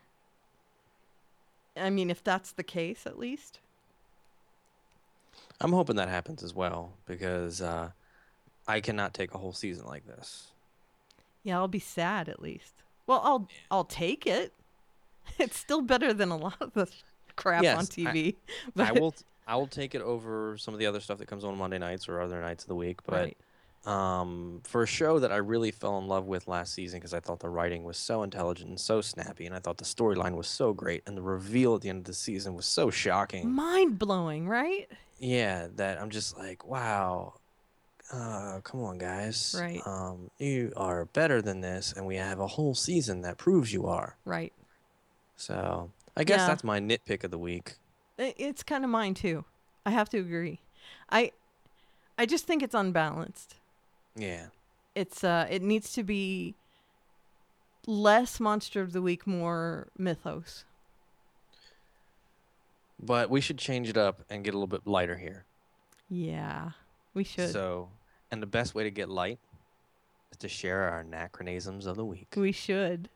I 1.76 1.90
mean, 1.90 2.10
if 2.10 2.22
that's 2.22 2.52
the 2.52 2.62
case, 2.62 3.06
at 3.06 3.18
least. 3.18 3.58
I'm 5.60 5.72
hoping 5.72 5.96
that 5.96 6.08
happens 6.08 6.42
as 6.42 6.54
well 6.54 6.92
because 7.06 7.60
uh, 7.60 7.90
I 8.68 8.80
cannot 8.80 9.14
take 9.14 9.34
a 9.34 9.38
whole 9.38 9.52
season 9.52 9.86
like 9.86 10.06
this. 10.06 10.48
Yeah, 11.48 11.58
I'll 11.58 11.66
be 11.68 11.78
sad 11.78 12.28
at 12.28 12.42
least. 12.42 12.74
Well, 13.06 13.20
I'll 13.24 13.48
I'll 13.70 13.84
take 13.84 14.26
it. 14.26 14.52
It's 15.38 15.56
still 15.58 15.82
better 15.82 16.12
than 16.14 16.30
a 16.30 16.36
lot 16.36 16.56
of 16.60 16.72
the 16.74 16.86
crap 17.36 17.58
on 17.60 17.64
Yes, 17.64 17.78
I- 17.78 17.82
TV. 17.84 18.34
I 18.76 18.92
will. 18.92 19.14
I 19.46 19.56
will 19.56 19.66
take 19.66 19.94
it 19.94 20.02
over 20.02 20.58
some 20.58 20.74
of 20.74 20.80
the 20.80 20.86
other 20.86 21.00
stuff 21.00 21.16
that 21.18 21.26
comes 21.28 21.42
on 21.44 21.56
Monday 21.56 21.78
nights 21.78 22.06
or 22.08 22.20
other 22.20 22.40
nights 22.42 22.64
of 22.64 22.68
the 22.68 22.74
week. 22.74 22.98
But 23.06 23.14
Right. 23.14 23.36
um, 23.86 24.60
for 24.64 24.82
a 24.82 24.86
show 24.86 25.18
that 25.20 25.32
I 25.32 25.36
really 25.36 25.70
fell 25.70 25.96
in 25.98 26.06
love 26.06 26.26
with 26.26 26.48
last 26.48 26.74
season 26.74 26.98
because 27.00 27.14
I 27.14 27.20
thought 27.20 27.40
the 27.40 27.48
writing 27.48 27.84
was 27.84 27.96
so 27.96 28.22
intelligent 28.22 28.68
and 28.68 28.78
so 28.80 29.00
snappy, 29.00 29.46
and 29.46 29.54
I 29.54 29.58
thought 29.60 29.78
the 29.78 29.84
storyline 29.86 30.34
was 30.36 30.48
so 30.48 30.74
great, 30.74 31.02
and 31.06 31.16
the 31.16 31.22
reveal 31.22 31.74
at 31.76 31.80
the 31.80 31.88
end 31.88 32.00
of 32.00 32.04
the 32.04 32.12
season 32.14 32.54
was 32.54 32.66
so 32.66 32.90
shocking. 32.90 33.50
Mind 33.50 33.98
blowing, 33.98 34.46
right? 34.48 34.86
Yeah, 35.18 35.68
that 35.76 35.98
I'm 36.00 36.10
just 36.10 36.36
like, 36.36 36.66
wow. 36.66 37.34
Uh, 38.12 38.60
come 38.64 38.80
on, 38.82 38.96
guys. 38.98 39.54
Right. 39.58 39.80
Um, 39.86 40.30
you 40.38 40.72
are 40.76 41.04
better 41.06 41.42
than 41.42 41.60
this, 41.60 41.92
and 41.96 42.06
we 42.06 42.16
have 42.16 42.40
a 42.40 42.46
whole 42.46 42.74
season 42.74 43.20
that 43.22 43.36
proves 43.36 43.72
you 43.72 43.86
are. 43.86 44.16
Right. 44.24 44.52
So 45.36 45.90
I 46.16 46.24
guess 46.24 46.40
Yeah. 46.40 46.46
that's 46.48 46.64
my 46.64 46.80
nitpick 46.80 47.22
of 47.24 47.30
the 47.30 47.38
week. 47.38 47.74
It's 48.16 48.62
kind 48.62 48.82
of 48.84 48.90
mine 48.90 49.14
too. 49.14 49.44
I 49.86 49.90
have 49.90 50.08
to 50.10 50.18
agree. 50.18 50.60
I 51.10 51.32
I 52.16 52.26
just 52.26 52.46
think 52.46 52.62
it's 52.62 52.74
unbalanced. 52.74 53.54
Yeah. 54.16 54.46
It's 54.94 55.22
uh 55.22 55.46
it 55.48 55.62
needs 55.62 55.92
to 55.92 56.02
be 56.02 56.54
less 57.86 58.40
monster 58.40 58.80
of 58.82 58.92
the 58.92 59.00
week, 59.02 59.26
more 59.26 59.88
mythos. 59.96 60.64
But 63.00 63.30
we 63.30 63.40
should 63.40 63.58
change 63.58 63.88
it 63.88 63.96
up 63.96 64.22
and 64.28 64.42
get 64.44 64.54
a 64.54 64.56
little 64.56 64.66
bit 64.66 64.86
lighter 64.86 65.16
here. 65.16 65.44
Yeah. 66.10 66.70
We 67.14 67.22
should. 67.22 67.50
So, 67.52 67.90
and 68.30 68.42
the 68.42 68.46
best 68.46 68.74
way 68.74 68.84
to 68.84 68.90
get 68.90 69.08
light 69.08 69.38
is 70.30 70.36
to 70.38 70.48
share 70.48 70.82
our 70.84 71.00
anachronisms 71.00 71.86
of 71.86 71.96
the 71.96 72.04
week. 72.04 72.34
we 72.36 72.52
should. 72.52 73.08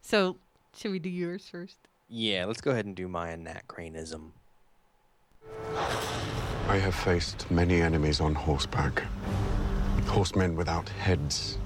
So, 0.00 0.36
should 0.74 0.92
we 0.92 0.98
do 0.98 1.10
yours 1.10 1.48
first? 1.50 1.76
Yeah, 2.08 2.46
let's 2.46 2.60
go 2.60 2.70
ahead 2.70 2.86
and 2.86 2.96
do 2.96 3.08
my 3.08 3.30
anachronism. 3.30 4.32
I 6.68 6.76
have 6.76 6.94
faced 6.94 7.50
many 7.50 7.80
enemies 7.80 8.20
on 8.20 8.34
horseback. 8.34 9.02
Horsemen 10.06 10.56
without 10.56 10.88
heads. 10.88 11.58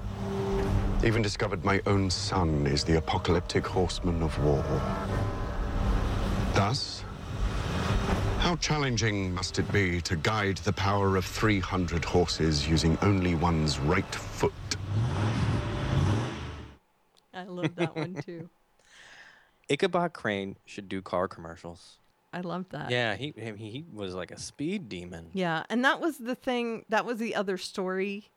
Even 1.03 1.21
discovered 1.21 1.63
my 1.63 1.81
own 1.85 2.09
son 2.09 2.65
is 2.67 2.83
the 2.83 2.97
apocalyptic 2.97 3.65
horseman 3.65 4.23
of 4.23 4.37
war. 4.43 4.63
Thus, 6.53 6.94
how 8.45 8.55
challenging 8.57 9.33
must 9.33 9.57
it 9.57 9.69
be 9.71 9.99
to 9.99 10.15
guide 10.17 10.57
the 10.57 10.71
power 10.71 11.17
of 11.17 11.25
300 11.25 12.05
horses 12.05 12.67
using 12.67 12.95
only 13.01 13.33
one's 13.33 13.79
right 13.79 14.13
foot? 14.13 14.53
I 17.33 17.45
love 17.45 17.75
that 17.75 17.95
one 17.95 18.13
too. 18.25 18.47
Ichabod 19.67 20.13
Crane 20.13 20.57
should 20.63 20.87
do 20.87 21.01
car 21.01 21.27
commercials. 21.27 21.97
I 22.33 22.41
love 22.41 22.65
that. 22.69 22.91
Yeah, 22.91 23.15
he 23.15 23.33
he 23.35 23.51
he 23.53 23.85
was 23.91 24.13
like 24.13 24.29
a 24.29 24.37
speed 24.37 24.89
demon. 24.89 25.31
Yeah, 25.33 25.63
and 25.67 25.83
that 25.83 25.99
was 25.99 26.19
the 26.19 26.35
thing. 26.35 26.85
That 26.89 27.03
was 27.03 27.17
the 27.17 27.33
other 27.33 27.57
story 27.57 28.29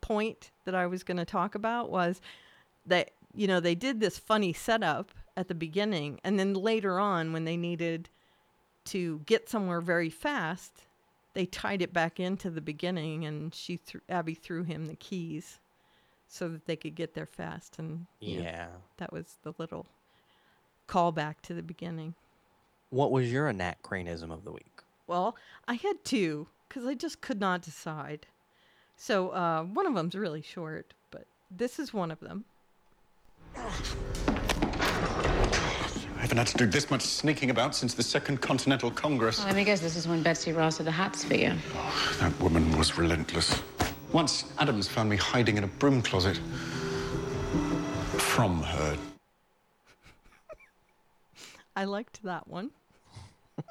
point 0.00 0.50
that 0.64 0.74
I 0.74 0.86
was 0.88 1.04
going 1.04 1.18
to 1.18 1.24
talk 1.24 1.54
about 1.54 1.88
was 1.88 2.20
that 2.84 3.12
you 3.32 3.46
know 3.46 3.60
they 3.60 3.76
did 3.76 4.00
this 4.00 4.18
funny 4.18 4.52
setup 4.52 5.12
at 5.36 5.46
the 5.46 5.54
beginning, 5.54 6.18
and 6.24 6.36
then 6.36 6.52
later 6.52 6.98
on 6.98 7.32
when 7.32 7.44
they 7.44 7.56
needed 7.56 8.08
to 8.86 9.20
get 9.26 9.48
somewhere 9.48 9.80
very 9.80 10.10
fast, 10.10 10.82
they 11.34 11.46
tied 11.46 11.82
it 11.82 11.92
back 11.92 12.18
into 12.20 12.50
the 12.50 12.60
beginning, 12.60 13.24
and 13.24 13.54
she 13.54 13.76
threw 13.76 14.00
Abby 14.08 14.34
threw 14.34 14.64
him 14.64 14.86
the 14.86 14.96
keys 14.96 15.58
so 16.28 16.48
that 16.48 16.66
they 16.66 16.76
could 16.76 16.94
get 16.94 17.14
there 17.14 17.26
fast, 17.26 17.78
and 17.78 18.06
you 18.20 18.38
know, 18.38 18.44
Yeah. 18.44 18.68
that 18.98 19.12
was 19.12 19.36
the 19.42 19.52
little 19.58 19.86
callback 20.88 21.36
to 21.42 21.54
the 21.54 21.62
beginning. 21.62 22.14
What 22.90 23.10
was 23.10 23.32
your 23.32 23.48
anachronism 23.48 24.30
of 24.30 24.44
the 24.44 24.52
week? 24.52 24.82
Well, 25.06 25.36
I 25.66 25.74
had 25.74 26.04
two 26.04 26.48
because 26.68 26.86
I 26.86 26.94
just 26.94 27.20
could 27.20 27.40
not 27.40 27.62
decide. 27.62 28.26
So 28.96 29.30
uh, 29.30 29.62
one 29.64 29.86
of 29.86 29.94
them's 29.94 30.14
really 30.14 30.42
short, 30.42 30.94
but 31.10 31.26
this 31.50 31.78
is 31.78 31.92
one 31.94 32.10
of 32.10 32.20
them. 32.20 32.44
I 36.22 36.24
haven't 36.26 36.38
had 36.38 36.46
to 36.46 36.56
do 36.56 36.66
this 36.66 36.88
much 36.88 37.02
sneaking 37.02 37.50
about 37.50 37.74
since 37.74 37.94
the 37.94 38.02
Second 38.04 38.40
Continental 38.40 38.92
Congress. 38.92 39.44
Let 39.44 39.56
me 39.56 39.64
guess, 39.64 39.80
this 39.80 39.96
is 39.96 40.06
when 40.06 40.22
Betsy 40.22 40.52
Ross 40.52 40.78
had 40.78 40.86
the 40.86 40.92
hats 40.92 41.24
for 41.24 41.34
you. 41.34 41.52
Oh, 41.74 42.16
That 42.20 42.38
woman 42.40 42.78
was 42.78 42.96
relentless. 42.96 43.60
Once 44.12 44.44
Adams 44.60 44.86
found 44.86 45.10
me 45.10 45.16
hiding 45.16 45.56
in 45.56 45.64
a 45.64 45.66
broom 45.66 46.00
closet. 46.00 46.38
From 48.18 48.62
her. 48.62 48.96
I 51.76 51.86
liked 51.86 52.22
that 52.22 52.46
one. 52.46 52.70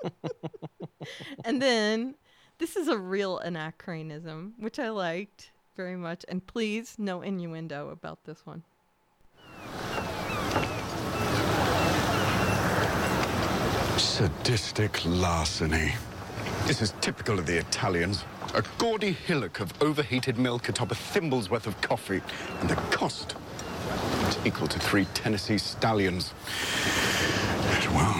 and 1.45 1.61
then 1.61 2.15
this 2.57 2.75
is 2.75 2.89
a 2.89 2.97
real 2.97 3.39
anachronism, 3.39 4.55
which 4.57 4.77
I 4.77 4.89
liked 4.89 5.51
very 5.77 5.95
much. 5.95 6.25
And 6.27 6.45
please, 6.45 6.95
no 6.97 7.21
innuendo 7.21 7.87
about 7.91 8.25
this 8.25 8.45
one. 8.45 8.63
Sadistic 14.11 14.99
larceny. 15.05 15.93
This 16.67 16.81
is 16.81 16.93
typical 16.99 17.39
of 17.39 17.45
the 17.45 17.57
Italians. 17.57 18.25
A 18.53 18.61
gaudy 18.77 19.13
hillock 19.13 19.61
of 19.61 19.71
overheated 19.81 20.37
milk 20.37 20.67
atop 20.67 20.91
a 20.91 20.95
thimble's 20.95 21.49
worth 21.49 21.65
of 21.65 21.79
coffee. 21.79 22.21
And 22.59 22.69
the 22.69 22.75
cost 22.91 23.35
is 24.27 24.37
equal 24.45 24.67
to 24.67 24.79
three 24.79 25.05
Tennessee 25.13 25.57
stallions. 25.57 26.33
Well, 27.93 28.13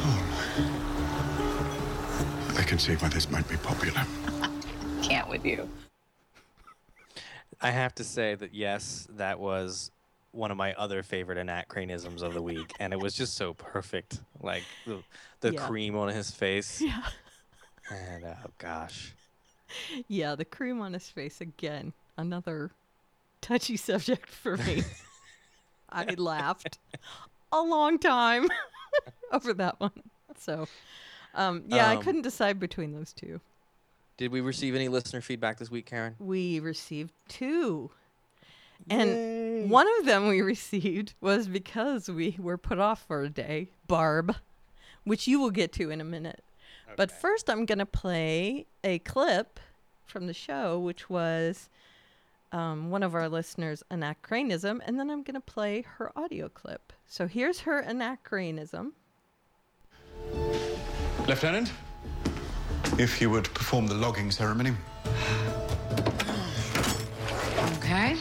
hmm. 0.00 2.58
I 2.58 2.62
can 2.62 2.78
see 2.78 2.94
why 2.94 3.10
this 3.10 3.30
might 3.30 3.46
be 3.46 3.58
popular. 3.58 4.06
Can't 5.02 5.28
with 5.28 5.44
you. 5.44 5.68
I 7.60 7.70
have 7.70 7.94
to 7.96 8.04
say 8.04 8.34
that 8.36 8.54
yes, 8.54 9.06
that 9.16 9.38
was 9.38 9.90
one 10.34 10.50
of 10.50 10.56
my 10.56 10.74
other 10.74 11.02
favorite 11.02 11.38
anachronisms 11.38 12.22
of 12.22 12.34
the 12.34 12.42
week, 12.42 12.72
and 12.80 12.92
it 12.92 13.00
was 13.00 13.14
just 13.14 13.34
so 13.34 13.54
perfect. 13.54 14.20
Like 14.42 14.64
the, 14.86 15.02
the 15.40 15.52
Yeah. 15.54 15.66
cream 15.66 15.96
on 15.96 16.08
his 16.08 16.30
face, 16.30 16.80
Yeah. 16.80 17.02
and 17.90 18.24
oh 18.24 18.50
gosh, 18.58 19.14
Yeah, 20.08 20.34
the 20.34 20.44
cream 20.44 20.80
on 20.80 20.92
his 20.92 21.08
face 21.08 21.40
again. 21.40 21.92
Another 22.16 22.70
touchy 23.40 23.76
subject 23.76 24.28
for 24.28 24.56
me. 24.58 24.82
I 25.90 26.04
laughed 26.14 26.78
a 27.52 27.60
long 27.62 27.98
time 27.98 28.48
over 29.32 29.52
that 29.54 29.78
one. 29.80 29.92
So, 30.38 30.66
um, 31.34 31.64
yeah, 31.68 31.88
I 31.88 31.96
Um, 31.96 32.02
couldn't 32.02 32.22
decide 32.22 32.58
between 32.58 32.92
those 32.92 33.12
two. 33.12 33.40
did 34.16 34.30
we 34.32 34.40
receive 34.40 34.74
any 34.74 34.88
listener 34.88 35.20
feedback 35.20 35.58
this 35.58 35.70
week, 35.70 35.86
Karen? 35.86 36.14
We 36.18 36.58
received 36.60 37.12
two. 37.28 37.90
And 38.88 39.70
one 39.70 39.86
of 39.98 40.06
them 40.06 40.28
we 40.28 40.40
received 40.42 41.14
was 41.20 41.48
because 41.48 42.08
we 42.08 42.36
were 42.38 42.58
put 42.58 42.78
off 42.78 43.06
for 43.06 43.22
a 43.22 43.30
day, 43.30 43.70
Barb, 43.86 44.34
which 45.04 45.26
you 45.26 45.40
will 45.40 45.50
get 45.50 45.72
to 45.74 45.90
in 45.90 46.00
a 46.00 46.04
minute. 46.04 46.44
But 46.96 47.10
first, 47.10 47.50
I'm 47.50 47.66
going 47.66 47.78
to 47.78 47.86
play 47.86 48.66
a 48.84 49.00
clip 49.00 49.58
from 50.06 50.26
the 50.26 50.34
show, 50.34 50.78
which 50.78 51.10
was 51.10 51.68
um, 52.52 52.90
one 52.90 53.02
of 53.02 53.14
our 53.14 53.28
listeners' 53.28 53.82
anachronism, 53.90 54.80
and 54.86 54.98
then 54.98 55.10
I'm 55.10 55.22
going 55.22 55.34
to 55.34 55.40
play 55.40 55.82
her 55.96 56.16
audio 56.16 56.48
clip. 56.48 56.92
So 57.06 57.26
here's 57.26 57.60
her 57.60 57.80
anachronism. 57.80 58.92
Lieutenant? 61.26 61.72
if 62.98 63.20
you 63.20 63.28
would 63.30 63.52
perform 63.54 63.86
the 63.86 63.94
logging 63.94 64.30
ceremony. 64.30 64.72
Okay. 67.78 68.16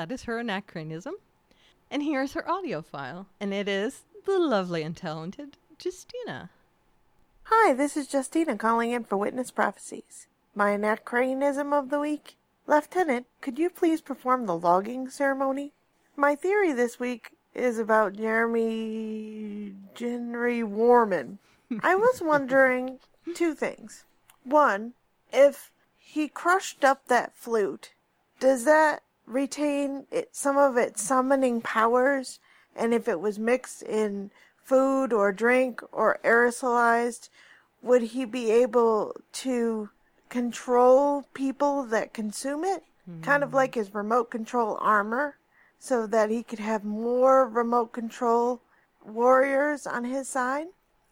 That 0.00 0.12
is 0.12 0.22
her 0.22 0.38
anachronism. 0.38 1.16
And 1.90 2.02
here's 2.02 2.32
her 2.32 2.50
audio 2.50 2.80
file. 2.80 3.26
And 3.38 3.52
it 3.52 3.68
is 3.68 4.04
the 4.24 4.38
lovely 4.38 4.82
and 4.82 4.96
talented 4.96 5.58
Justina. 5.78 6.48
Hi, 7.42 7.74
this 7.74 7.98
is 7.98 8.10
Justina 8.10 8.56
calling 8.56 8.92
in 8.92 9.04
for 9.04 9.18
Witness 9.18 9.50
Prophecies. 9.50 10.26
My 10.54 10.70
anachronism 10.70 11.74
of 11.74 11.90
the 11.90 12.00
week. 12.00 12.38
Lieutenant, 12.66 13.26
could 13.42 13.58
you 13.58 13.68
please 13.68 14.00
perform 14.00 14.46
the 14.46 14.56
logging 14.56 15.10
ceremony? 15.10 15.74
My 16.16 16.34
theory 16.34 16.72
this 16.72 16.98
week 16.98 17.32
is 17.54 17.78
about 17.78 18.14
Jeremy 18.14 19.74
Henry 19.98 20.62
Warman. 20.62 21.40
I 21.82 21.94
was 21.94 22.22
wondering 22.24 23.00
two 23.34 23.54
things. 23.54 24.04
One, 24.44 24.94
if 25.30 25.70
he 25.98 26.26
crushed 26.26 26.86
up 26.86 27.08
that 27.08 27.36
flute, 27.36 27.92
does 28.38 28.64
that 28.64 29.02
retain 29.30 30.06
it, 30.10 30.34
some 30.34 30.58
of 30.58 30.76
its 30.76 31.02
summoning 31.02 31.60
powers? 31.60 32.38
And 32.74 32.92
if 32.92 33.08
it 33.08 33.20
was 33.20 33.38
mixed 33.38 33.82
in 33.82 34.30
food 34.62 35.12
or 35.12 35.32
drink 35.32 35.80
or 35.92 36.18
aerosolized, 36.24 37.28
would 37.82 38.02
he 38.02 38.24
be 38.24 38.50
able 38.50 39.16
to 39.32 39.90
control 40.28 41.24
people 41.34 41.84
that 41.84 42.12
consume 42.12 42.64
it? 42.64 42.84
Kind 43.22 43.42
of 43.42 43.50
hmm. 43.50 43.56
like 43.56 43.74
his 43.74 43.92
remote 43.92 44.30
control 44.30 44.78
armor, 44.80 45.36
so 45.78 46.06
that 46.06 46.30
he 46.30 46.44
could 46.44 46.60
have 46.60 46.84
more 46.84 47.48
remote 47.48 47.92
control 47.92 48.60
warriors 49.04 49.86
on 49.86 50.04
his 50.04 50.28
side? 50.28 50.68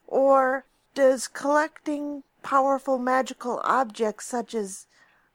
Or 0.07 0.65
does 0.95 1.27
collecting 1.27 2.23
powerful 2.43 2.99
magical 2.99 3.61
objects 3.65 4.27
such 4.27 4.55
as 4.55 4.87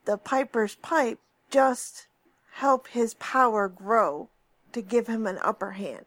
the 0.05 0.17
Piper's 0.17 0.75
Pipe 0.75 1.19
just 1.49 2.07
help 2.53 2.87
his 2.87 3.13
power 3.15 3.67
grow 3.67 4.29
to 4.71 4.81
give 4.81 5.07
him 5.07 5.25
an 5.27 5.39
upper 5.41 5.71
hand? 5.71 6.05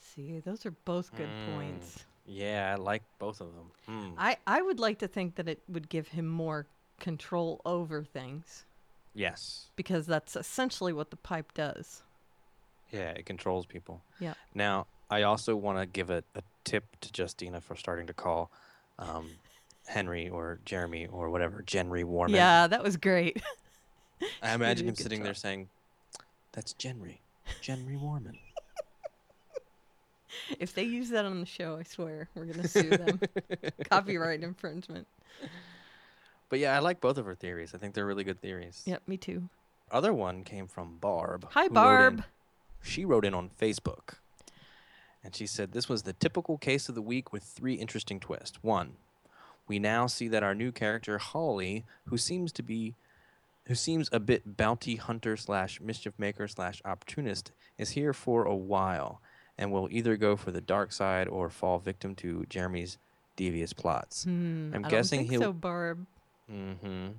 See, 0.00 0.40
those 0.40 0.64
are 0.66 0.70
both 0.84 1.14
good 1.16 1.28
points. 1.52 2.04
Yeah, 2.26 2.72
I 2.72 2.80
like 2.80 3.02
both 3.18 3.40
of 3.40 3.48
them. 3.54 3.70
Hmm. 3.86 4.14
I, 4.18 4.36
I 4.46 4.62
would 4.62 4.80
like 4.80 4.98
to 5.00 5.08
think 5.08 5.34
that 5.36 5.48
it 5.48 5.60
would 5.68 5.88
give 5.88 6.08
him 6.08 6.26
more 6.26 6.66
control 7.00 7.60
over 7.66 8.02
things 8.02 8.64
Yes. 9.14 9.66
because 9.76 10.06
that's 10.06 10.36
essentially 10.36 10.92
what 10.92 11.10
the 11.10 11.16
pipe 11.16 11.52
does. 11.54 12.02
Yeah, 12.90 13.10
it 13.10 13.26
controls 13.26 13.66
people. 13.66 14.00
Yeah. 14.20 14.34
Now, 14.54 14.86
I 15.10 15.22
also 15.22 15.54
want 15.56 15.78
to 15.78 15.86
give 15.86 16.10
a, 16.10 16.22
a 16.34 16.42
tip 16.64 16.84
to 17.02 17.10
Justina 17.22 17.60
for 17.60 17.76
starting 17.76 18.06
to 18.06 18.14
call 18.14 18.50
um, 18.98 19.28
Henry 19.86 20.28
or 20.30 20.60
Jeremy 20.64 21.06
or 21.08 21.28
whatever, 21.28 21.62
Genry 21.68 22.04
Warman. 22.04 22.36
Yeah, 22.36 22.68
that 22.68 22.82
was 22.82 22.96
great. 22.96 23.42
I 24.42 24.54
imagine 24.54 24.86
him 24.88 24.94
good 24.94 25.02
sitting 25.02 25.22
there 25.22 25.34
saying, 25.34 25.68
That's 26.54 26.74
Genry. 26.80 27.20
Genry 27.62 27.96
Warman. 27.96 28.38
if 30.60 30.72
they 30.72 30.84
use 30.84 31.10
that 31.10 31.24
on 31.24 31.40
the 31.40 31.46
show, 31.46 31.76
I 31.76 31.82
swear 31.82 32.28
we're 32.34 32.44
gonna 32.44 32.68
sue 32.68 32.90
them. 32.90 33.20
Copyright 33.90 34.42
infringement. 34.42 35.06
But 36.48 36.60
yeah, 36.60 36.76
I 36.76 36.78
like 36.78 37.00
both 37.00 37.18
of 37.18 37.26
her 37.26 37.34
theories. 37.34 37.74
I 37.74 37.78
think 37.78 37.94
they're 37.94 38.06
really 38.06 38.22
good 38.22 38.40
theories. 38.40 38.82
Yep, 38.86 39.02
me 39.08 39.16
too. 39.16 39.48
Other 39.90 40.12
one 40.12 40.44
came 40.44 40.68
from 40.68 40.98
Barb. 40.98 41.48
Hi, 41.50 41.64
who 41.64 41.66
wrote 41.66 41.70
in- 41.70 41.74
Barb. 41.74 42.24
she 42.82 43.04
wrote 43.04 43.24
in 43.24 43.34
on 43.34 43.50
Facebook. 43.60 44.14
And 45.24 45.34
she 45.34 45.46
said 45.46 45.72
this 45.72 45.88
was 45.88 46.02
the 46.02 46.12
typical 46.12 46.56
case 46.58 46.88
of 46.88 46.94
the 46.94 47.02
week 47.02 47.32
with 47.32 47.42
three 47.42 47.74
interesting 47.74 48.20
twists. 48.20 48.62
One, 48.62 48.92
we 49.66 49.78
now 49.80 50.06
see 50.06 50.28
that 50.28 50.42
our 50.42 50.54
new 50.54 50.70
character 50.70 51.18
Hawley, 51.18 51.84
who 52.04 52.18
seems 52.18 52.52
to 52.52 52.62
be 52.62 52.94
who 53.66 53.74
seems 53.74 54.08
a 54.12 54.20
bit 54.20 54.56
bounty 54.56 54.96
hunter 54.96 55.36
slash 55.36 55.80
mischief 55.80 56.14
maker 56.18 56.46
slash 56.48 56.82
opportunist, 56.84 57.52
is 57.78 57.90
here 57.90 58.12
for 58.12 58.44
a 58.44 58.54
while 58.54 59.20
and 59.56 59.70
will 59.70 59.88
either 59.90 60.16
go 60.16 60.36
for 60.36 60.50
the 60.50 60.60
dark 60.60 60.92
side 60.92 61.28
or 61.28 61.48
fall 61.48 61.78
victim 61.78 62.14
to 62.16 62.44
Jeremy's 62.48 62.98
devious 63.36 63.72
plots. 63.72 64.24
Hmm, 64.24 64.72
I'm 64.74 64.84
I 64.84 64.88
guessing 64.88 65.26
he'll 65.28 65.40
so, 65.40 65.52
Barb. 65.52 66.06
Mm-hmm. 66.50 67.12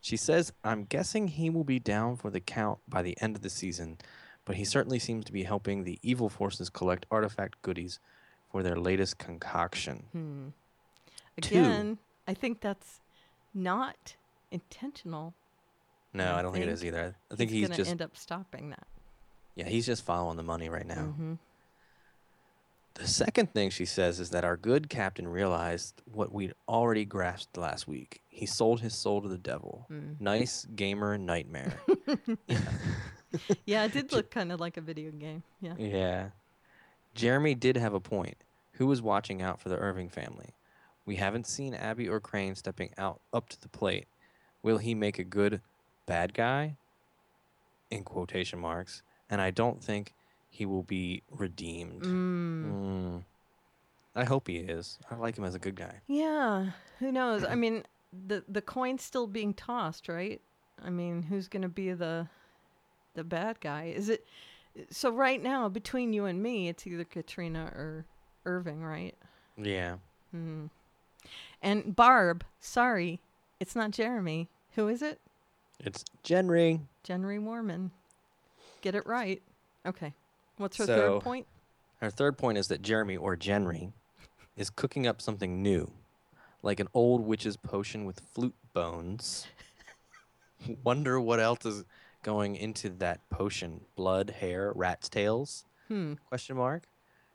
She 0.00 0.16
says, 0.16 0.52
I'm 0.62 0.84
guessing 0.84 1.28
he 1.28 1.48
will 1.48 1.64
be 1.64 1.78
down 1.78 2.16
for 2.16 2.30
the 2.30 2.40
count 2.40 2.78
by 2.86 3.02
the 3.02 3.16
end 3.20 3.36
of 3.36 3.42
the 3.42 3.50
season, 3.50 3.98
but 4.44 4.56
he 4.56 4.64
certainly 4.64 4.98
seems 4.98 5.24
to 5.24 5.32
be 5.32 5.44
helping 5.44 5.84
the 5.84 5.98
evil 6.02 6.28
forces 6.28 6.68
collect 6.68 7.06
artifact 7.10 7.62
goodies 7.62 8.00
for 8.50 8.62
their 8.62 8.76
latest 8.76 9.18
concoction. 9.18 10.04
Hmm. 10.12 10.48
Two. 11.40 11.58
Again, 11.58 11.98
I 12.28 12.34
think 12.34 12.60
that's 12.60 13.00
not 13.52 14.16
intentional. 14.50 15.34
No, 16.14 16.32
I 16.32 16.38
I 16.38 16.42
don't 16.42 16.52
think, 16.52 16.62
it 16.64 16.66
think 16.68 16.76
is 16.76 16.84
either. 16.84 17.14
I 17.30 17.34
think 17.34 17.50
he's, 17.50 17.60
just 17.62 17.70
gonna 17.72 17.76
just 17.76 17.90
end 17.90 18.02
up 18.02 18.16
stopping 18.16 18.70
that. 18.70 18.86
yeah, 19.56 19.68
he's 19.68 19.84
just 19.86 20.04
following 20.04 20.36
the 20.36 20.42
money 20.42 20.68
right 20.68 20.86
now. 20.86 21.14
Mhm. 21.18 21.38
The 22.94 23.08
second 23.08 23.52
thing 23.52 23.70
she 23.70 23.84
says 23.86 24.20
is 24.20 24.30
that 24.30 24.44
our 24.44 24.56
good 24.56 24.88
captain 24.88 25.26
realized 25.26 26.00
what 26.12 26.32
we'd 26.32 26.54
already 26.68 27.04
grasped 27.04 27.56
last 27.56 27.88
week. 27.88 28.20
He 28.28 28.46
sold 28.46 28.80
his 28.82 28.94
soul 28.94 29.20
to 29.20 29.28
the 29.28 29.36
devil. 29.38 29.86
Mm. 29.90 30.20
Nice 30.20 30.64
gamer 30.76 31.18
nightmare. 31.18 31.80
Yeah, 33.66 33.82
it 33.84 33.92
did 33.92 34.12
look 34.12 34.30
kind 34.30 34.52
of 34.52 34.60
like 34.60 34.76
a 34.76 34.80
video 34.80 35.10
game. 35.10 35.42
Yeah. 35.60 35.74
Yeah. 35.76 36.28
Jeremy 37.16 37.56
did 37.56 37.76
have 37.76 37.92
a 37.92 37.98
point. 37.98 38.36
Who 38.74 38.86
was 38.86 39.02
watching 39.02 39.42
out 39.42 39.60
for 39.60 39.68
the 39.68 39.76
Irving 39.76 40.08
family? 40.08 40.50
We 41.04 41.16
haven't 41.16 41.48
seen 41.48 41.74
Abby 41.74 42.08
or 42.08 42.20
Crane 42.20 42.54
stepping 42.54 42.90
out 42.96 43.20
up 43.32 43.48
to 43.48 43.60
the 43.60 43.68
plate. 43.68 44.06
Will 44.62 44.78
he 44.78 44.94
make 44.94 45.18
a 45.18 45.24
good 45.24 45.60
bad 46.06 46.34
guy? 46.34 46.76
In 47.90 48.02
quotation 48.02 48.58
marks. 48.58 49.02
And 49.30 49.40
I 49.40 49.50
don't 49.50 49.82
think 49.82 50.14
he 50.50 50.66
will 50.66 50.82
be 50.82 51.22
redeemed. 51.30 52.02
Mm. 52.02 52.64
Mm. 52.64 53.22
I 54.16 54.24
hope 54.24 54.46
he 54.46 54.56
is. 54.56 54.98
I 55.10 55.16
like 55.16 55.36
him 55.36 55.44
as 55.44 55.54
a 55.54 55.58
good 55.58 55.74
guy. 55.74 56.00
Yeah. 56.06 56.70
Who 57.00 57.10
knows? 57.10 57.44
I 57.44 57.54
mean, 57.56 57.84
the 58.26 58.44
the 58.48 58.62
coin's 58.62 59.02
still 59.02 59.26
being 59.26 59.54
tossed, 59.54 60.08
right? 60.08 60.40
I 60.84 60.90
mean, 60.90 61.22
who's 61.22 61.48
going 61.48 61.62
to 61.62 61.68
be 61.68 61.92
the 61.92 62.28
the 63.14 63.24
bad 63.24 63.60
guy? 63.60 63.92
Is 63.94 64.08
it 64.08 64.26
so 64.90 65.10
right 65.10 65.42
now 65.42 65.68
between 65.68 66.12
you 66.12 66.24
and 66.26 66.42
me, 66.42 66.68
it's 66.68 66.86
either 66.86 67.04
Katrina 67.04 67.72
or 67.74 68.04
Irving, 68.44 68.82
right? 68.84 69.14
Yeah. 69.56 69.96
Hmm. 70.30 70.66
And 71.62 71.96
Barb, 71.96 72.44
sorry, 72.60 73.20
it's 73.58 73.74
not 73.74 73.92
Jeremy. 73.92 74.48
Who 74.74 74.88
is 74.88 75.00
it? 75.00 75.20
It's 75.80 76.04
Jenry. 76.22 76.80
Jenry 77.02 77.38
Mormon. 77.40 77.90
Get 78.80 78.94
it 78.94 79.06
right. 79.06 79.42
Okay. 79.86 80.14
What's 80.56 80.76
her 80.78 80.86
So- 80.86 80.96
third 81.14 81.22
point? 81.22 81.46
Her 82.00 82.10
third 82.10 82.36
point 82.36 82.58
is 82.58 82.68
that 82.68 82.82
Jeremy, 82.82 83.16
or 83.16 83.36
Jenry, 83.36 83.92
is 84.56 84.68
cooking 84.70 85.06
up 85.06 85.22
something 85.22 85.62
new, 85.62 85.90
like 86.62 86.80
an 86.80 86.88
old 86.92 87.22
witch's 87.22 87.56
potion 87.56 88.04
with 88.04 88.20
flute 88.20 88.54
bones. 88.72 89.46
Wonder 90.84 91.20
what 91.20 91.40
else 91.40 91.64
is 91.64 91.84
going 92.22 92.56
into 92.56 92.88
that 92.90 93.28
potion? 93.30 93.82
Blood, 93.96 94.30
hair, 94.30 94.72
rat's 94.74 95.08
tails? 95.08 95.64
Hmm. 95.88 96.14
Question 96.28 96.56
mark. 96.56 96.84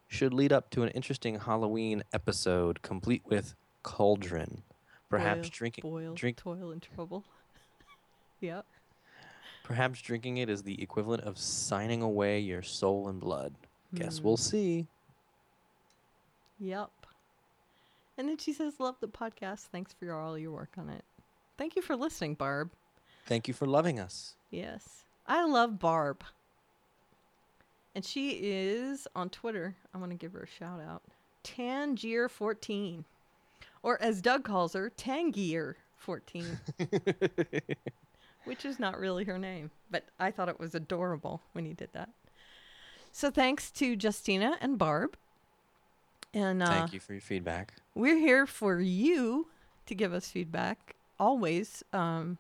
Should 0.08 0.34
lead 0.34 0.52
up 0.52 0.70
to 0.72 0.84
an 0.84 0.90
interesting 0.90 1.40
Halloween 1.40 2.04
episode, 2.14 2.82
complete 2.82 3.22
with 3.26 3.54
cauldron. 3.84 4.64
Perhaps 5.10 5.42
Boil, 5.50 5.52
drinking 5.52 5.82
boil, 5.84 6.14
drink 6.14 6.38
toil, 6.38 6.72
and 6.72 6.82
trouble. 6.82 7.26
Yep. 8.42 8.66
perhaps 9.64 10.02
drinking 10.02 10.38
it 10.38 10.50
is 10.50 10.64
the 10.64 10.82
equivalent 10.82 11.24
of 11.24 11.38
signing 11.38 12.02
away 12.02 12.40
your 12.40 12.62
soul 12.62 13.08
and 13.08 13.20
blood. 13.20 13.54
Guess 13.96 14.22
we'll 14.22 14.38
hmm. 14.38 14.42
see. 14.42 14.88
Yep. 16.60 16.90
And 18.18 18.28
then 18.28 18.38
she 18.38 18.54
says, 18.54 18.80
"Love 18.80 18.96
the 19.00 19.08
podcast. 19.08 19.68
Thanks 19.72 19.94
for 19.94 20.06
your, 20.06 20.20
all 20.20 20.38
your 20.38 20.52
work 20.52 20.74
on 20.78 20.90
it. 20.90 21.04
Thank 21.58 21.76
you 21.76 21.82
for 21.82 21.96
listening, 21.96 22.36
Barb. 22.36 22.70
Thank 23.26 23.48
you 23.48 23.54
for 23.54 23.66
loving 23.66 24.00
us. 24.00 24.36
Yes, 24.52 25.06
I 25.28 25.46
love 25.46 25.80
Barb. 25.80 26.24
And 27.96 28.06
she 28.06 28.32
is 28.42 29.08
on 29.16 29.30
Twitter. 29.30 29.76
I 29.94 29.98
want 29.98 30.12
to 30.12 30.18
give 30.18 30.34
her 30.34 30.44
a 30.44 30.48
shout 30.48 30.80
out. 30.80 31.02
Tangier14. 31.44 33.04
Or 33.82 34.02
as 34.02 34.22
Doug 34.22 34.44
calls 34.44 34.74
her, 34.74 34.92
Tangier14. 34.98 36.60
which 38.46 38.66
is 38.66 38.80
not 38.80 39.00
really 39.00 39.24
her 39.26 39.38
name, 39.38 39.72
but 39.92 40.04
I 40.20 40.32
thought 40.32 40.50
it 40.50 40.60
was 40.60 40.74
adorable 40.76 41.42
when 41.54 41.66
he 41.66 41.74
did 41.74 41.90
that. 41.94 42.10
So 43.12 43.32
thanks 43.32 43.72
to 43.72 43.96
Justina 44.02 44.58
and 44.62 44.78
Barb. 44.78 45.18
And 46.34 46.62
uh, 46.62 46.68
Thank 46.68 46.94
you 46.94 47.00
for 47.00 47.14
your 47.14 47.22
feedback. 47.22 47.74
we're 47.96 48.18
here 48.18 48.46
for 48.46 48.80
you 48.80 49.48
to 49.88 49.96
give 49.96 50.14
us 50.14 50.30
feedback 50.30 50.96
always. 51.20 51.84
Um, 51.92 52.38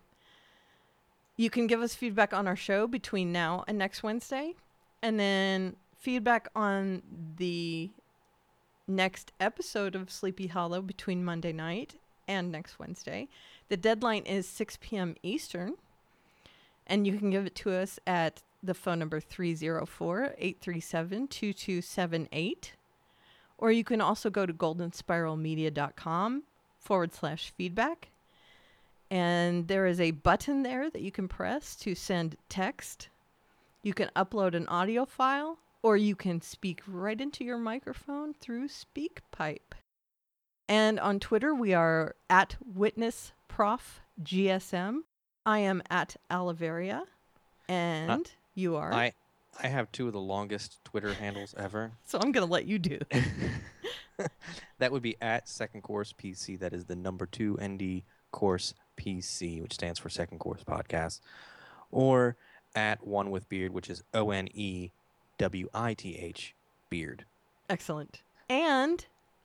you 1.38 1.50
can 1.50 1.68
give 1.68 1.82
us 1.82 1.96
feedback 1.96 2.34
on 2.34 2.48
our 2.48 2.56
show 2.56 2.86
between 2.86 3.32
now 3.32 3.64
and 3.68 3.78
next 3.78 4.04
Wednesday, 4.04 4.54
and 5.02 5.20
then 5.20 5.76
feedback 5.98 6.50
on 6.56 7.02
the 7.38 7.90
next 8.88 9.32
episode 9.40 9.96
of 9.96 10.12
Sleepy 10.12 10.48
Hollow 10.48 10.82
between 10.82 11.24
Monday 11.24 11.52
night 11.54 11.96
and 12.28 12.52
next 12.52 12.78
Wednesday. 12.78 13.28
The 13.70 13.78
deadline 13.78 14.24
is 14.24 14.48
6 14.48 14.78
p.m. 14.82 15.16
Eastern. 15.24 15.76
And 16.90 17.06
you 17.06 17.18
can 17.18 17.30
give 17.30 17.46
it 17.46 17.54
to 17.56 17.72
us 17.72 18.00
at 18.08 18.42
the 18.62 18.74
phone 18.74 19.00
number 19.00 19.22
304 19.22 20.34
837 20.38 21.28
2278. 21.28 22.74
Or 23.58 23.72
you 23.72 23.86
can 23.86 24.02
also 24.02 24.30
go 24.30 24.46
to 24.46 24.54
goldenspiralmedia.com 24.54 26.44
forward 26.80 27.14
slash 27.14 27.54
feedback. 27.56 28.10
And 29.12 29.68
there 29.68 29.86
is 29.86 30.00
a 30.00 30.12
button 30.12 30.64
there 30.64 30.90
that 30.90 31.02
you 31.02 31.12
can 31.12 31.28
press 31.28 31.76
to 31.78 31.94
send 31.94 32.38
text. 32.48 33.10
You 33.84 33.94
can 33.94 34.10
upload 34.16 34.56
an 34.56 34.66
audio 34.68 35.04
file, 35.06 35.58
or 35.82 35.98
you 35.98 36.16
can 36.16 36.42
speak 36.42 36.82
right 36.88 37.20
into 37.20 37.44
your 37.44 37.58
microphone 37.58 38.34
through 38.34 38.68
SpeakPipe. 38.68 39.74
And 40.68 41.00
on 41.00 41.20
Twitter, 41.20 41.56
we 41.56 41.74
are 41.74 42.16
at 42.30 42.58
WitnessProfGSM. 42.78 45.00
I 45.50 45.60
am 45.60 45.82
at 45.90 46.16
Aliveria. 46.30 47.06
And 47.68 48.30
you 48.54 48.76
are. 48.76 48.94
I 48.94 49.14
I 49.62 49.68
have 49.68 49.92
two 49.92 50.06
of 50.06 50.14
the 50.14 50.20
longest 50.20 50.78
Twitter 50.86 51.12
handles 51.12 51.56
ever. 51.58 51.92
so 52.06 52.20
I'm 52.20 52.32
going 52.32 52.46
to 52.46 52.52
let 52.52 52.66
you 52.66 52.78
do. 52.78 53.00
that 54.78 54.92
would 54.92 55.02
be 55.02 55.16
at 55.22 55.50
Second 55.50 55.82
Course 55.82 56.14
PC. 56.14 56.60
That 56.60 56.72
is 56.72 56.86
the 56.86 56.96
number 56.96 57.26
two 57.26 57.58
ND 57.60 58.04
Course 58.32 58.76
PC, 58.96 59.60
which 59.60 59.74
stands 59.74 59.98
for 59.98 60.10
Second 60.10 60.38
Course 60.38 60.64
Podcast, 60.64 61.20
or 61.90 62.36
at 62.76 63.06
One 63.06 63.32
with 63.32 63.50
Beard, 63.50 63.74
which 63.74 63.90
is 63.90 64.04
O 64.14 64.30
N 64.30 64.50
E 64.54 64.92
W 65.40 65.68
I 65.74 65.96
T 65.96 66.16
H 66.16 66.54
Beard. 66.92 67.26
Excellent. 67.68 68.22
And 68.48 69.04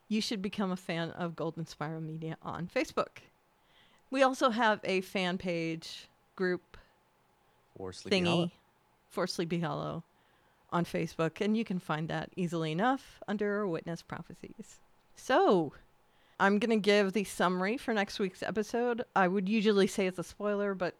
you 0.08 0.20
should 0.20 0.42
become 0.42 0.70
a 0.70 0.76
fan 0.76 1.12
of 1.12 1.34
Golden 1.34 1.66
Spiral 1.66 2.02
Media 2.02 2.36
on 2.42 2.68
Facebook. 2.68 3.22
We 4.14 4.22
also 4.22 4.50
have 4.50 4.78
a 4.84 5.00
fan 5.00 5.38
page 5.38 6.08
group 6.36 6.76
Or 7.74 7.92
Sleepy 7.92 8.20
thingy 8.20 8.28
Hollow. 8.28 8.50
for 9.10 9.26
Sleepy 9.26 9.58
Hollow 9.58 10.04
on 10.70 10.84
Facebook, 10.84 11.40
and 11.40 11.56
you 11.56 11.64
can 11.64 11.80
find 11.80 12.06
that 12.10 12.30
easily 12.36 12.70
enough 12.70 13.20
under 13.26 13.66
Witness 13.66 14.02
Prophecies. 14.02 14.78
So, 15.16 15.72
I'm 16.38 16.60
going 16.60 16.70
to 16.70 16.76
give 16.76 17.12
the 17.12 17.24
summary 17.24 17.76
for 17.76 17.92
next 17.92 18.20
week's 18.20 18.44
episode. 18.44 19.02
I 19.16 19.26
would 19.26 19.48
usually 19.48 19.88
say 19.88 20.06
it's 20.06 20.20
a 20.20 20.22
spoiler, 20.22 20.76
but 20.76 20.94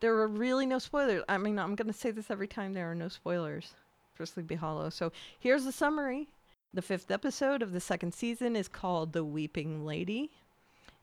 there 0.00 0.16
are 0.16 0.26
really 0.26 0.66
no 0.66 0.80
spoilers. 0.80 1.22
I 1.28 1.38
mean, 1.38 1.60
I'm 1.60 1.76
going 1.76 1.86
to 1.86 1.96
say 1.96 2.10
this 2.10 2.32
every 2.32 2.48
time 2.48 2.72
there 2.72 2.90
are 2.90 2.96
no 2.96 3.06
spoilers 3.06 3.74
for 4.14 4.26
Sleepy 4.26 4.56
Hollow. 4.56 4.90
So, 4.90 5.12
here's 5.38 5.64
the 5.64 5.70
summary. 5.70 6.26
The 6.74 6.82
fifth 6.82 7.12
episode 7.12 7.62
of 7.62 7.70
the 7.70 7.80
second 7.80 8.12
season 8.12 8.56
is 8.56 8.66
called 8.66 9.12
The 9.12 9.22
Weeping 9.22 9.86
Lady. 9.86 10.32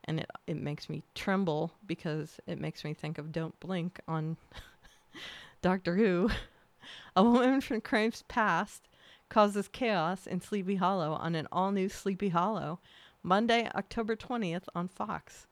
And 0.04 0.20
it, 0.20 0.30
it 0.46 0.56
makes 0.56 0.88
me 0.88 1.02
tremble 1.14 1.72
because 1.86 2.38
it 2.46 2.60
makes 2.60 2.84
me 2.84 2.94
think 2.94 3.18
of 3.18 3.32
Don't 3.32 3.58
Blink 3.60 4.00
on 4.06 4.36
Doctor 5.62 5.96
Who. 5.96 6.30
A 7.16 7.22
woman 7.22 7.60
from 7.60 7.80
Crane's 7.80 8.22
past 8.28 8.88
causes 9.30 9.68
chaos 9.68 10.26
in 10.26 10.40
Sleepy 10.40 10.76
Hollow 10.76 11.12
on 11.14 11.34
an 11.34 11.48
all 11.50 11.72
new 11.72 11.88
Sleepy 11.88 12.28
Hollow, 12.28 12.80
Monday, 13.22 13.68
October 13.74 14.16
20th 14.16 14.64
on 14.74 14.88
Fox. 14.88 15.46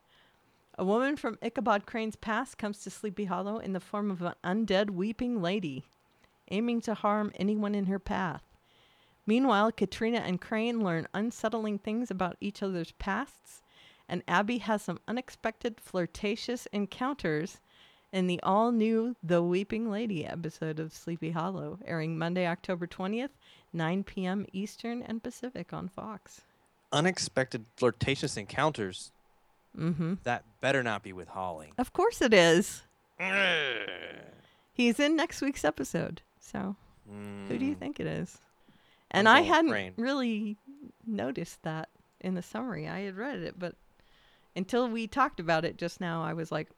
A 0.77 0.85
woman 0.85 1.17
from 1.17 1.37
Ichabod 1.41 1.85
Crane's 1.85 2.15
past 2.15 2.57
comes 2.57 2.79
to 2.79 2.89
Sleepy 2.89 3.25
Hollow 3.25 3.57
in 3.57 3.73
the 3.73 3.79
form 3.79 4.09
of 4.09 4.21
an 4.21 4.33
undead 4.43 4.91
weeping 4.91 5.41
lady, 5.41 5.83
aiming 6.49 6.81
to 6.81 6.93
harm 6.93 7.31
anyone 7.35 7.75
in 7.75 7.85
her 7.85 7.99
path. 7.99 8.43
Meanwhile, 9.25 9.71
Katrina 9.73 10.19
and 10.19 10.41
Crane 10.41 10.83
learn 10.83 11.07
unsettling 11.13 11.79
things 11.79 12.11
about 12.11 12.37
each 12.41 12.61
other's 12.61 12.91
pasts, 12.93 13.61
and 14.09 14.23
Abby 14.27 14.59
has 14.59 14.81
some 14.83 14.99
unexpected 15.07 15.79
flirtatious 15.79 16.67
encounters 16.73 17.59
in 18.11 18.27
the 18.27 18.39
all 18.43 18.71
new 18.71 19.15
The 19.23 19.41
Weeping 19.41 19.89
Lady 19.89 20.25
episode 20.25 20.79
of 20.79 20.93
Sleepy 20.93 21.31
Hollow, 21.31 21.79
airing 21.85 22.17
Monday, 22.17 22.45
October 22.47 22.85
20th, 22.85 23.29
9 23.71 24.03
p.m. 24.03 24.45
Eastern 24.53 25.01
and 25.01 25.23
Pacific 25.23 25.73
on 25.73 25.87
Fox. 25.89 26.41
Unexpected 26.91 27.65
flirtatious 27.75 28.37
encounters. 28.37 29.11
Mm-hmm. 29.75 30.15
That 30.23 30.43
better 30.61 30.83
not 30.83 31.01
be 31.01 31.11
with 31.13 31.29
Hawley. 31.29 31.73
Of 31.79 31.91
course 31.93 32.21
it 32.21 32.33
is. 32.33 32.83
He's 34.73 34.99
in 34.99 35.15
next 35.15 35.41
week's 35.41 35.63
episode. 35.65 36.21
So 36.39 36.75
who 37.47 37.57
do 37.57 37.65
you 37.65 37.75
Mm, 37.75 37.79
think 37.79 37.99
it 37.99 38.07
is? 38.07 38.37
And 39.11 39.27
I 39.29 39.41
hadn't 39.41 39.71
Crane. 39.71 39.93
really 39.97 40.57
noticed 41.05 41.61
that 41.63 41.89
in 42.21 42.35
the 42.35 42.41
summary. 42.41 42.87
I 42.87 43.01
had 43.01 43.15
read 43.17 43.39
it, 43.39 43.59
but 43.59 43.75
until 44.55 44.87
we 44.89 45.07
talked 45.07 45.39
about 45.39 45.65
it 45.65 45.77
just 45.77 45.99
now, 46.01 46.23
I 46.23 46.33
was 46.33 46.51
like, 46.51 46.69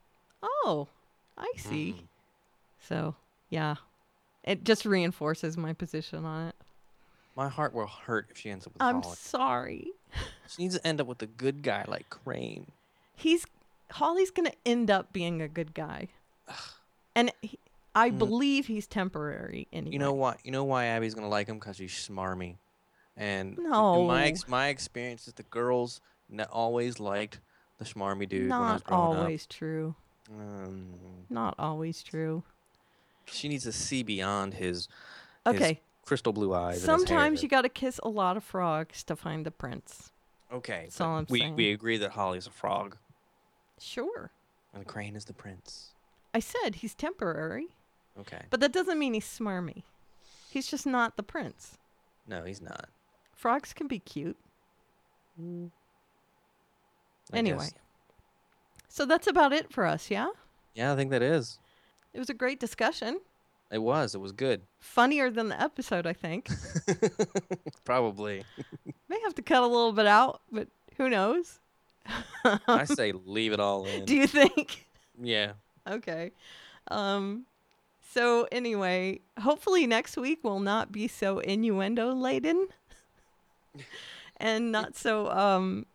"Oh, 0.42 0.88
I 1.36 1.52
see." 1.56 1.94
mm. 1.98 2.06
So 2.80 3.14
yeah, 3.50 3.76
it 4.44 4.64
just 4.64 4.84
reinforces 4.84 5.56
my 5.56 5.72
position 5.72 6.24
on 6.24 6.48
it. 6.48 6.54
My 7.36 7.48
heart 7.48 7.74
will 7.74 7.86
hurt 7.86 8.28
if 8.30 8.38
she 8.38 8.48
ends 8.50 8.66
up 8.66 8.72
with 8.74 8.82
I'm 8.82 9.02
Hawley. 9.02 9.16
sorry. 9.16 9.88
She 10.48 10.62
needs 10.62 10.76
to 10.78 10.86
end 10.86 11.00
up 11.00 11.06
with 11.08 11.20
a 11.22 11.26
good 11.26 11.62
guy 11.64 11.84
like 11.88 12.08
Crane. 12.08 12.70
He's 13.16 13.44
Hawley's 13.90 14.30
gonna 14.30 14.52
end 14.64 14.90
up 14.90 15.12
being 15.12 15.42
a 15.42 15.48
good 15.48 15.74
guy, 15.74 16.08
and 17.14 17.32
he, 17.42 17.58
I 17.94 18.10
Mm. 18.10 18.18
believe 18.18 18.66
he's 18.66 18.86
temporary 18.86 19.66
anyway. 19.72 19.92
You 19.92 19.98
know 19.98 20.12
why? 20.12 20.36
You 20.44 20.52
know 20.52 20.64
why 20.64 20.86
Abby's 20.86 21.14
gonna 21.14 21.28
like 21.28 21.48
him? 21.48 21.58
Cause 21.58 21.78
he's 21.78 21.92
smarmy. 21.92 22.56
And 23.16 23.58
No. 23.58 24.04
my 24.06 24.26
ex- 24.26 24.46
my 24.48 24.68
experience 24.68 25.26
is 25.26 25.34
the 25.34 25.42
girls 25.44 26.00
always 26.50 27.00
liked 27.00 27.40
the 27.78 27.84
smarmy 27.84 28.28
dude. 28.28 28.50
when 28.50 28.52
I 28.52 28.72
was 28.74 28.82
Not 28.88 28.92
always 28.92 29.46
true. 29.46 29.94
Um, 30.30 30.94
Not 31.30 31.54
always 31.58 32.02
true. 32.02 32.42
she 33.26 33.48
needs 33.48 33.64
to 33.64 33.72
see 33.72 34.02
beyond 34.02 34.54
his, 34.54 34.88
his 35.46 35.54
Okay. 35.54 35.80
crystal 36.04 36.32
blue 36.32 36.54
eyes. 36.54 36.82
Sometimes 36.82 37.42
you 37.42 37.48
got 37.48 37.62
to 37.62 37.68
kiss 37.68 37.98
a 38.02 38.08
lot 38.08 38.36
of 38.36 38.44
frogs 38.44 39.02
to 39.04 39.16
find 39.16 39.44
the 39.46 39.50
prince. 39.50 40.12
Okay. 40.52 40.82
That's 40.84 41.00
all 41.00 41.16
I'm 41.18 41.26
we 41.28 41.40
saying. 41.40 41.56
we 41.56 41.72
agree 41.72 41.96
that 41.98 42.12
Hawley's 42.12 42.46
a 42.46 42.50
frog 42.50 42.96
Sure. 43.78 44.30
and 44.72 44.80
the 44.82 44.86
Crane 44.86 45.16
is 45.16 45.24
the 45.26 45.32
prince. 45.34 45.92
I 46.34 46.38
said 46.40 46.76
he's 46.76 46.94
temporary, 46.94 47.68
Okay. 48.18 48.42
but 48.50 48.60
that 48.60 48.72
doesn't 48.72 48.98
mean 48.98 49.14
he's 49.14 49.26
smarmy. 49.26 49.82
He's 50.50 50.68
just 50.70 50.86
not 50.86 51.16
the 51.16 51.22
prince. 51.22 51.78
No, 52.26 52.44
he's 52.44 52.60
not. 52.62 52.88
Frogs 53.34 53.72
can 53.72 53.86
be 53.86 53.98
cute. 53.98 54.38
I 57.32 57.38
Anyway. 57.38 57.58
guess. 57.58 57.74
So 58.88 59.04
that's 59.04 59.26
about 59.26 59.52
it 59.52 59.72
for 59.72 59.84
us, 59.86 60.10
yeah? 60.10 60.28
Yeah, 60.74 60.92
I 60.92 60.96
think 60.96 61.10
that 61.10 61.22
is. 61.22 61.58
It 62.14 62.18
was 62.18 62.30
a 62.30 62.34
great 62.34 62.58
discussion. 62.60 63.20
It 63.70 63.78
was. 63.82 64.14
It 64.14 64.20
was 64.20 64.32
good. 64.32 64.62
Funnier 64.78 65.30
than 65.30 65.48
the 65.48 65.60
episode, 65.60 66.06
I 66.06 66.12
think. 66.12 66.48
Probably. 67.84 68.44
May 69.08 69.20
have 69.22 69.34
to 69.34 69.42
cut 69.42 69.62
a 69.62 69.66
little 69.66 69.92
bit 69.92 70.06
out, 70.06 70.40
but 70.52 70.68
who 70.96 71.08
knows? 71.10 71.58
I 72.68 72.84
say 72.86 73.12
leave 73.12 73.52
it 73.52 73.60
all 73.60 73.84
in. 73.86 74.04
Do 74.04 74.14
you 74.14 74.26
think? 74.26 74.86
yeah. 75.20 75.52
Okay. 75.88 76.30
Um 76.88 77.46
so 78.14 78.46
anyway, 78.52 79.20
hopefully 79.40 79.86
next 79.86 80.16
week 80.16 80.42
will 80.44 80.60
not 80.60 80.90
be 80.92 81.06
so 81.08 81.40
innuendo 81.40 82.12
laden 82.14 82.68
and 84.38 84.70
not 84.72 84.96
so 84.96 85.28
um 85.30 85.86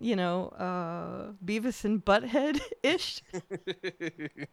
you 0.00 0.16
know, 0.16 0.48
uh 0.58 1.32
Beavis 1.44 1.84
and 1.84 2.04
Butthead 2.04 2.60
ish. 2.82 3.22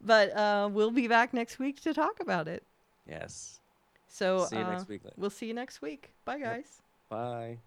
but 0.00 0.36
uh 0.36 0.68
we'll 0.72 0.90
be 0.90 1.08
back 1.08 1.34
next 1.34 1.58
week 1.58 1.80
to 1.82 1.94
talk 1.94 2.20
about 2.20 2.48
it. 2.48 2.62
Yes. 3.08 3.60
So 4.08 4.46
See 4.46 4.56
you 4.56 4.62
uh, 4.62 4.72
next 4.72 4.88
week. 4.88 5.02
We'll 5.16 5.30
see 5.30 5.46
you 5.46 5.54
next 5.54 5.82
week. 5.82 6.10
Bye 6.24 6.38
guys. 6.38 6.82
Bye. 7.08 7.58